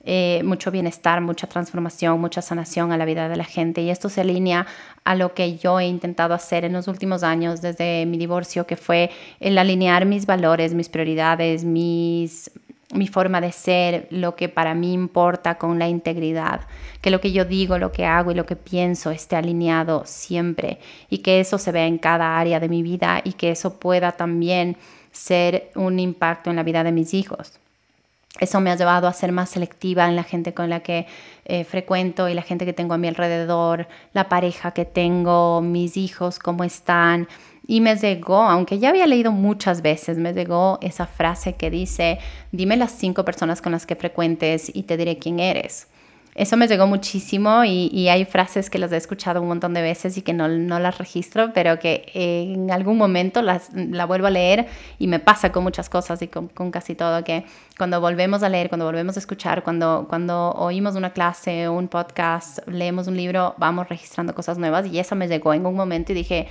eh, 0.06 0.40
mucho 0.44 0.70
bienestar, 0.70 1.20
mucha 1.20 1.48
transformación, 1.48 2.20
mucha 2.20 2.40
sanación 2.40 2.92
a 2.92 2.96
la 2.96 3.04
vida 3.04 3.28
de 3.28 3.36
la 3.36 3.44
gente. 3.44 3.82
Y 3.82 3.90
esto 3.90 4.08
se 4.08 4.20
alinea 4.20 4.66
a 5.04 5.16
lo 5.16 5.34
que 5.34 5.56
yo 5.56 5.80
he 5.80 5.86
intentado 5.86 6.32
hacer 6.32 6.64
en 6.64 6.72
los 6.72 6.86
últimos 6.86 7.24
años 7.24 7.60
desde 7.60 8.06
mi 8.06 8.16
divorcio, 8.16 8.66
que 8.66 8.76
fue 8.76 9.10
el 9.40 9.58
alinear 9.58 10.06
mis 10.06 10.24
valores, 10.24 10.74
mis 10.74 10.88
prioridades, 10.88 11.64
mis 11.64 12.50
mi 12.94 13.08
forma 13.08 13.40
de 13.40 13.50
ser, 13.50 14.06
lo 14.10 14.36
que 14.36 14.48
para 14.48 14.74
mí 14.74 14.92
importa 14.92 15.58
con 15.58 15.78
la 15.78 15.88
integridad, 15.88 16.60
que 17.00 17.10
lo 17.10 17.20
que 17.20 17.32
yo 17.32 17.44
digo, 17.44 17.78
lo 17.78 17.90
que 17.90 18.04
hago 18.04 18.30
y 18.30 18.34
lo 18.34 18.46
que 18.46 18.54
pienso 18.54 19.10
esté 19.10 19.34
alineado 19.34 20.04
siempre 20.06 20.78
y 21.10 21.18
que 21.18 21.40
eso 21.40 21.58
se 21.58 21.72
vea 21.72 21.86
en 21.86 21.98
cada 21.98 22.38
área 22.38 22.60
de 22.60 22.68
mi 22.68 22.82
vida 22.82 23.22
y 23.24 23.32
que 23.32 23.50
eso 23.50 23.80
pueda 23.80 24.12
también 24.12 24.76
ser 25.10 25.72
un 25.74 25.98
impacto 25.98 26.50
en 26.50 26.56
la 26.56 26.62
vida 26.62 26.84
de 26.84 26.92
mis 26.92 27.12
hijos. 27.12 27.58
Eso 28.40 28.60
me 28.60 28.70
ha 28.70 28.76
llevado 28.76 29.08
a 29.08 29.12
ser 29.12 29.32
más 29.32 29.50
selectiva 29.50 30.06
en 30.06 30.16
la 30.16 30.22
gente 30.22 30.52
con 30.52 30.68
la 30.68 30.80
que 30.80 31.06
eh, 31.44 31.64
frecuento 31.64 32.28
y 32.28 32.34
la 32.34 32.42
gente 32.42 32.64
que 32.64 32.72
tengo 32.72 32.94
a 32.94 32.98
mi 32.98 33.08
alrededor, 33.08 33.88
la 34.12 34.28
pareja 34.28 34.72
que 34.72 34.84
tengo, 34.84 35.60
mis 35.62 35.96
hijos, 35.96 36.38
cómo 36.38 36.64
están. 36.64 37.28
Y 37.66 37.80
me 37.80 37.96
llegó, 37.96 38.42
aunque 38.42 38.78
ya 38.78 38.90
había 38.90 39.06
leído 39.06 39.32
muchas 39.32 39.82
veces, 39.82 40.18
me 40.18 40.32
llegó 40.32 40.78
esa 40.82 41.06
frase 41.06 41.54
que 41.54 41.70
dice, 41.70 42.18
dime 42.52 42.76
las 42.76 42.92
cinco 42.92 43.24
personas 43.24 43.60
con 43.60 43.72
las 43.72 43.86
que 43.86 43.96
frecuentes 43.96 44.70
y 44.72 44.84
te 44.84 44.96
diré 44.96 45.18
quién 45.18 45.40
eres. 45.40 45.88
Eso 46.36 46.58
me 46.58 46.68
llegó 46.68 46.86
muchísimo 46.86 47.64
y, 47.64 48.08
hay 48.10 48.26
frases 48.26 48.68
que 48.68 48.78
las 48.78 48.92
he 48.92 48.98
escuchado 48.98 49.40
un 49.40 49.48
montón 49.48 49.72
de 49.72 49.80
veces 49.80 50.18
y 50.18 50.22
que 50.22 50.34
no, 50.34 50.48
no 50.48 50.78
las 50.78 50.98
registro, 50.98 51.50
pero 51.54 51.78
que 51.78 52.10
en 52.12 52.70
algún 52.70 52.98
momento 52.98 53.40
las, 53.40 53.70
la 53.72 54.04
vuelvo 54.04 54.26
a 54.26 54.30
leer 54.30 54.66
y 54.98 55.06
me 55.06 55.18
pasa 55.18 55.50
con 55.50 55.64
muchas 55.64 55.88
cosas 55.88 56.20
y 56.20 56.28
con, 56.28 56.48
con, 56.48 56.70
casi 56.70 56.94
todo, 56.94 57.24
que 57.24 57.46
cuando 57.78 58.02
volvemos 58.02 58.42
a 58.42 58.50
leer, 58.50 58.68
cuando 58.68 58.84
volvemos 58.84 59.16
a 59.16 59.20
escuchar, 59.20 59.64
cuando, 59.64 60.04
cuando 60.10 60.50
oímos 60.50 60.94
una 60.94 61.14
clase 61.14 61.70
un 61.70 61.88
podcast, 61.88 62.58
leemos 62.68 63.06
un 63.08 63.16
libro, 63.16 63.54
vamos 63.56 63.88
registrando 63.88 64.34
cosas 64.34 64.58
nuevas 64.58 64.86
y 64.86 64.98
eso 64.98 65.16
me 65.16 65.28
llegó 65.28 65.54
en 65.54 65.64
un 65.64 65.74
momento 65.74 66.12
y 66.12 66.16
dije, 66.16 66.48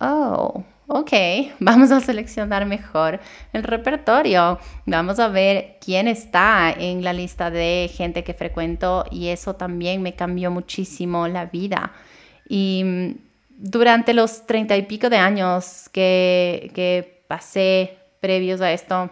oh, 0.00 0.64
ok, 0.88 1.12
vamos 1.60 1.92
a 1.92 2.00
seleccionar 2.00 2.66
mejor 2.66 3.20
el 3.52 3.62
repertorio. 3.62 4.58
Vamos 4.86 5.20
a 5.20 5.28
ver 5.28 5.76
quién 5.80 6.08
está 6.08 6.72
en 6.76 7.04
la 7.04 7.12
lista 7.12 7.50
de 7.50 7.90
gente 7.94 8.24
que 8.24 8.34
frecuento 8.34 9.04
y 9.10 9.28
eso 9.28 9.54
también 9.54 10.02
me 10.02 10.16
cambió 10.16 10.50
muchísimo 10.50 11.28
la 11.28 11.44
vida. 11.46 11.92
Y 12.48 12.82
mm, 12.84 13.14
durante 13.58 14.14
los 14.14 14.46
treinta 14.46 14.76
y 14.76 14.82
pico 14.82 15.08
de 15.10 15.18
años 15.18 15.88
que, 15.92 16.72
que 16.74 17.22
pasé 17.28 17.98
previos 18.20 18.60
a 18.60 18.72
esto, 18.72 19.10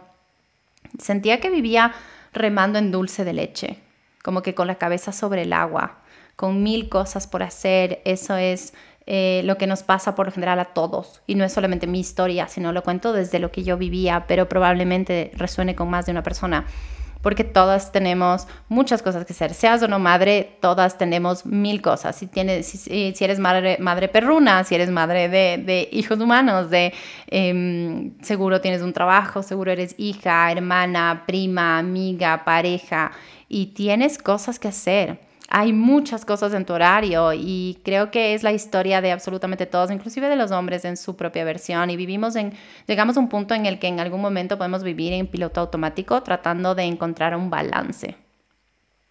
sentía 0.99 1.41
que 1.41 1.51
vivía 1.51 1.93
remando 2.33 2.79
en 2.79 2.91
dulce 2.91 3.25
de 3.25 3.33
leche, 3.33 3.79
como 4.23 4.43
que 4.43 4.55
con 4.55 4.67
la 4.67 4.77
cabeza 4.77 5.13
sobre 5.13 5.43
el 5.43 5.53
agua, 5.53 5.99
con 6.37 6.63
mil 6.63 6.89
cosas 6.89 7.27
por 7.27 7.43
hacer. 7.43 8.01
Eso 8.05 8.37
es 8.37 8.73
eh, 9.09 9.43
lo 9.45 9.57
que 9.57 9.69
nos 9.69 9.85
pasa 9.85 10.17
por 10.17 10.27
lo 10.27 10.33
general 10.33 10.59
a 10.59 10.65
todos. 10.67 11.23
Y 11.29 11.37
no 11.37 11.45
es 11.45 11.53
solamente 11.53 11.87
mi 11.87 12.01
historia, 12.01 12.49
sino 12.49 12.73
lo 12.73 12.83
cuento 12.83 13.13
desde 13.13 13.39
lo 13.39 13.53
que 13.53 13.63
yo 13.63 13.79
vivía, 13.79 14.25
pero 14.27 14.49
probablemente 14.49 15.31
resuene 15.35 15.77
con 15.77 15.89
más 15.89 16.07
de 16.07 16.13
una 16.13 16.25
persona. 16.25 16.67
Porque 17.23 17.45
todas 17.45 17.93
tenemos 17.93 18.49
muchas 18.69 19.03
cosas 19.03 19.25
que 19.25 19.33
hacer. 19.33 19.55
Seas 19.55 19.81
o 19.83 19.89
no 19.89 20.01
madre, 20.01 20.59
todas 20.61 20.99
tenemos 20.99 21.47
mil 21.47 21.83
cosas. 21.83 22.17
Si, 22.17 22.27
tienes, 22.27 22.67
si, 22.67 23.15
eres 23.21 23.39
madre, 23.39 23.79
madre 23.81 24.09
perruna, 24.09 24.65
si 24.65 24.75
eres 24.75 24.91
madre 24.91 25.29
de, 25.29 25.89
hijos 25.93 26.19
humanos, 26.19 26.69
de 26.71 26.93
em, 27.29 28.13
seguro 28.23 28.61
tienes 28.61 28.83
un 28.83 28.93
trabajo, 28.93 29.43
seguro 29.43 29.71
eres 29.71 29.95
hija, 29.99 30.51
hermana, 30.51 31.25
prima, 31.27 31.79
amiga, 31.79 32.45
pareja, 32.45 33.13
y 33.49 33.67
tienes 33.67 34.19
cosas 34.19 34.59
que 34.59 34.69
hacer 34.69 35.26
hay 35.49 35.73
muchas 35.73 36.25
cosas 36.25 36.55
en 36.55 36.65
tu 36.65 36.73
horario 36.73 37.33
y 37.33 37.79
creo 37.85 38.11
que 38.11 38.35
es 38.35 38.43
la 38.43 38.53
historia 38.53 39.01
de 39.01 39.13
absolutamente 39.13 39.67
todos, 39.67 39.91
inclusive 39.91 40.29
de 40.29 40.37
los 40.37 40.51
hombres 40.51 40.85
en 40.85 40.97
su 40.97 41.17
propia 41.17 41.45
versión 41.45 41.91
y 41.91 41.97
vivimos 41.97 42.37
en, 42.37 42.53
llegamos 42.87 43.17
a 43.17 43.21
un 43.21 43.29
punto 43.29 43.55
en 43.55 43.67
el 43.67 43.79
que 43.79 43.89
en 43.89 44.01
algún 44.01 44.21
momento 44.21 44.59
podemos 44.59 44.83
vivir 44.83 45.13
en 45.13 45.27
piloto 45.27 45.61
automático 45.61 46.23
tratando 46.23 46.75
de 46.75 46.85
encontrar 46.85 47.37
un 47.37 47.51
balance. 47.51 48.17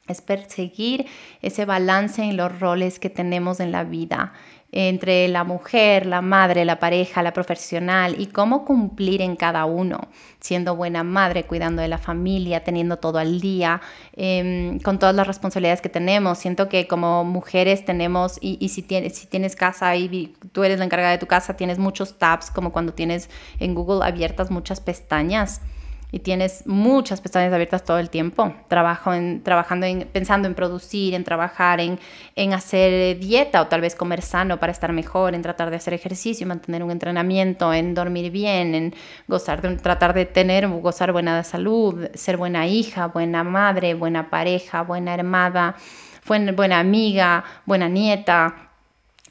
es 0.07 0.21
perseguir 0.21 1.07
ese 1.41 1.65
balance 1.65 2.21
en 2.21 2.37
los 2.37 2.59
roles 2.59 2.99
que 2.99 3.09
tenemos 3.09 3.59
en 3.59 3.71
la 3.71 3.83
vida 3.83 4.33
entre 4.77 5.29
la 5.29 5.45
mujer, 5.45 6.05
la 6.05 6.21
madre, 6.21 6.65
la 6.65 6.79
pareja, 6.79 7.23
la 7.23 7.31
profesional 7.31 8.17
y 8.19 8.27
cómo 8.27 8.65
cumplir 8.65 9.21
en 9.21 9.37
cada 9.37 9.63
uno, 9.63 10.09
siendo 10.41 10.75
buena 10.75 11.01
madre, 11.01 11.45
cuidando 11.45 11.81
de 11.81 11.87
la 11.87 11.97
familia, 11.97 12.65
teniendo 12.65 12.97
todo 12.97 13.17
al 13.17 13.39
día, 13.39 13.81
em, 14.17 14.79
con 14.81 14.99
todas 14.99 15.15
las 15.15 15.27
responsabilidades 15.27 15.81
que 15.81 15.87
tenemos. 15.87 16.39
Siento 16.39 16.67
que 16.67 16.87
como 16.87 17.23
mujeres 17.23 17.85
tenemos, 17.85 18.37
y, 18.41 18.67
si, 18.67 18.81
tienes, 18.81 19.15
si 19.15 19.27
tienes 19.27 19.55
casa 19.55 19.95
y 19.95 20.35
tú 20.51 20.65
eres 20.65 20.79
la 20.79 20.85
encargada 20.85 21.11
de 21.11 21.19
tu 21.19 21.27
casa, 21.27 21.55
tienes 21.55 21.79
muchos 21.79 22.17
tabs, 22.17 22.51
como 22.51 22.73
cuando 22.73 22.93
tienes 22.93 23.29
en 23.59 23.75
Google 23.75 24.05
abiertas 24.05 24.51
muchas 24.51 24.81
pestañas 24.81 25.61
y 26.11 26.19
tienes 26.19 26.65
muchas 26.65 27.21
pestañas 27.21 27.53
abiertas 27.53 27.83
todo 27.83 27.99
el 27.99 28.09
tiempo, 28.09 28.53
trabajo 28.67 29.13
en, 29.13 29.43
trabajando 29.43 29.85
en, 29.85 30.07
pensando 30.07 30.47
en 30.47 30.55
producir, 30.55 31.13
en 31.13 31.23
trabajar, 31.23 31.79
en, 31.79 31.99
en 32.35 32.53
hacer 32.53 33.19
dieta 33.19 33.61
o 33.61 33.67
tal 33.67 33.81
vez 33.81 33.95
comer 33.95 34.21
sano 34.21 34.59
para 34.59 34.71
estar 34.71 34.93
mejor, 34.93 35.35
en 35.35 35.41
tratar 35.41 35.69
de 35.69 35.77
hacer 35.77 35.93
ejercicio, 35.93 36.47
mantener 36.47 36.83
un 36.83 36.91
entrenamiento, 36.91 37.73
en 37.73 37.93
dormir 37.93 38.31
bien, 38.31 38.75
en 38.75 38.95
gozar 39.27 39.61
de, 39.61 39.75
tratar 39.77 40.13
de 40.13 40.25
tener, 40.25 40.67
gozar 40.67 41.11
buena 41.11 41.43
salud, 41.43 42.07
ser 42.13 42.37
buena 42.37 42.67
hija, 42.67 43.07
buena 43.07 43.43
madre, 43.43 43.93
buena 43.93 44.29
pareja, 44.29 44.83
buena 44.83 45.13
hermana, 45.13 45.75
buena 46.27 46.79
amiga, 46.79 47.43
buena 47.65 47.87
nieta, 47.87 48.64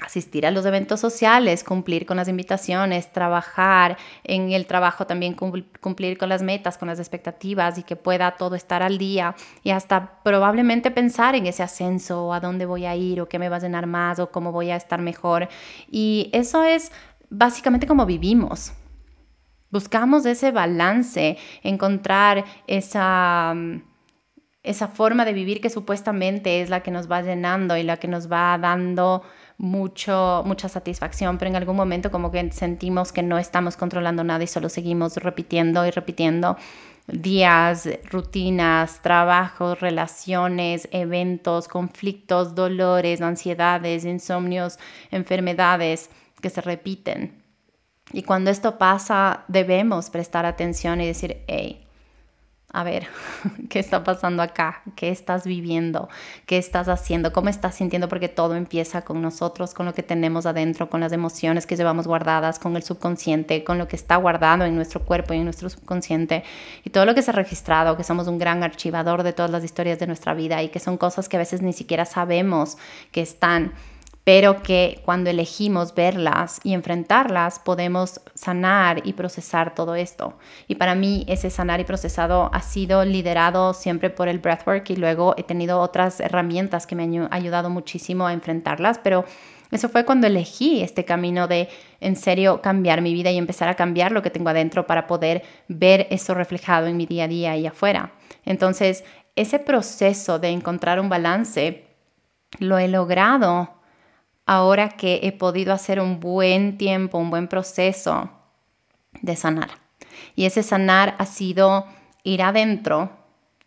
asistir 0.00 0.44
a 0.44 0.50
los 0.50 0.66
eventos 0.66 0.98
sociales, 1.00 1.62
cumplir 1.62 2.04
con 2.04 2.16
las 2.16 2.28
invitaciones, 2.28 3.12
trabajar 3.12 3.96
en 4.24 4.50
el 4.52 4.66
trabajo 4.66 5.06
también 5.06 5.34
cumplir 5.34 6.18
con 6.18 6.28
las 6.28 6.42
metas, 6.42 6.78
con 6.78 6.88
las 6.88 6.98
expectativas 6.98 7.78
y 7.78 7.84
que 7.84 7.94
pueda 7.94 8.32
todo 8.32 8.56
estar 8.56 8.82
al 8.82 8.98
día 8.98 9.36
y 9.62 9.70
hasta 9.70 10.20
probablemente 10.22 10.90
pensar 10.90 11.36
en 11.36 11.46
ese 11.46 11.62
ascenso, 11.62 12.32
a 12.32 12.40
dónde 12.40 12.66
voy 12.66 12.86
a 12.86 12.96
ir 12.96 13.20
o 13.20 13.28
qué 13.28 13.38
me 13.38 13.48
va 13.48 13.56
a 13.56 13.60
llenar 13.60 13.86
más 13.86 14.18
o 14.18 14.30
cómo 14.30 14.50
voy 14.50 14.70
a 14.70 14.76
estar 14.76 15.00
mejor. 15.00 15.48
Y 15.88 16.28
eso 16.32 16.64
es 16.64 16.90
básicamente 17.30 17.86
como 17.86 18.04
vivimos. 18.04 18.72
Buscamos 19.70 20.26
ese 20.26 20.50
balance, 20.50 21.36
encontrar 21.62 22.44
esa 22.66 23.54
esa 24.64 24.88
forma 24.88 25.26
de 25.26 25.34
vivir 25.34 25.60
que 25.60 25.68
supuestamente 25.68 26.62
es 26.62 26.70
la 26.70 26.82
que 26.82 26.90
nos 26.90 27.08
va 27.10 27.20
llenando 27.20 27.76
y 27.76 27.82
la 27.82 27.98
que 27.98 28.08
nos 28.08 28.32
va 28.32 28.56
dando 28.58 29.22
mucho, 29.56 30.42
mucha 30.44 30.68
satisfacción, 30.68 31.38
pero 31.38 31.50
en 31.50 31.56
algún 31.56 31.76
momento 31.76 32.10
como 32.10 32.30
que 32.30 32.50
sentimos 32.52 33.12
que 33.12 33.22
no 33.22 33.38
estamos 33.38 33.76
controlando 33.76 34.24
nada 34.24 34.42
y 34.42 34.46
solo 34.46 34.68
seguimos 34.68 35.16
repitiendo 35.16 35.86
y 35.86 35.90
repitiendo 35.90 36.56
días, 37.06 37.88
rutinas, 38.10 39.00
trabajos, 39.02 39.80
relaciones, 39.80 40.88
eventos, 40.90 41.68
conflictos, 41.68 42.54
dolores, 42.54 43.20
ansiedades, 43.20 44.04
insomnios, 44.04 44.78
enfermedades 45.10 46.10
que 46.40 46.50
se 46.50 46.60
repiten. 46.60 47.42
Y 48.12 48.22
cuando 48.22 48.50
esto 48.50 48.78
pasa, 48.78 49.44
debemos 49.48 50.10
prestar 50.10 50.46
atención 50.46 51.00
y 51.00 51.06
decir, 51.06 51.42
hey, 51.46 51.83
a 52.74 52.82
ver, 52.82 53.06
¿qué 53.70 53.78
está 53.78 54.02
pasando 54.02 54.42
acá? 54.42 54.82
¿Qué 54.96 55.10
estás 55.10 55.46
viviendo? 55.46 56.08
¿Qué 56.44 56.58
estás 56.58 56.88
haciendo? 56.88 57.32
¿Cómo 57.32 57.48
estás 57.48 57.76
sintiendo? 57.76 58.08
Porque 58.08 58.28
todo 58.28 58.56
empieza 58.56 59.02
con 59.02 59.22
nosotros, 59.22 59.74
con 59.74 59.86
lo 59.86 59.94
que 59.94 60.02
tenemos 60.02 60.44
adentro, 60.44 60.90
con 60.90 61.00
las 61.00 61.12
emociones 61.12 61.66
que 61.66 61.76
llevamos 61.76 62.08
guardadas, 62.08 62.58
con 62.58 62.74
el 62.74 62.82
subconsciente, 62.82 63.62
con 63.62 63.78
lo 63.78 63.86
que 63.86 63.94
está 63.94 64.16
guardado 64.16 64.64
en 64.64 64.74
nuestro 64.74 65.04
cuerpo 65.04 65.34
y 65.34 65.38
en 65.38 65.44
nuestro 65.44 65.70
subconsciente 65.70 66.42
y 66.82 66.90
todo 66.90 67.06
lo 67.06 67.14
que 67.14 67.22
se 67.22 67.30
ha 67.30 67.34
registrado, 67.34 67.96
que 67.96 68.02
somos 68.02 68.26
un 68.26 68.38
gran 68.38 68.64
archivador 68.64 69.22
de 69.22 69.32
todas 69.32 69.52
las 69.52 69.62
historias 69.62 70.00
de 70.00 70.08
nuestra 70.08 70.34
vida 70.34 70.60
y 70.62 70.68
que 70.68 70.80
son 70.80 70.98
cosas 70.98 71.28
que 71.28 71.36
a 71.36 71.38
veces 71.38 71.62
ni 71.62 71.72
siquiera 71.72 72.04
sabemos 72.04 72.76
que 73.12 73.22
están 73.22 73.72
pero 74.24 74.62
que 74.62 75.02
cuando 75.04 75.28
elegimos 75.30 75.94
verlas 75.94 76.58
y 76.64 76.72
enfrentarlas 76.72 77.58
podemos 77.58 78.20
sanar 78.34 79.06
y 79.06 79.12
procesar 79.12 79.74
todo 79.74 79.94
esto. 79.94 80.38
Y 80.66 80.76
para 80.76 80.94
mí 80.94 81.24
ese 81.28 81.50
sanar 81.50 81.80
y 81.80 81.84
procesado 81.84 82.50
ha 82.52 82.62
sido 82.62 83.04
liderado 83.04 83.74
siempre 83.74 84.08
por 84.08 84.28
el 84.28 84.38
breathwork 84.38 84.88
y 84.90 84.96
luego 84.96 85.34
he 85.36 85.42
tenido 85.42 85.80
otras 85.80 86.20
herramientas 86.20 86.86
que 86.86 86.96
me 86.96 87.04
han 87.04 87.28
ayudado 87.30 87.68
muchísimo 87.68 88.26
a 88.26 88.32
enfrentarlas, 88.32 88.98
pero 88.98 89.26
eso 89.70 89.88
fue 89.88 90.04
cuando 90.04 90.26
elegí 90.26 90.82
este 90.82 91.04
camino 91.04 91.48
de 91.48 91.68
en 92.00 92.16
serio 92.16 92.62
cambiar 92.62 93.02
mi 93.02 93.12
vida 93.12 93.30
y 93.30 93.38
empezar 93.38 93.68
a 93.68 93.74
cambiar 93.74 94.12
lo 94.12 94.22
que 94.22 94.30
tengo 94.30 94.50
adentro 94.50 94.86
para 94.86 95.06
poder 95.06 95.42
ver 95.68 96.06
eso 96.10 96.32
reflejado 96.32 96.86
en 96.86 96.96
mi 96.96 97.06
día 97.06 97.24
a 97.24 97.28
día 97.28 97.56
y 97.56 97.66
afuera. 97.66 98.12
Entonces, 98.44 99.04
ese 99.36 99.58
proceso 99.58 100.38
de 100.38 100.50
encontrar 100.50 101.00
un 101.00 101.08
balance 101.08 101.84
lo 102.60 102.78
he 102.78 102.86
logrado 102.88 103.73
ahora 104.46 104.90
que 104.90 105.20
he 105.22 105.32
podido 105.32 105.72
hacer 105.72 106.00
un 106.00 106.20
buen 106.20 106.78
tiempo, 106.78 107.18
un 107.18 107.30
buen 107.30 107.48
proceso 107.48 108.30
de 109.22 109.36
sanar. 109.36 109.70
Y 110.34 110.44
ese 110.44 110.62
sanar 110.62 111.14
ha 111.18 111.26
sido 111.26 111.86
ir 112.22 112.42
adentro 112.42 113.10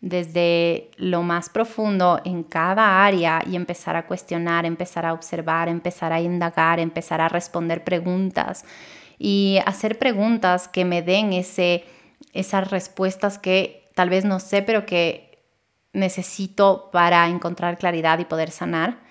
desde 0.00 0.90
lo 0.96 1.22
más 1.22 1.48
profundo 1.48 2.20
en 2.24 2.44
cada 2.44 3.04
área 3.04 3.42
y 3.44 3.56
empezar 3.56 3.96
a 3.96 4.06
cuestionar, 4.06 4.64
empezar 4.64 5.04
a 5.04 5.12
observar, 5.12 5.68
empezar 5.68 6.12
a 6.12 6.20
indagar, 6.20 6.78
empezar 6.78 7.20
a 7.20 7.28
responder 7.28 7.82
preguntas 7.82 8.64
y 9.18 9.58
hacer 9.66 9.98
preguntas 9.98 10.68
que 10.68 10.84
me 10.84 11.02
den 11.02 11.32
ese, 11.32 11.84
esas 12.32 12.70
respuestas 12.70 13.38
que 13.38 13.90
tal 13.96 14.10
vez 14.10 14.24
no 14.24 14.38
sé, 14.38 14.62
pero 14.62 14.86
que 14.86 15.42
necesito 15.92 16.90
para 16.92 17.26
encontrar 17.28 17.78
claridad 17.78 18.20
y 18.20 18.24
poder 18.24 18.52
sanar. 18.52 19.07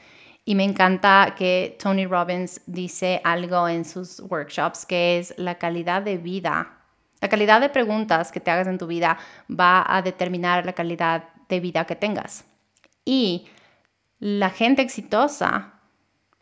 Y 0.48 0.56
me 0.56 0.64
encanta 0.64 1.36
que 1.38 1.76
Tony 1.78 2.06
Robbins 2.06 2.62
dice 2.68 3.20
algo 3.26 3.68
en 3.68 3.84
sus 3.84 4.22
workshops 4.22 4.86
que 4.86 5.20
es 5.20 5.34
la 5.36 5.56
calidad 5.56 6.02
de 6.02 6.18
vida. 6.18 6.78
La 7.20 7.28
calidad 7.28 7.60
de 7.60 7.68
preguntas 7.68 8.32
que 8.32 8.40
te 8.40 8.50
hagas 8.50 8.68
en 8.68 8.78
tu 8.78 8.88
vida 8.88 9.18
va 9.52 9.84
a 9.86 10.02
determinar 10.02 10.66
la 10.66 10.72
calidad 10.72 11.26
de 11.50 11.60
vida 11.60 11.84
que 11.84 11.98
tengas. 11.98 12.46
Y 13.04 13.50
la 14.20 14.50
gente 14.50 14.82
exitosa 14.82 15.82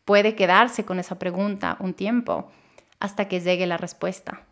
puede 0.06 0.36
quedarse 0.36 0.86
con 0.86 1.00
esa 1.00 1.18
pregunta 1.18 1.76
un 1.80 1.96
tiempo 1.96 2.52
hasta 3.00 3.28
que 3.28 3.40
llegue 3.40 3.66
la 3.66 3.78
respuesta. 3.78 4.44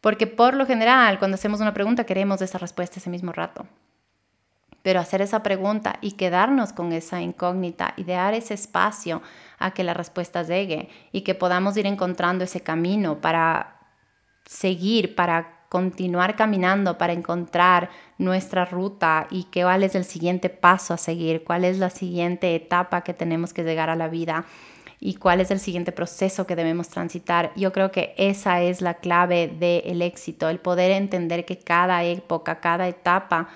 Porque 0.00 0.26
por 0.26 0.54
lo 0.54 0.64
general, 0.64 1.18
cuando 1.18 1.34
hacemos 1.34 1.60
una 1.60 1.74
pregunta, 1.74 2.04
queremos 2.04 2.40
esa 2.40 2.56
respuesta 2.56 3.00
ese 3.00 3.10
mismo 3.10 3.32
rato. 3.32 3.66
Pero 4.82 5.00
hacer 5.00 5.22
esa 5.22 5.42
pregunta 5.42 5.98
y 6.00 6.12
quedarnos 6.12 6.72
con 6.72 6.92
esa 6.92 7.20
incógnita 7.20 7.94
y 7.96 8.04
dar 8.04 8.34
ese 8.34 8.54
espacio 8.54 9.22
a 9.58 9.72
que 9.72 9.84
la 9.84 9.94
respuesta 9.94 10.42
llegue 10.42 10.88
y 11.12 11.22
que 11.22 11.34
podamos 11.34 11.76
ir 11.76 11.86
encontrando 11.86 12.44
ese 12.44 12.60
camino 12.60 13.20
para 13.20 13.80
seguir, 14.46 15.14
para 15.14 15.58
continuar 15.68 16.36
caminando, 16.36 16.96
para 16.96 17.12
encontrar 17.12 17.90
nuestra 18.16 18.64
ruta 18.64 19.26
y 19.30 19.44
qué 19.44 19.62
cuál 19.62 19.82
es 19.82 19.94
el 19.94 20.04
siguiente 20.04 20.48
paso 20.48 20.94
a 20.94 20.96
seguir, 20.96 21.44
cuál 21.44 21.64
es 21.64 21.78
la 21.78 21.90
siguiente 21.90 22.54
etapa 22.54 23.02
que 23.02 23.12
tenemos 23.12 23.52
que 23.52 23.64
llegar 23.64 23.90
a 23.90 23.96
la 23.96 24.08
vida 24.08 24.46
y 25.00 25.14
cuál 25.14 25.40
es 25.40 25.50
el 25.50 25.60
siguiente 25.60 25.92
proceso 25.92 26.46
que 26.46 26.56
debemos 26.56 26.88
transitar. 26.88 27.52
Yo 27.54 27.72
creo 27.72 27.90
que 27.90 28.14
esa 28.16 28.62
es 28.62 28.80
la 28.80 28.94
clave 28.94 29.48
del 29.48 30.02
éxito, 30.02 30.48
el 30.48 30.58
poder 30.58 30.90
entender 30.90 31.44
que 31.44 31.58
cada 31.58 32.02
época, 32.02 32.60
cada 32.60 32.88
etapa 32.88 33.48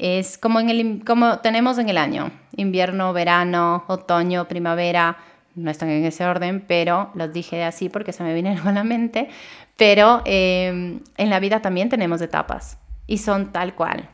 es 0.00 0.38
como, 0.38 0.60
en 0.60 0.70
el, 0.70 1.04
como 1.04 1.40
tenemos 1.40 1.78
en 1.78 1.90
el 1.90 1.98
año, 1.98 2.30
invierno, 2.56 3.12
verano, 3.12 3.84
otoño, 3.86 4.48
primavera, 4.48 5.18
no 5.54 5.70
están 5.70 5.90
en 5.90 6.04
ese 6.04 6.24
orden, 6.24 6.64
pero 6.66 7.10
los 7.14 7.32
dije 7.32 7.64
así 7.64 7.90
porque 7.90 8.12
se 8.12 8.22
me 8.22 8.32
vienen 8.32 8.58
a 8.66 8.72
la 8.72 8.82
mente, 8.82 9.28
pero 9.76 10.22
em, 10.24 11.00
en 11.18 11.30
la 11.30 11.38
vida 11.38 11.60
también 11.60 11.90
tenemos 11.90 12.22
etapas 12.22 12.78
y 13.06 13.18
son 13.18 13.52
tal 13.52 13.74
cual. 13.74 14.08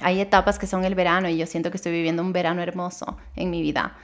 Hay 0.00 0.20
etapas 0.20 0.58
que 0.58 0.66
son 0.66 0.84
el 0.84 0.94
verano 0.94 1.28
y 1.28 1.36
yo 1.36 1.46
siento 1.46 1.70
que 1.70 1.76
estoy 1.76 1.92
viviendo 1.92 2.22
un 2.22 2.32
verano 2.32 2.62
hermoso 2.62 3.18
en 3.36 3.50
mi 3.50 3.60
vida, 3.60 3.96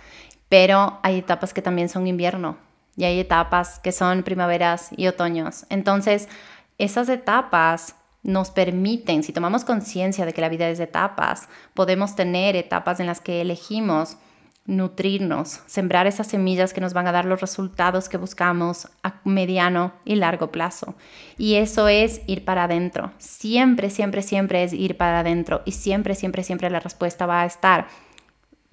pero 0.51 1.01
hay 1.03 1.19
etapas 1.19 1.55
que 1.55 1.63
también 1.63 1.89
son 1.89 2.07
invierno 2.07 2.59
y 2.97 3.05
hay 3.05 3.19
etapas 3.19 3.79
que 3.79 3.93
son 3.93 4.25
primaveras 4.25 4.91
y 4.95 5.07
otoños. 5.07 5.65
Entonces, 5.71 6.29
esas 6.77 7.09
etapas 7.09 7.95
nos 8.29 8.51
permiten, 8.51 9.22
si 9.22 9.33
tomamos 9.33 9.64
conciencia 9.64 10.26
de 10.26 10.35
que 10.35 10.43
la 10.43 10.51
vida 10.51 10.68
es 10.68 10.79
etapas, 10.81 11.49
podemos 11.72 12.14
tener 12.14 12.57
etapas 12.57 13.01
en 13.01 13.07
las 13.07 13.22
que 13.22 13.41
elegimos 13.41 14.18
nutrirnos, 14.66 15.62
sembrar 15.64 16.07
esas 16.07 16.26
semillas 16.26 16.74
que 16.74 16.83
nos 16.83 16.93
van 16.93 17.07
a 17.07 17.12
dar 17.12 17.24
los 17.24 17.41
resultados 17.41 18.11
que 18.11 18.18
buscamos 18.18 18.89
a 19.03 19.14
mediano 19.24 19.95
y 20.05 20.16
largo 20.16 20.53
plazo. 20.53 20.95
Y 21.39 21.55
eso 21.55 21.89
es 21.89 22.20
ir 22.26 22.45
para 22.45 22.64
adentro. 22.64 23.12
Siempre, 23.16 23.89
siempre, 23.89 24.20
siempre 24.20 24.62
es 24.62 24.74
ir 24.74 24.99
para 24.99 25.20
adentro. 25.20 25.62
Y 25.64 25.72
siempre, 25.72 26.14
siempre, 26.14 26.43
siempre 26.43 26.68
la 26.68 26.81
respuesta 26.81 27.24
va 27.24 27.41
a 27.41 27.47
estar 27.47 27.87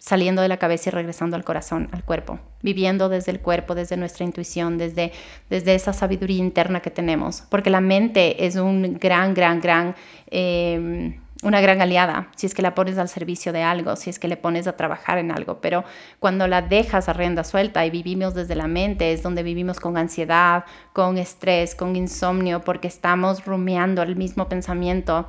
saliendo 0.06 0.44
de 0.44 0.48
la 0.48 0.58
cabeza 0.58 0.90
y 0.90 0.94
regresando 0.94 1.36
al 1.36 1.44
corazón, 1.44 1.90
al 1.92 2.04
cuerpo, 2.04 2.40
viviendo 2.62 3.10
desde 3.10 3.32
el 3.32 3.40
cuerpo, 3.40 3.74
desde 3.74 3.98
nuestra 3.98 4.24
intuición, 4.24 4.78
desde, 4.78 5.12
desde 5.50 5.74
esa 5.74 5.94
sabiduría 5.94 6.38
interna 6.38 6.80
que 6.80 6.92
tenemos, 6.92 7.42
porque 7.50 7.72
la 7.72 7.82
mente 7.82 8.46
es 8.46 8.56
un 8.56 9.00
gran, 9.00 9.34
gran, 9.34 9.62
gran, 9.62 9.96
em, 10.28 11.20
una 11.42 11.60
gran 11.60 11.82
aliada 11.82 12.30
si 12.36 12.46
es 12.46 12.54
que 12.54 12.62
la 12.62 12.76
pones 12.76 13.00
al 13.00 13.10
servicio 13.10 13.52
de 13.52 13.64
algo, 13.64 13.96
si 13.96 14.12
es 14.12 14.20
que 14.20 14.28
le 14.28 14.38
pones 14.38 14.68
a 14.68 14.78
trabajar 14.78 15.18
en 15.18 15.32
algo, 15.32 15.60
pero 15.60 15.84
cuando 16.20 16.48
la 16.48 16.62
dejas 16.62 17.10
a 17.10 17.14
rienda 17.14 17.44
suelta 17.44 17.84
y 17.84 17.90
vivimos 17.90 18.36
desde 18.36 18.54
la 18.54 18.68
mente, 18.68 19.12
es 19.12 19.24
donde 19.24 19.42
vivimos 19.42 19.80
con 19.80 19.98
ansiedad, 19.98 20.66
con 20.94 21.18
estrés, 21.18 21.74
con 21.74 21.96
insomnio, 21.96 22.62
porque 22.62 22.88
estamos 22.88 23.44
rumiando 23.44 24.04
el 24.04 24.16
mismo 24.16 24.48
pensamiento 24.48 25.28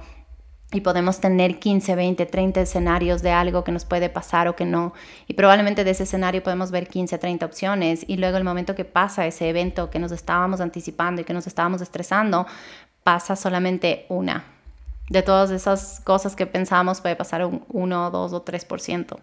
y 0.73 0.81
podemos 0.81 1.21
tener 1.21 1.59
15, 1.59 1.95
20, 1.95 2.27
30 2.27 2.61
escenarios 2.61 3.23
de 3.23 3.31
algo 3.31 3.63
que 3.63 3.73
nos 3.73 3.85
puede 3.85 4.09
pasar 4.09 4.49
o 4.49 4.57
que 4.57 4.65
no. 4.65 4.95
Y 5.29 5.35
probablemente 5.35 5.85
de 5.85 5.93
ese 5.93 6.03
escenario 6.03 6.43
podemos 6.43 6.71
ver 6.71 6.89
15, 6.89 7.19
30 7.19 7.47
opciones 7.47 8.05
y 8.09 8.17
luego 8.17 8.37
el 8.37 8.45
momento 8.45 8.75
que 8.75 8.85
pasa 8.85 9.27
ese 9.27 9.49
evento 9.49 9.91
que 9.91 9.99
nos 9.99 10.13
estábamos 10.13 10.61
anticipando 10.61 11.21
y 11.23 11.25
que 11.25 11.33
nos 11.33 11.47
estábamos 11.47 11.81
estresando, 11.83 12.47
pasa 13.05 13.37
solamente 13.37 14.07
una 14.09 14.45
de 15.09 15.23
todas 15.23 15.51
esas 15.51 16.01
cosas 16.01 16.35
que 16.35 16.47
pensamos 16.47 17.01
puede 17.01 17.17
pasar 17.17 17.45
un 17.45 17.65
1, 17.69 18.11
2 18.11 18.33
o 18.33 18.45
3%. 18.45 19.17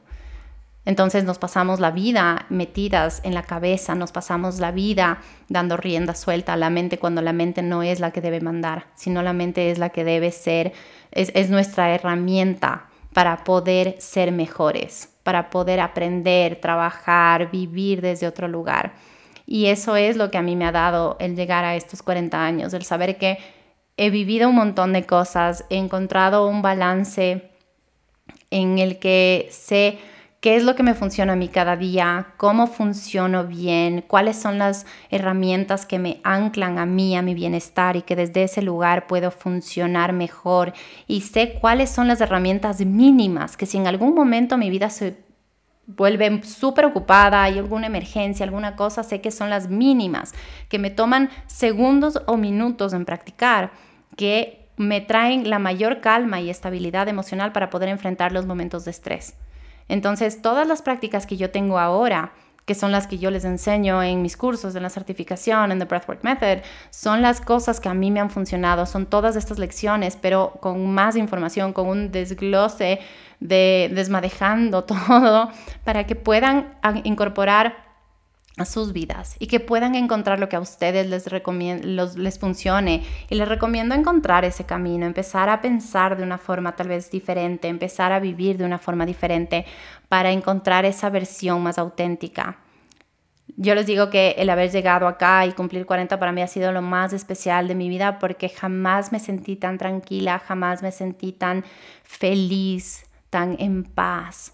Entonces 0.85 1.23
nos 1.23 1.39
pasamos 1.39 1.79
la 1.79 1.91
vida 1.91 2.45
metidas 2.49 3.21
en 3.23 3.33
la 3.33 3.43
cabeza, 3.43 3.95
nos 3.95 4.11
pasamos 4.11 4.59
la 4.59 4.71
vida 4.71 5.19
dando 5.47 5.77
rienda 5.77 6.13
suelta 6.13 6.53
a 6.53 6.57
la 6.57 6.69
mente 6.69 6.99
cuando 6.99 7.21
la 7.21 7.31
mente 7.31 7.61
no 7.61 7.83
es 7.83 8.01
la 8.01 8.11
que 8.11 8.19
debe 8.19 8.41
mandar, 8.41 8.87
sino 8.93 9.21
la 9.21 9.31
mente 9.31 9.71
es 9.71 9.77
la 9.77 9.89
que 9.89 10.03
debe 10.03 10.31
ser, 10.31 10.73
es, 11.13 11.31
es 11.35 11.49
nuestra 11.49 11.93
herramienta 11.93 12.89
para 13.13 13.43
poder 13.43 13.95
ser 13.99 14.31
mejores, 14.31 15.09
para 15.23 15.49
poder 15.49 15.79
aprender, 15.79 16.59
trabajar, 16.59 17.51
vivir 17.51 18.01
desde 18.01 18.27
otro 18.27 18.47
lugar. 18.47 18.93
Y 19.45 19.67
eso 19.67 19.95
es 19.95 20.17
lo 20.17 20.31
que 20.31 20.37
a 20.37 20.41
mí 20.41 20.55
me 20.55 20.65
ha 20.65 20.71
dado 20.71 21.17
el 21.19 21.35
llegar 21.35 21.65
a 21.65 21.75
estos 21.75 22.01
40 22.01 22.43
años, 22.43 22.73
el 22.73 22.83
saber 22.83 23.17
que 23.17 23.37
he 23.97 24.09
vivido 24.09 24.49
un 24.49 24.55
montón 24.55 24.93
de 24.93 25.05
cosas, 25.05 25.65
he 25.69 25.77
encontrado 25.77 26.47
un 26.47 26.61
balance 26.61 27.49
en 28.49 28.79
el 28.79 28.99
que 28.99 29.47
sé 29.51 29.99
qué 30.43 30.57
es 30.57 30.63
lo 30.65 30.75
que 30.75 30.83
me 30.83 30.93
funciona 30.93 31.33
a 31.33 31.35
mí 31.37 31.47
cada 31.47 31.77
día, 31.77 32.33
cómo 32.35 32.67
funciono 32.67 33.45
bien, 33.45 34.03
cuáles 34.05 34.35
son 34.35 34.57
las 34.57 34.85
herramientas 35.09 35.85
que 35.85 35.99
me 35.99 36.19
anclan 36.25 36.79
a 36.79 36.85
mí, 36.85 37.15
a 37.15 37.21
mi 37.21 37.33
bienestar 37.33 37.95
y 37.95 38.01
que 38.01 38.17
desde 38.17 38.43
ese 38.43 38.61
lugar 38.61 39.07
puedo 39.07 39.31
funcionar 39.31 40.11
mejor. 40.11 40.73
Y 41.07 41.21
sé 41.21 41.53
cuáles 41.61 41.91
son 41.91 42.09
las 42.09 42.19
herramientas 42.19 42.81
mínimas 42.81 43.55
que 43.55 43.65
si 43.65 43.77
en 43.77 43.87
algún 43.87 44.13
momento 44.13 44.57
mi 44.57 44.69
vida 44.69 44.89
se 44.89 45.15
vuelve 45.87 46.43
súper 46.43 46.87
ocupada, 46.87 47.43
hay 47.43 47.57
alguna 47.57 47.87
emergencia, 47.87 48.43
alguna 48.43 48.75
cosa, 48.75 49.03
sé 49.03 49.21
que 49.21 49.31
son 49.31 49.49
las 49.49 49.69
mínimas, 49.69 50.33
que 50.67 50.77
me 50.77 50.89
toman 50.89 51.29
segundos 51.47 52.21
o 52.25 52.35
minutos 52.35 52.91
en 52.91 53.05
practicar, 53.05 53.71
que 54.17 54.67
me 54.75 54.99
traen 54.99 55.49
la 55.49 55.59
mayor 55.59 56.01
calma 56.01 56.41
y 56.41 56.49
estabilidad 56.49 57.07
emocional 57.07 57.53
para 57.53 57.69
poder 57.69 57.87
enfrentar 57.87 58.33
los 58.33 58.45
momentos 58.45 58.83
de 58.83 58.91
estrés. 58.91 59.37
Entonces, 59.87 60.41
todas 60.41 60.67
las 60.67 60.81
prácticas 60.81 61.25
que 61.25 61.37
yo 61.37 61.51
tengo 61.51 61.79
ahora, 61.79 62.31
que 62.65 62.75
son 62.75 62.91
las 62.91 63.07
que 63.07 63.17
yo 63.17 63.29
les 63.29 63.43
enseño 63.43 64.01
en 64.01 64.21
mis 64.21 64.37
cursos, 64.37 64.75
en 64.75 64.83
la 64.83 64.89
certificación, 64.89 65.71
en 65.71 65.79
The 65.79 65.85
Breathwork 65.85 66.23
Method, 66.23 66.63
son 66.91 67.21
las 67.21 67.41
cosas 67.41 67.79
que 67.79 67.89
a 67.89 67.93
mí 67.93 68.09
me 68.09 68.21
han 68.21 68.29
funcionado, 68.29 68.85
son 68.85 69.05
todas 69.05 69.35
estas 69.35 69.59
lecciones, 69.59 70.17
pero 70.21 70.53
con 70.61 70.93
más 70.93 71.15
información, 71.17 71.73
con 71.73 71.87
un 71.87 72.11
desglose 72.11 72.99
de 73.39 73.91
desmadejando 73.93 74.83
todo, 74.85 75.49
para 75.83 76.05
que 76.05 76.15
puedan 76.15 76.73
incorporar 77.03 77.82
a 78.57 78.65
sus 78.65 78.93
vidas 78.93 79.35
y 79.39 79.47
que 79.47 79.59
puedan 79.59 79.95
encontrar 79.95 80.39
lo 80.39 80.47
que 80.47 80.55
a 80.55 80.59
ustedes 80.59 81.07
les, 81.07 81.25
los, 81.85 82.17
les 82.17 82.39
funcione. 82.39 83.03
Y 83.29 83.35
les 83.35 83.47
recomiendo 83.47 83.95
encontrar 83.95 84.45
ese 84.45 84.65
camino, 84.65 85.05
empezar 85.05 85.49
a 85.49 85.61
pensar 85.61 86.17
de 86.17 86.23
una 86.23 86.37
forma 86.37 86.75
tal 86.75 86.87
vez 86.87 87.09
diferente, 87.09 87.67
empezar 87.67 88.11
a 88.11 88.19
vivir 88.19 88.57
de 88.57 88.65
una 88.65 88.77
forma 88.77 89.05
diferente 89.05 89.65
para 90.07 90.31
encontrar 90.31 90.85
esa 90.85 91.09
versión 91.09 91.63
más 91.63 91.77
auténtica. 91.77 92.59
Yo 93.55 93.75
les 93.75 93.85
digo 93.85 94.09
que 94.09 94.35
el 94.37 94.49
haber 94.49 94.71
llegado 94.71 95.07
acá 95.07 95.45
y 95.45 95.51
cumplir 95.51 95.85
40 95.85 96.17
para 96.19 96.31
mí 96.31 96.41
ha 96.41 96.47
sido 96.47 96.71
lo 96.71 96.81
más 96.81 97.13
especial 97.13 97.67
de 97.67 97.75
mi 97.75 97.89
vida 97.89 98.17
porque 98.17 98.49
jamás 98.49 99.11
me 99.11 99.19
sentí 99.19 99.55
tan 99.55 99.77
tranquila, 99.77 100.39
jamás 100.39 100.81
me 100.81 100.91
sentí 100.91 101.33
tan 101.33 101.63
feliz, 102.03 103.05
tan 103.29 103.55
en 103.59 103.83
paz 103.83 104.53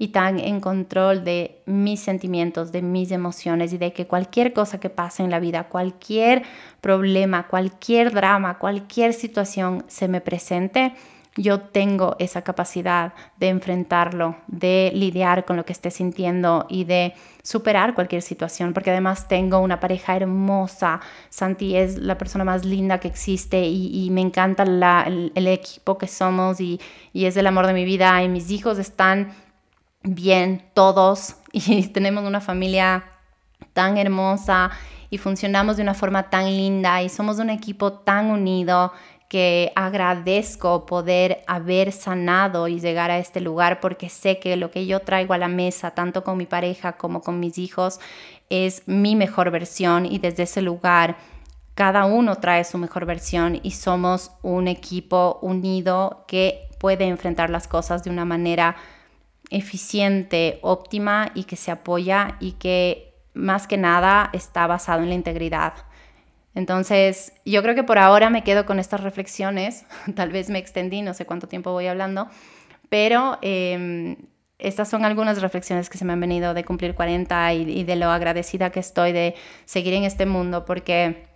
y 0.00 0.08
tan 0.08 0.40
en 0.40 0.60
control 0.60 1.24
de 1.24 1.60
mis 1.66 2.00
sentimientos, 2.00 2.72
de 2.72 2.80
mis 2.80 3.10
emociones 3.10 3.74
y 3.74 3.76
de 3.76 3.92
que 3.92 4.06
cualquier 4.06 4.54
cosa 4.54 4.80
que 4.80 4.88
pase 4.88 5.22
en 5.22 5.30
la 5.30 5.40
vida, 5.40 5.64
cualquier 5.64 6.42
problema, 6.80 7.46
cualquier 7.48 8.10
drama, 8.10 8.56
cualquier 8.56 9.12
situación 9.12 9.84
se 9.88 10.08
me 10.08 10.22
presente, 10.22 10.94
yo 11.36 11.60
tengo 11.60 12.16
esa 12.18 12.40
capacidad 12.40 13.12
de 13.36 13.48
enfrentarlo, 13.48 14.36
de 14.46 14.90
lidiar 14.94 15.44
con 15.44 15.58
lo 15.58 15.66
que 15.66 15.74
esté 15.74 15.90
sintiendo 15.90 16.64
y 16.70 16.84
de 16.84 17.12
superar 17.42 17.94
cualquier 17.94 18.22
situación, 18.22 18.72
porque 18.72 18.90
además 18.90 19.28
tengo 19.28 19.58
una 19.58 19.80
pareja 19.80 20.16
hermosa. 20.16 21.00
Santi 21.28 21.76
es 21.76 21.98
la 21.98 22.16
persona 22.16 22.44
más 22.44 22.64
linda 22.64 23.00
que 23.00 23.08
existe 23.08 23.66
y, 23.66 24.08
me 24.10 24.22
encanta 24.22 24.62
el, 24.62 25.46
equipo 25.46 25.98
que 25.98 26.06
somos 26.06 26.58
y, 26.58 26.80
y 27.12 27.26
es 27.26 27.36
el 27.36 27.46
amor 27.46 27.66
de 27.66 27.74
mi 27.74 27.84
vida 27.84 28.22
y 28.24 28.28
mis 28.30 28.50
hijos 28.50 28.78
están 28.78 29.28
bien 30.02 30.64
todos 30.74 31.36
y 31.52 31.86
tenemos 31.88 32.24
una 32.24 32.40
familia 32.40 33.04
tan 33.72 33.98
hermosa 33.98 34.70
y 35.10 35.18
funcionamos 35.18 35.76
de 35.76 35.82
una 35.82 35.94
forma 35.94 36.30
tan 36.30 36.46
linda 36.46 37.02
y 37.02 37.08
somos 37.08 37.38
un 37.38 37.50
equipo 37.50 37.92
tan 37.92 38.30
unido 38.30 38.92
que 39.28 39.72
agradezco 39.76 40.86
poder 40.86 41.44
haber 41.46 41.92
sanado 41.92 42.66
y 42.66 42.80
llegar 42.80 43.12
a 43.12 43.18
este 43.18 43.40
lugar 43.40 43.78
porque 43.78 44.08
sé 44.08 44.40
que 44.40 44.56
lo 44.56 44.72
que 44.72 44.86
yo 44.86 45.00
traigo 45.00 45.34
a 45.34 45.38
la 45.38 45.46
mesa, 45.46 45.92
tanto 45.92 46.24
con 46.24 46.36
mi 46.36 46.46
pareja 46.46 46.94
como 46.94 47.20
con 47.20 47.38
mis 47.38 47.56
hijos, 47.56 48.00
es 48.48 48.82
mi 48.86 49.14
mejor 49.14 49.52
versión 49.52 50.04
y 50.04 50.18
desde 50.18 50.42
ese 50.44 50.62
lugar 50.62 51.16
cada 51.74 52.06
uno 52.06 52.36
trae 52.36 52.64
su 52.64 52.76
mejor 52.76 53.06
versión 53.06 53.60
y 53.62 53.70
somos 53.70 54.32
un 54.42 54.66
equipo 54.66 55.38
unido 55.42 56.24
que 56.26 56.68
puede 56.80 57.04
enfrentar 57.04 57.50
las 57.50 57.68
cosas 57.68 58.02
de 58.02 58.10
una 58.10 58.24
manera 58.24 58.74
eficiente, 59.50 60.58
óptima 60.62 61.32
y 61.34 61.44
que 61.44 61.56
se 61.56 61.70
apoya 61.70 62.36
y 62.40 62.52
que 62.52 63.14
más 63.34 63.66
que 63.66 63.76
nada 63.76 64.30
está 64.32 64.66
basado 64.66 65.02
en 65.02 65.08
la 65.08 65.14
integridad. 65.14 65.74
Entonces, 66.54 67.32
yo 67.44 67.62
creo 67.62 67.74
que 67.74 67.84
por 67.84 67.98
ahora 67.98 68.30
me 68.30 68.42
quedo 68.42 68.66
con 68.66 68.78
estas 68.78 69.02
reflexiones. 69.02 69.84
Tal 70.14 70.30
vez 70.30 70.50
me 70.50 70.58
extendí, 70.58 71.02
no 71.02 71.14
sé 71.14 71.26
cuánto 71.26 71.48
tiempo 71.48 71.72
voy 71.72 71.86
hablando, 71.86 72.28
pero 72.88 73.38
em, 73.42 74.16
estas 74.58 74.88
son 74.88 75.04
algunas 75.04 75.40
reflexiones 75.40 75.88
que 75.90 75.98
se 75.98 76.04
me 76.04 76.12
han 76.12 76.20
venido 76.20 76.54
de 76.54 76.64
cumplir 76.64 76.94
40 76.94 77.54
y, 77.54 77.80
y 77.80 77.84
de 77.84 77.96
lo 77.96 78.10
agradecida 78.10 78.70
que 78.70 78.80
estoy 78.80 79.12
de 79.12 79.34
seguir 79.64 79.94
en 79.94 80.04
este 80.04 80.26
mundo, 80.26 80.64
porque 80.64 81.28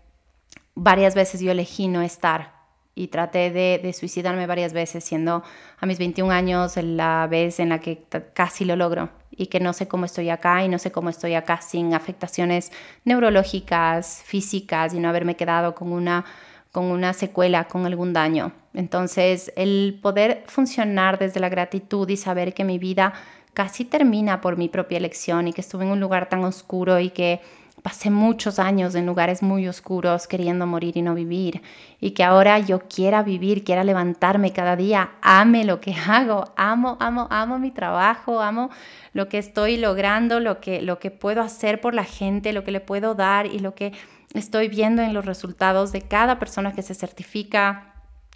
varias 0.75 1.15
veces 1.15 1.41
yo 1.41 1.53
elegí 1.53 1.89
no 1.89 2.03
estar 2.03 2.54
y 2.95 3.09
traté 3.09 3.51
de, 3.51 3.93
suicidarme 3.93 4.47
varias 4.47 4.73
veces, 4.73 5.05
siendo 5.05 5.43
a 5.79 5.87
mis 5.87 5.99
21 5.99 6.33
años 6.33 6.77
la 6.77 7.27
vez 7.29 7.59
en 7.61 7.71
la 7.71 7.81
que 7.81 8.05
casi 8.33 8.65
lo 8.65 8.77
logro 8.77 9.11
y 9.31 9.47
que 9.47 9.59
no 9.61 9.73
sé 9.73 9.89
cómo 9.89 10.05
estoy 10.05 10.31
acá 10.31 10.65
y 10.65 10.69
no 10.69 10.79
sé 10.79 10.93
cómo 10.93 11.11
estoy 11.11 11.35
acá 11.35 11.61
sin 11.61 11.93
afectaciones 11.95 12.71
neurológicas, 13.05 14.23
físicas 14.25 14.95
y 14.95 15.01
no 15.01 15.09
haberme 15.09 15.35
quedado 15.35 15.75
con 15.75 15.93
una, 15.93 16.25
con 16.71 16.85
una 16.85 17.13
secuela, 17.13 17.65
con 17.65 17.85
algún 17.85 18.13
daño. 18.13 18.53
Entonces, 18.75 19.53
el 19.57 19.99
poder 20.01 20.45
funcionar 20.47 21.19
desde 21.19 21.41
la 21.41 21.49
gratitud 21.49 22.09
y 22.09 22.17
saber 22.17 22.55
que 22.55 22.65
mi 22.65 22.79
vida 22.79 23.13
casi 23.55 23.85
termina 23.85 24.41
por 24.41 24.57
mi 24.57 24.69
propia 24.69 24.99
elección 24.99 25.49
y 25.49 25.53
que 25.53 25.61
estuve 25.61 25.85
en 25.85 25.91
un 25.91 26.01
lugar 26.01 26.29
tan 26.29 26.45
oscuro 26.45 26.99
y 27.01 27.11
que 27.11 27.41
pasé 27.85 28.09
muchos 28.09 28.59
años 28.59 28.95
en 28.95 29.05
lugares 29.05 29.43
muy 29.43 29.69
oscuros 29.69 30.27
queriendo 30.27 30.67
morir 30.67 30.97
y 30.97 31.03
no 31.03 31.15
vivir 31.15 31.61
y 32.01 32.13
que 32.13 32.25
ahora 32.25 32.59
yo 32.59 32.79
quiera 32.89 33.23
vivir, 33.23 33.63
quiera 33.63 33.85
levantarme 33.85 34.55
cada 34.55 34.75
día, 34.75 35.11
ame 35.21 35.65
lo 35.65 35.83
que 35.83 35.95
hago, 36.09 36.47
amo, 36.57 36.97
amo, 36.99 37.29
amo 37.31 37.59
mi 37.59 37.71
trabajo, 37.71 38.41
amo 38.41 38.71
lo 39.13 39.29
que 39.29 39.37
estoy 39.37 39.77
logrando, 39.77 40.41
lo 40.41 40.63
que, 40.63 40.81
lo 40.81 40.99
que 40.99 41.11
puedo 41.11 41.43
hacer 41.43 41.83
por 41.83 41.93
la 41.93 42.05
gente, 42.05 42.55
lo 42.55 42.65
que 42.65 42.73
le 42.73 42.81
puedo 42.81 43.15
dar 43.15 43.45
y 43.45 43.59
lo 43.59 43.75
que 43.75 43.93
estoy 44.33 44.69
viendo 44.69 45.03
en 45.03 45.13
los 45.13 45.27
resultados 45.27 45.93
de 45.93 46.01
cada 46.01 46.39
persona 46.39 46.73
que 46.73 46.81
se 46.81 46.95
certifica 46.95 47.94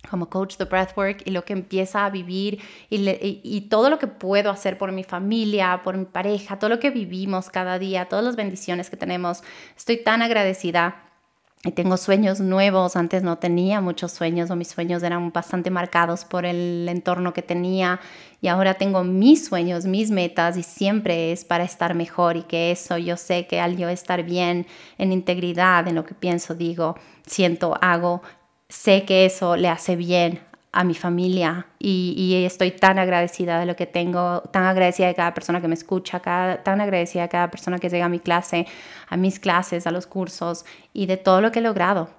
como 0.09 0.29
coach 0.29 0.57
de 0.57 0.65
breathwork 0.65 1.23
y 1.25 1.31
lo 1.31 1.45
que 1.45 1.53
empieza 1.53 2.05
a 2.05 2.11
vivir 2.11 2.61
y, 2.91 3.61
todo 3.69 3.91
lo 3.91 3.99
que 3.99 4.07
puedo 4.07 4.51
hacer 4.51 4.79
por 4.79 4.93
mi 4.93 5.05
familia, 5.05 5.83
por 5.85 5.97
mi 5.97 6.05
pareja, 6.05 6.59
todo 6.59 6.71
lo 6.71 6.81
que 6.81 6.91
vivimos 6.91 7.51
cada 7.51 7.79
día, 7.79 8.07
todas 8.07 8.25
las 8.25 8.37
bendiciones 8.37 8.91
que 8.91 8.97
tenemos. 8.97 9.43
Estoy 9.77 10.03
tan 10.03 10.23
agradecida 10.23 11.09
y 11.65 11.73
tengo 11.73 11.97
sueños 11.97 12.41
nuevos. 12.41 12.97
Antes 12.97 13.23
no 13.23 13.39
tenía 13.39 13.81
muchos 13.81 14.13
sueños 14.13 14.51
o 14.51 14.57
mis 14.57 14.69
sueños 14.69 15.03
eran 15.03 15.33
bastante 15.33 15.71
marcados 15.71 16.25
por 16.25 16.47
el 16.47 16.89
entorno 16.89 17.33
que 17.33 17.43
tenía 17.43 18.01
y 18.41 18.49
ahora 18.49 18.75
tengo 18.75 19.03
mis 19.03 19.47
sueños, 19.47 19.85
mis 19.85 20.11
metas 20.11 20.57
y 20.57 20.63
siempre 20.63 21.33
es 21.33 21.45
para 21.45 21.65
estar 21.65 21.95
mejor 21.95 22.37
y 22.37 22.43
que 22.45 22.71
eso 22.71 22.97
yo 22.97 23.17
sé 23.17 23.47
que 23.47 23.61
al 23.61 23.77
yo 23.77 23.89
estar 23.89 24.23
bien 24.23 24.67
en 24.99 25.13
integridad 25.13 25.89
en 25.89 25.97
lo 25.97 26.05
que 26.05 26.15
pienso, 26.15 26.55
digo, 26.55 26.97
siento, 27.27 27.77
hago, 27.81 28.23
sé 28.69 29.05
que 29.05 29.27
eso 29.27 29.57
le 29.57 29.69
hace 29.69 29.97
bien 29.97 30.41
a 30.73 30.85
mi 30.85 30.95
familia 30.95 31.67
y, 31.79 32.45
estoy 32.45 32.71
tan 32.71 32.99
agradecida 32.99 33.59
de 33.59 33.67
lo 33.67 33.75
que 33.75 33.87
tengo, 33.87 34.43
tan 34.53 34.65
agradecida 34.65 35.07
de 35.09 35.15
cada 35.15 35.35
persona 35.35 35.61
que 35.61 35.69
me 35.69 35.75
escucha, 35.75 36.21
tan 36.21 36.81
agradecida 36.81 37.23
de 37.23 37.29
cada 37.29 37.51
persona 37.51 37.79
que 37.79 37.89
llega 37.89 38.05
a 38.05 38.09
mi 38.09 38.21
clase, 38.21 38.67
a 39.09 39.17
mis 39.17 39.41
clases, 39.41 39.87
a 39.87 39.91
los 39.91 40.07
cursos 40.07 40.65
y 40.93 41.07
de 41.07 41.17
todo 41.17 41.41
lo 41.41 41.51
que 41.51 41.61
he 41.61 41.63
logrado. 41.63 42.11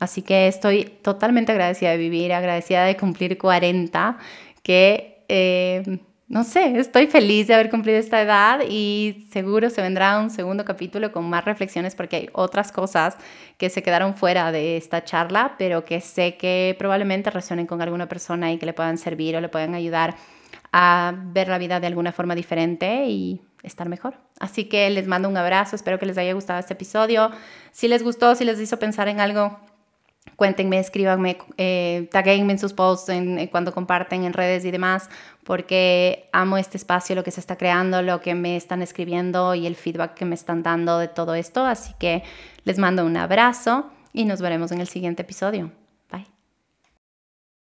Así 0.00 0.22
que 0.22 0.48
estoy 0.48 0.84
totalmente 1.02 1.52
agradecida 1.52 1.90
de 1.90 1.98
vivir, 1.98 2.32
agradecida 2.32 2.84
de 2.84 2.96
cumplir 2.96 3.36
40, 3.36 4.18
que 4.62 5.24
eh, 5.28 6.00
no 6.28 6.44
sé, 6.44 6.78
estoy 6.78 7.06
feliz 7.06 7.46
de 7.46 7.54
haber 7.54 7.70
cumplido 7.70 7.98
esta 7.98 8.20
edad 8.20 8.60
y 8.68 9.26
seguro 9.30 9.70
se 9.70 9.80
vendrá 9.80 10.18
un 10.18 10.28
segundo 10.28 10.62
capítulo 10.66 11.10
con 11.10 11.28
más 11.28 11.46
reflexiones 11.46 11.94
porque 11.94 12.16
hay 12.16 12.28
otras 12.34 12.70
cosas 12.70 13.16
que 13.56 13.70
se 13.70 13.82
quedaron 13.82 14.14
fuera 14.14 14.52
de 14.52 14.76
esta 14.76 15.02
charla, 15.04 15.54
pero 15.58 15.86
que 15.86 16.02
sé 16.02 16.36
que 16.36 16.76
probablemente 16.78 17.30
resuenen 17.30 17.66
con 17.66 17.80
alguna 17.80 18.08
persona 18.08 18.52
y 18.52 18.58
que 18.58 18.66
le 18.66 18.74
puedan 18.74 18.98
servir 18.98 19.36
o 19.36 19.40
le 19.40 19.48
puedan 19.48 19.74
ayudar 19.74 20.16
a 20.70 21.14
ver 21.16 21.48
la 21.48 21.56
vida 21.56 21.80
de 21.80 21.86
alguna 21.86 22.12
forma 22.12 22.34
diferente 22.34 23.06
y 23.06 23.40
estar 23.62 23.88
mejor. 23.88 24.18
Así 24.38 24.64
que 24.64 24.90
les 24.90 25.06
mando 25.06 25.30
un 25.30 25.36
abrazo, 25.38 25.76
espero 25.76 25.98
que 25.98 26.04
les 26.04 26.18
haya 26.18 26.34
gustado 26.34 26.60
este 26.60 26.74
episodio. 26.74 27.30
Si 27.72 27.88
les 27.88 28.02
gustó, 28.02 28.34
si 28.34 28.44
les 28.44 28.60
hizo 28.60 28.78
pensar 28.78 29.08
en 29.08 29.20
algo, 29.20 29.58
cuéntenme, 30.36 30.78
escríbanme, 30.78 31.38
eh, 31.56 32.08
taguenme 32.10 32.52
en 32.52 32.58
sus 32.58 32.72
posts 32.72 33.08
en, 33.08 33.46
cuando 33.48 33.72
comparten 33.72 34.24
en 34.24 34.32
redes 34.32 34.64
y 34.64 34.70
demás, 34.70 35.08
porque 35.44 36.28
amo 36.32 36.58
este 36.58 36.76
espacio, 36.76 37.16
lo 37.16 37.24
que 37.24 37.30
se 37.30 37.40
está 37.40 37.56
creando, 37.56 38.02
lo 38.02 38.20
que 38.20 38.34
me 38.34 38.56
están 38.56 38.82
escribiendo 38.82 39.54
y 39.54 39.66
el 39.66 39.76
feedback 39.76 40.14
que 40.14 40.24
me 40.24 40.34
están 40.34 40.62
dando 40.62 40.98
de 40.98 41.08
todo 41.08 41.34
esto. 41.34 41.64
Así 41.64 41.94
que 41.98 42.22
les 42.64 42.78
mando 42.78 43.04
un 43.04 43.16
abrazo 43.16 43.90
y 44.12 44.24
nos 44.24 44.40
veremos 44.40 44.72
en 44.72 44.80
el 44.80 44.88
siguiente 44.88 45.22
episodio. 45.22 45.70